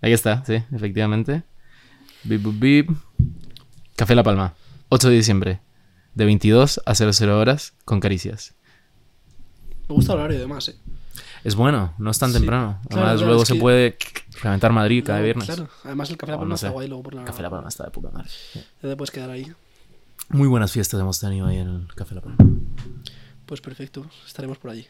Ahí 0.00 0.12
está, 0.12 0.44
sí, 0.46 0.62
efectivamente. 0.72 1.42
Bip, 2.24 2.42
bip, 2.42 2.58
bip. 2.60 2.90
Café 3.96 4.14
La 4.14 4.22
Palma. 4.22 4.54
8 4.88 5.08
de 5.10 5.14
diciembre. 5.14 5.60
De 6.14 6.24
22 6.24 6.80
a 6.86 6.94
00 6.94 7.38
horas 7.38 7.74
con 7.84 8.00
caricias. 8.00 8.54
Me 9.88 9.94
gusta 9.94 10.12
el 10.14 10.18
horario 10.20 10.38
además, 10.38 10.68
¿eh? 10.68 10.76
Es 11.44 11.54
bueno, 11.54 11.94
no 11.98 12.10
es 12.10 12.18
tan 12.18 12.30
Sí. 12.32 12.38
temprano. 12.38 12.78
Además, 12.90 13.14
claro, 13.16 13.26
luego 13.26 13.44
se 13.44 13.54
que- 13.54 13.60
puede 13.60 13.96
reventar 14.42 14.72
Madrid 14.72 15.04
cada 15.04 15.20
viernes. 15.20 15.46
Claro. 15.46 15.68
Además 15.84 16.10
el 16.10 16.16
Café 16.16 16.32
La 16.32 16.38
Palma 16.38 16.48
no 16.48 16.54
está 16.56 16.70
guay 16.70 16.88
luego 16.88 17.02
por 17.02 17.14
la... 17.14 17.24
Café 17.24 17.42
La 17.42 17.50
Palma 17.50 17.68
está 17.68 17.84
de 17.84 17.90
puta 17.90 18.10
madre. 18.10 18.28
Ya 18.54 18.88
te 18.88 18.96
puedes 18.96 19.10
quedar 19.10 19.30
ahí. 19.30 19.52
Muy 20.28 20.48
buenas 20.48 20.72
fiestas 20.72 21.00
hemos 21.00 21.20
tenido 21.20 21.46
ahí 21.46 21.58
en 21.58 21.68
el 21.68 21.94
Café 21.94 22.14
La 22.14 22.20
Palma. 22.20 22.38
Pues 23.46 23.60
perfecto. 23.60 24.06
Estaremos 24.26 24.58
por 24.58 24.70
allí. 24.70 24.86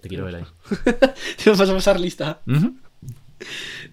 Te 0.00 0.08
quiero 0.08 0.24
ver 0.24 0.36
ahí. 0.36 0.44
Te 1.44 1.50
vas 1.50 1.60
a 1.60 1.74
pasar 1.74 2.00
lista. 2.00 2.40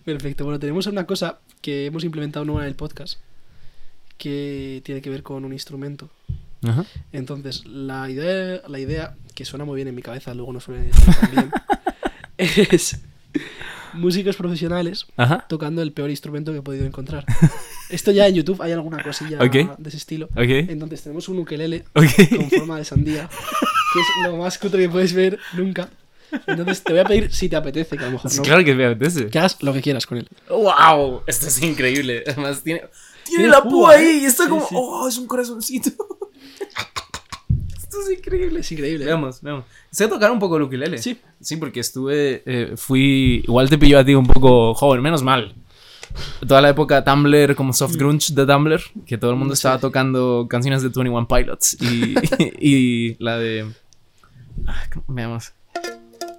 Perfecto. 0.05 0.43
Bueno, 0.43 0.59
tenemos 0.59 0.87
una 0.87 1.05
cosa 1.05 1.39
que 1.61 1.85
hemos 1.85 2.03
implementado 2.03 2.45
nueva 2.45 2.61
en 2.63 2.67
el 2.67 2.75
podcast 2.75 3.19
que 4.17 4.81
tiene 4.85 5.01
que 5.01 5.09
ver 5.09 5.23
con 5.23 5.45
un 5.45 5.53
instrumento. 5.53 6.09
Entonces, 7.11 7.65
la 7.65 8.07
idea, 8.09 8.61
la 8.67 8.77
idea 8.79 9.15
que 9.33 9.45
suena 9.45 9.65
muy 9.65 9.75
bien 9.77 9.87
en 9.87 9.95
mi 9.95 10.03
cabeza, 10.03 10.33
luego 10.35 10.53
no 10.53 10.59
suena 10.59 10.85
tan 10.91 11.31
bien, 11.31 11.51
es 12.37 12.99
músicos 13.93 14.35
profesionales 14.35 15.05
Ajá. 15.17 15.45
tocando 15.47 15.81
el 15.81 15.91
peor 15.91 16.09
instrumento 16.09 16.51
que 16.51 16.59
he 16.59 16.61
podido 16.61 16.85
encontrar. 16.85 17.25
Esto 17.89 18.11
ya 18.11 18.27
en 18.27 18.35
YouTube 18.35 18.61
hay 18.61 18.71
alguna 18.71 19.01
cosilla 19.03 19.37
Ok. 19.43 19.77
de 19.77 19.87
ese 19.89 19.97
estilo. 19.97 20.25
Ok. 20.31 20.69
Entonces 20.69 21.01
tenemos 21.03 21.27
un 21.29 21.39
ukelele 21.39 21.83
Ok. 21.93 22.05
con 22.37 22.49
forma 22.49 22.77
de 22.77 22.85
sandía, 22.85 23.27
que 23.29 23.99
es 23.99 24.05
lo 24.31 24.37
más 24.37 24.57
cutre 24.57 24.83
que 24.83 24.89
puedes 24.89 25.13
ver 25.13 25.37
nunca. 25.53 25.89
Entonces 26.47 26.81
te 26.83 26.93
voy 26.93 27.01
a 27.01 27.05
pedir 27.05 27.33
si 27.33 27.49
te 27.49 27.57
apetece, 27.57 27.97
que 27.97 28.03
a 28.03 28.07
lo 28.07 28.13
mejor 28.13 28.33
no, 28.33 28.41
Claro 28.41 28.63
que 28.63 28.73
me 28.73 28.85
apetece. 28.85 29.27
que 29.27 29.37
hagas 29.39 29.61
lo 29.61 29.73
que 29.73 29.81
quieras 29.81 30.05
con 30.05 30.17
él. 30.17 30.29
¡Wow! 30.49 31.23
Esto 31.27 31.47
es 31.47 31.61
increíble. 31.61 32.23
Además, 32.25 32.63
tiene, 32.63 32.79
tiene 33.25 33.43
Tiene 33.43 33.47
la 33.49 33.61
púa, 33.61 33.69
púa 33.71 33.95
¿eh? 33.95 33.97
ahí 33.97 34.19
y 34.21 34.25
está 34.25 34.43
Sí, 34.45 34.49
como. 34.49 34.61
sí. 34.67 34.75
¡Oh! 34.77 35.07
Es 35.09 35.17
un 35.17 35.27
corazoncito. 35.27 35.91
Esto 37.91 38.09
es 38.09 38.17
increíble. 38.19 38.59
Es 38.61 38.71
increíble. 38.71 39.03
Veamos, 39.05 39.41
veamos. 39.41 39.65
Sé 39.91 40.07
tocar 40.07 40.31
un 40.31 40.39
poco 40.39 40.55
el 40.55 40.63
ukelele. 40.63 40.97
Sí. 40.97 41.19
Sí, 41.41 41.57
porque 41.57 41.81
estuve. 41.81 42.41
eh, 42.45 42.73
fui. 42.77 43.41
Igual 43.43 43.69
te 43.69 43.77
pilló 43.77 43.99
a 43.99 44.05
ti 44.05 44.15
un 44.15 44.25
poco 44.25 44.73
joven, 44.73 45.01
menos 45.01 45.21
mal. 45.23 45.53
Toda 46.47 46.61
la 46.61 46.69
época 46.69 47.03
Tumblr, 47.03 47.53
como 47.55 47.73
soft 47.73 47.95
grunge 47.95 48.33
de 48.33 48.45
Tumblr, 48.45 48.81
que 49.05 49.17
todo 49.17 49.31
el 49.31 49.37
mundo 49.37 49.53
estaba 49.53 49.77
tocando 49.79 50.45
canciones 50.49 50.81
de 50.83 50.89
21 50.89 51.27
Pilots 51.27 51.77
y, 51.81 52.15
y 52.59 53.15
la 53.23 53.37
de. 53.37 53.69
Ah, 54.67 54.83
¿cómo- 54.93 55.05
veamos. 55.09 55.51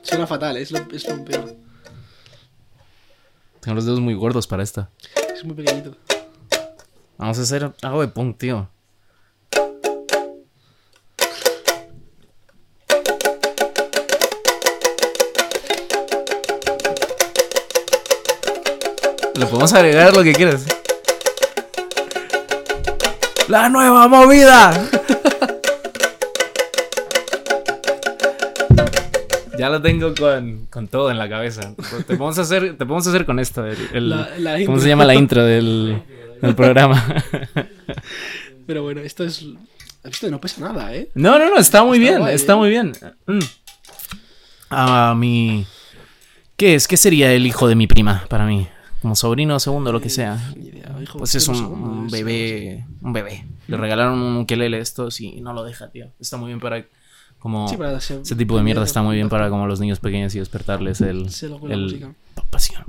Suena 0.03 0.27
fatal, 0.27 0.57
es 0.57 0.71
lo, 0.73 0.79
es 0.93 1.07
lo 1.09 1.25
peor. 1.25 1.55
Tengo 3.61 3.75
los 3.77 3.85
dedos 3.85 4.01
muy 4.01 4.15
gordos 4.15 4.47
para 4.47 4.63
esta. 4.63 4.91
Es 5.35 5.45
muy 5.45 5.55
pequeñito. 5.55 5.97
Vamos 7.19 7.39
a 7.39 7.43
hacer 7.43 7.73
algo 7.83 8.01
de 8.01 8.09
punk, 8.09 8.37
tío. 8.39 8.69
Le 19.43 19.49
podemos 19.49 19.73
agregar 19.73 20.17
lo 20.17 20.23
que 20.23 20.33
quieras. 20.35 20.65
¡La 23.49 23.69
nueva 23.69 24.07
movida! 24.07 24.73
Ya 29.59 29.69
lo 29.69 29.83
tengo 29.83 30.15
con, 30.15 30.67
con 30.71 30.87
todo 30.87 31.11
en 31.11 31.19
la 31.19 31.29
cabeza. 31.29 31.75
Te 32.07 32.17
podemos 32.17 32.39
hacer, 32.39 32.77
te 32.77 32.87
podemos 32.87 33.05
hacer 33.07 33.27
con 33.27 33.41
esto. 33.41 33.67
el- 33.67 33.89
el- 33.93 34.11
La- 34.11 34.29
la 34.39 34.51
¿Cómo 34.53 34.61
intro. 34.61 34.81
se 34.81 34.89
llama 34.89 35.05
la 35.05 35.15
intro 35.17 35.45
del, 35.45 36.01
del 36.41 36.55
programa? 36.55 37.05
Pero 38.67 38.85
bueno, 38.85 39.01
esto 39.01 39.25
es. 39.25 39.45
Esto 40.05 40.31
no 40.31 40.41
pesa 40.41 40.61
nada, 40.61 40.95
¿eh? 40.95 41.09
No, 41.15 41.37
no, 41.39 41.49
no, 41.51 41.59
está 41.59 41.83
muy 41.83 41.99
Está 41.99 42.11
bien, 42.11 42.21
guay, 42.21 42.35
está 42.37 42.53
¿eh? 42.53 42.57
muy 42.57 42.71
bien. 42.71 42.93
Mm. 43.27 43.39
Ah, 44.71 45.15
mi... 45.17 45.67
¿Qué 46.57 46.75
es? 46.77 46.87
¿Qué 46.89 46.97
sería 46.97 47.33
el 47.33 47.45
hijo 47.47 47.67
de 47.69 47.75
mi 47.75 47.87
prima 47.89 48.25
para 48.29 48.47
mí? 48.47 48.69
Como 49.03 49.17
sobrino, 49.17 49.59
segundo, 49.59 49.91
lo 49.93 50.01
que 50.01 50.09
sea. 50.09 50.55
Hijo, 51.03 51.19
Pues 51.19 51.35
es 51.35 51.49
un, 51.49 52.09
bebé, 52.09 52.87
un 53.03 53.13
bebé. 53.13 53.45
Le 53.67 53.77
regalaron 53.77 54.21
un 54.21 54.37
ukelele 54.39 54.79
estos 54.79 55.21
y 55.21 55.41
no 55.41 55.53
lo 55.53 55.65
deja, 55.65 55.91
tío. 55.91 56.07
Está 56.21 56.37
muy 56.37 56.47
bien 56.49 56.61
para... 56.61 56.85
Como... 57.41 57.67
Sí, 57.69 57.77
para 57.77 58.01
ser- 58.01 58.21
Ese 58.21 58.37
tipo 58.37 58.57
de 58.57 58.63
mierda 58.63 58.85
está 58.85 59.03
muy 59.03 59.17
bien 59.17 59.29
para 59.29 59.51
como 59.51 59.67
los 59.67 59.81
niños 59.81 59.99
pequeños 59.99 60.33
y 60.37 60.39
despertarles 60.39 61.01
el... 61.01 61.27
El 61.69 62.15
pasión. 62.51 62.85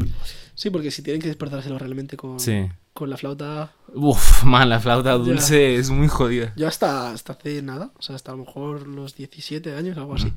Sí, 0.54 0.70
porque 0.70 0.92
si 0.92 1.02
tienen 1.02 1.20
que 1.20 1.28
despertárselo 1.30 1.80
realmente 1.80 2.16
con, 2.16 2.40
Sí. 2.40 2.68
con 2.94 3.10
la 3.10 3.18
flauta. 3.18 3.72
Uf, 3.96 4.44
man, 4.44 4.70
la 4.70 4.80
flauta 4.80 5.14
dulce 5.14 5.76
es 5.78 5.90
muy 5.90 6.08
jodida. 6.08 6.54
Yo 6.56 6.68
hasta, 6.68 7.10
hasta 7.12 7.34
hace 7.34 7.64
nada, 7.64 7.90
o 7.98 8.02
sea, 8.04 8.16
hasta 8.16 8.32
a 8.32 8.36
lo 8.36 8.46
mejor 8.46 8.86
los 8.88 9.16
17 9.16 9.74
años, 9.76 9.98
algo 9.98 10.14
así, 10.14 10.32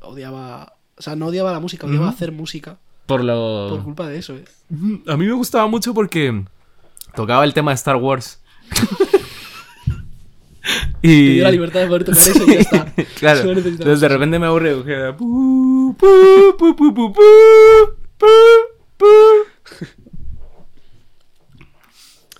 odiaba. 0.00 0.72
O 0.96 1.02
sea, 1.02 1.14
no 1.16 1.26
odiaba 1.26 1.52
la 1.52 1.60
música, 1.60 1.86
odiaba 1.86 2.08
hacer 2.08 2.32
música 2.32 2.78
por 3.08 3.24
lo. 3.24 3.68
Por 3.70 3.84
culpa 3.84 4.06
de 4.06 4.18
eso, 4.18 4.36
¿eh? 4.36 4.44
A 5.06 5.16
mí 5.16 5.24
me 5.24 5.32
gustaba 5.32 5.66
mucho 5.66 5.94
porque 5.94 6.44
tocaba 7.16 7.42
el 7.42 7.54
tema 7.54 7.70
de 7.70 7.76
Star 7.76 7.96
Wars. 7.96 8.42
y. 11.02 11.38
Te 11.38 11.42
la 11.42 11.50
libertad 11.50 11.80
de 11.80 11.86
poder 11.86 12.04
tocar 12.04 12.28
eso 12.28 12.44
y 12.44 12.52
ya 12.52 12.60
está. 12.60 12.94
claro. 13.18 13.50
Entonces 13.50 14.00
de 14.00 14.08
repente 14.08 14.38
me 14.38 14.44
aburre. 14.44 14.74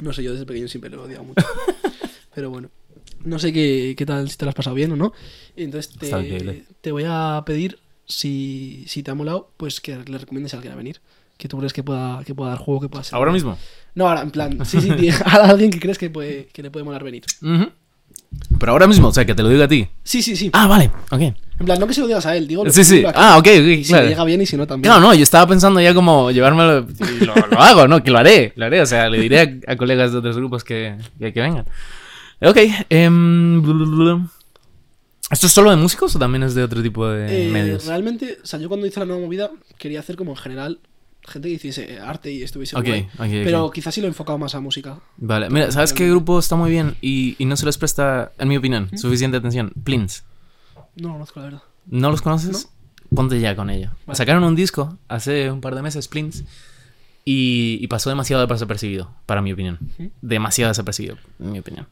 No 0.01 0.13
sé, 0.13 0.23
yo 0.23 0.33
desde 0.33 0.45
pequeño 0.45 0.69
siempre 0.69 0.91
lo 0.91 0.99
he 0.99 1.07
odiado 1.07 1.25
mucho. 1.25 1.47
Pero 2.35 2.51
bueno. 2.51 2.69
No 3.25 3.39
sé 3.39 3.55
qué, 3.55 3.95
qué, 3.97 4.05
tal 4.05 4.29
si 4.29 4.37
te 4.37 4.45
lo 4.45 4.51
has 4.51 4.55
pasado 4.55 4.77
bien 4.77 4.93
o 4.93 4.97
no. 4.97 5.15
Entonces 5.57 5.97
te, 5.97 6.67
te 6.83 6.93
voy 6.93 7.05
a 7.07 7.43
pedir 7.47 7.79
si, 8.09 8.85
si 8.89 9.03
te 9.03 9.11
ha 9.11 9.15
molado, 9.15 9.51
pues 9.57 9.81
que 9.81 9.97
le 10.07 10.19
recomiendes 10.19 10.55
a 10.55 10.57
alguien 10.57 10.73
a 10.73 10.77
venir. 10.77 11.01
Que 11.37 11.47
tú 11.47 11.57
crees 11.59 11.73
que 11.73 11.85
pueda, 11.85 12.25
que 12.25 12.35
pueda 12.35 12.51
dar 12.51 12.59
juego, 12.59 12.81
que 12.81 12.89
pueda 12.89 13.05
ser. 13.05 13.15
Ahora 13.15 13.31
mismo. 13.31 13.57
No, 13.95 14.09
ahora, 14.09 14.23
en 14.23 14.31
plan, 14.33 14.59
sí, 14.65 14.81
sí, 14.81 14.91
a 15.25 15.51
alguien 15.51 15.71
que 15.71 15.79
crees 15.79 15.97
que, 15.99 16.11
puede, 16.11 16.47
que 16.53 16.63
le 16.63 16.71
puede 16.71 16.85
molar 16.85 17.05
venir. 17.05 17.25
Pero 18.59 18.73
ahora 18.73 18.87
mismo, 18.89 19.09
o 19.09 19.13
sea, 19.13 19.25
que 19.25 19.35
te 19.35 19.43
lo 19.43 19.49
digo 19.49 19.63
a 19.63 19.69
ti. 19.69 19.87
Sí, 20.03 20.21
sí, 20.21 20.35
sí. 20.35 20.51
Ah, 20.53 20.67
vale, 20.67 20.91
ok. 21.11 21.21
En 21.21 21.65
plan, 21.65 21.79
no 21.79 21.87
que 21.87 21.95
se 21.95 22.01
lo 22.01 22.07
digas 22.09 22.27
a 22.27 22.37
él, 22.37 22.49
digo 22.49 22.65
lo 22.65 22.71
Sí, 22.73 22.83
sí. 22.85 23.05
Ah, 23.15 23.37
ok, 23.39 23.47
ok, 23.47 23.53
Si 23.83 23.85
claro. 23.85 24.05
le 24.05 24.11
llega 24.11 24.25
bien 24.25 24.41
y 24.43 24.47
si 24.47 24.57
no 24.57 24.67
también. 24.67 24.93
No, 24.93 24.99
no, 25.01 25.15
yo 25.15 25.23
estaba 25.23 25.47
pensando 25.47 25.81
ya 25.81 25.95
como 25.95 26.31
llevármelo. 26.31 26.87
y 27.21 27.25
lo, 27.25 27.35
lo 27.35 27.59
hago, 27.61 27.87
¿no? 27.87 28.03
Que 28.03 28.11
lo 28.11 28.19
haré, 28.19 28.53
lo 28.57 28.67
haré. 28.67 28.81
O 28.81 28.87
sea, 28.87 29.09
le 29.09 29.21
diré 29.21 29.63
a, 29.67 29.73
a 29.73 29.77
colegas 29.77 30.11
de 30.13 30.19
otros 30.19 30.37
grupos 30.37 30.65
que, 30.65 30.97
que, 31.19 31.33
que 31.33 31.41
vengan. 31.41 31.67
Ok. 32.41 32.57
blu. 33.61 34.29
¿Esto 35.31 35.47
es 35.47 35.53
solo 35.53 35.71
de 35.71 35.77
músicos 35.77 36.15
o 36.17 36.19
también 36.19 36.43
es 36.43 36.55
de 36.55 36.63
otro 36.63 36.83
tipo 36.83 37.07
de 37.07 37.49
Eh, 37.49 37.51
medios? 37.51 37.85
realmente, 37.87 38.39
o 38.43 38.47
sea, 38.47 38.59
yo 38.59 38.69
cuando 38.69 38.87
hice 38.87 39.01
la 39.01 39.07
nueva 39.07 39.21
movida 39.23 39.51
quería 39.77 40.01
hacer 40.01 40.17
como 40.17 40.31
en 40.33 40.37
general 40.39 40.81
gente 41.23 41.49
que 41.49 41.55
hiciese 41.57 42.01
arte 42.01 42.33
y 42.33 42.43
estuviese 42.43 42.77
Ok, 42.77 42.87
guay. 42.87 43.01
ok, 43.03 43.21
ok. 43.21 43.27
Pero 43.45 43.71
quizás 43.71 43.95
sí 43.95 44.01
lo 44.01 44.07
he 44.07 44.09
enfocado 44.09 44.39
más 44.39 44.55
a 44.55 44.61
música. 44.61 45.01
Vale, 45.19 45.51
mira, 45.51 45.71
¿sabes 45.71 45.93
qué 45.93 46.09
grupo 46.09 46.39
está 46.39 46.57
muy 46.57 46.71
bien 46.71 46.97
y, 47.03 47.37
y 47.39 47.45
no 47.45 47.57
se 47.59 47.67
les 47.67 47.77
presta, 47.77 48.33
en 48.39 48.49
mi 48.49 48.57
opinión, 48.57 48.89
suficiente 48.97 49.37
atención? 49.37 49.73
Plins. 49.85 50.25
No 50.97 51.09
lo 51.09 51.15
conozco, 51.15 51.41
la 51.41 51.45
verdad. 51.47 51.63
¿No 51.87 52.11
los 52.11 52.23
conoces? 52.23 52.69
Ponte 53.15 53.39
ya 53.41 53.55
con 53.55 53.69
ello. 53.69 53.91
Vale. 54.07 54.17
Sacaron 54.17 54.43
un 54.45 54.55
disco 54.57 54.97
hace 55.09 55.51
un 55.51 55.61
par 55.61 55.75
de 55.75 55.83
meses, 55.83 56.09
Plins, 56.09 56.45
y, 57.25 57.79
y 57.81 57.87
pasó 57.89 58.09
demasiado 58.09 58.47
desapercibido, 58.47 59.11
para 59.27 59.43
mi 59.43 59.53
opinión. 59.53 59.79
Ujú. 59.99 60.11
Demasiado 60.23 60.71
desapercibido, 60.71 61.19
en 61.41 61.53
mi 61.53 61.59
opinión. 61.59 61.87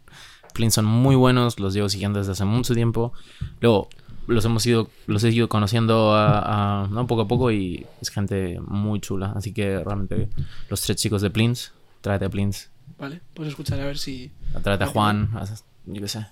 Plins 0.56 0.74
son 0.74 0.84
muy 0.84 1.14
buenos, 1.16 1.60
los 1.60 1.74
llevo 1.74 1.88
siguiendo 1.88 2.18
desde 2.18 2.32
hace 2.32 2.44
mucho 2.44 2.74
tiempo. 2.74 3.12
Luego, 3.60 3.88
los 4.26 4.44
hemos 4.44 4.64
ido, 4.66 4.88
los 5.06 5.22
he 5.22 5.30
ido 5.30 5.48
conociendo 5.48 6.12
a, 6.14 6.82
a- 6.84 6.88
¿no? 6.88 7.06
poco 7.06 7.22
a 7.22 7.28
poco 7.28 7.50
y 7.52 7.86
es 8.00 8.08
gente 8.10 8.58
muy 8.66 9.00
chula. 9.00 9.32
Así 9.36 9.52
que 9.52 9.82
realmente 9.84 10.28
los 10.68 10.80
tres 10.82 10.96
chicos 10.96 11.22
de 11.22 11.30
Plins, 11.30 11.72
tráete 12.00 12.24
a 12.24 12.28
Plins, 12.30 12.70
Vale, 12.98 13.20
pues 13.34 13.48
escucharé 13.48 13.82
a 13.82 13.86
ver 13.86 13.98
si. 13.98 14.32
tráete 14.62 14.84
a 14.84 14.86
Juan, 14.88 15.30
a- 15.34 15.44
yo 15.86 16.00
qué 16.00 16.08
sé. 16.08 16.26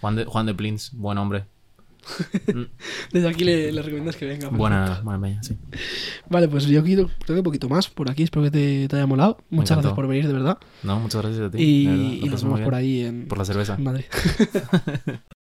Juan 0.00 0.16
de, 0.16 0.24
Juan 0.26 0.46
de 0.46 0.54
Plins, 0.54 0.92
buen 0.94 1.18
hombre. 1.18 1.46
Desde 3.12 3.28
aquí 3.28 3.44
le, 3.44 3.72
le 3.72 3.82
recomiendas 3.82 4.16
que 4.16 4.26
venga. 4.26 4.48
Buena, 4.48 5.00
buena 5.02 5.42
sí. 5.42 5.56
Vale, 6.28 6.48
pues 6.48 6.66
yo 6.66 6.82
quiero, 6.82 7.06
creo 7.24 7.36
que 7.36 7.40
un 7.40 7.42
poquito 7.42 7.68
más 7.68 7.88
por 7.88 8.10
aquí. 8.10 8.22
Espero 8.22 8.42
que 8.44 8.50
te, 8.50 8.88
te 8.88 8.96
haya 8.96 9.06
molado. 9.06 9.38
Muchas 9.50 9.76
gracias 9.78 9.94
por 9.94 10.06
venir, 10.06 10.26
de 10.26 10.32
verdad. 10.32 10.58
No, 10.82 10.98
muchas 11.00 11.22
gracias 11.22 11.46
a 11.46 11.50
ti. 11.50 11.58
Y, 11.62 12.20
y 12.24 12.28
nos 12.28 12.42
vemos 12.42 12.60
por 12.60 12.74
ahí 12.74 13.02
en, 13.02 13.26
Por 13.28 13.38
la 13.38 13.44
cerveza. 13.44 13.74
en 13.74 13.84
Madrid. 13.84 14.04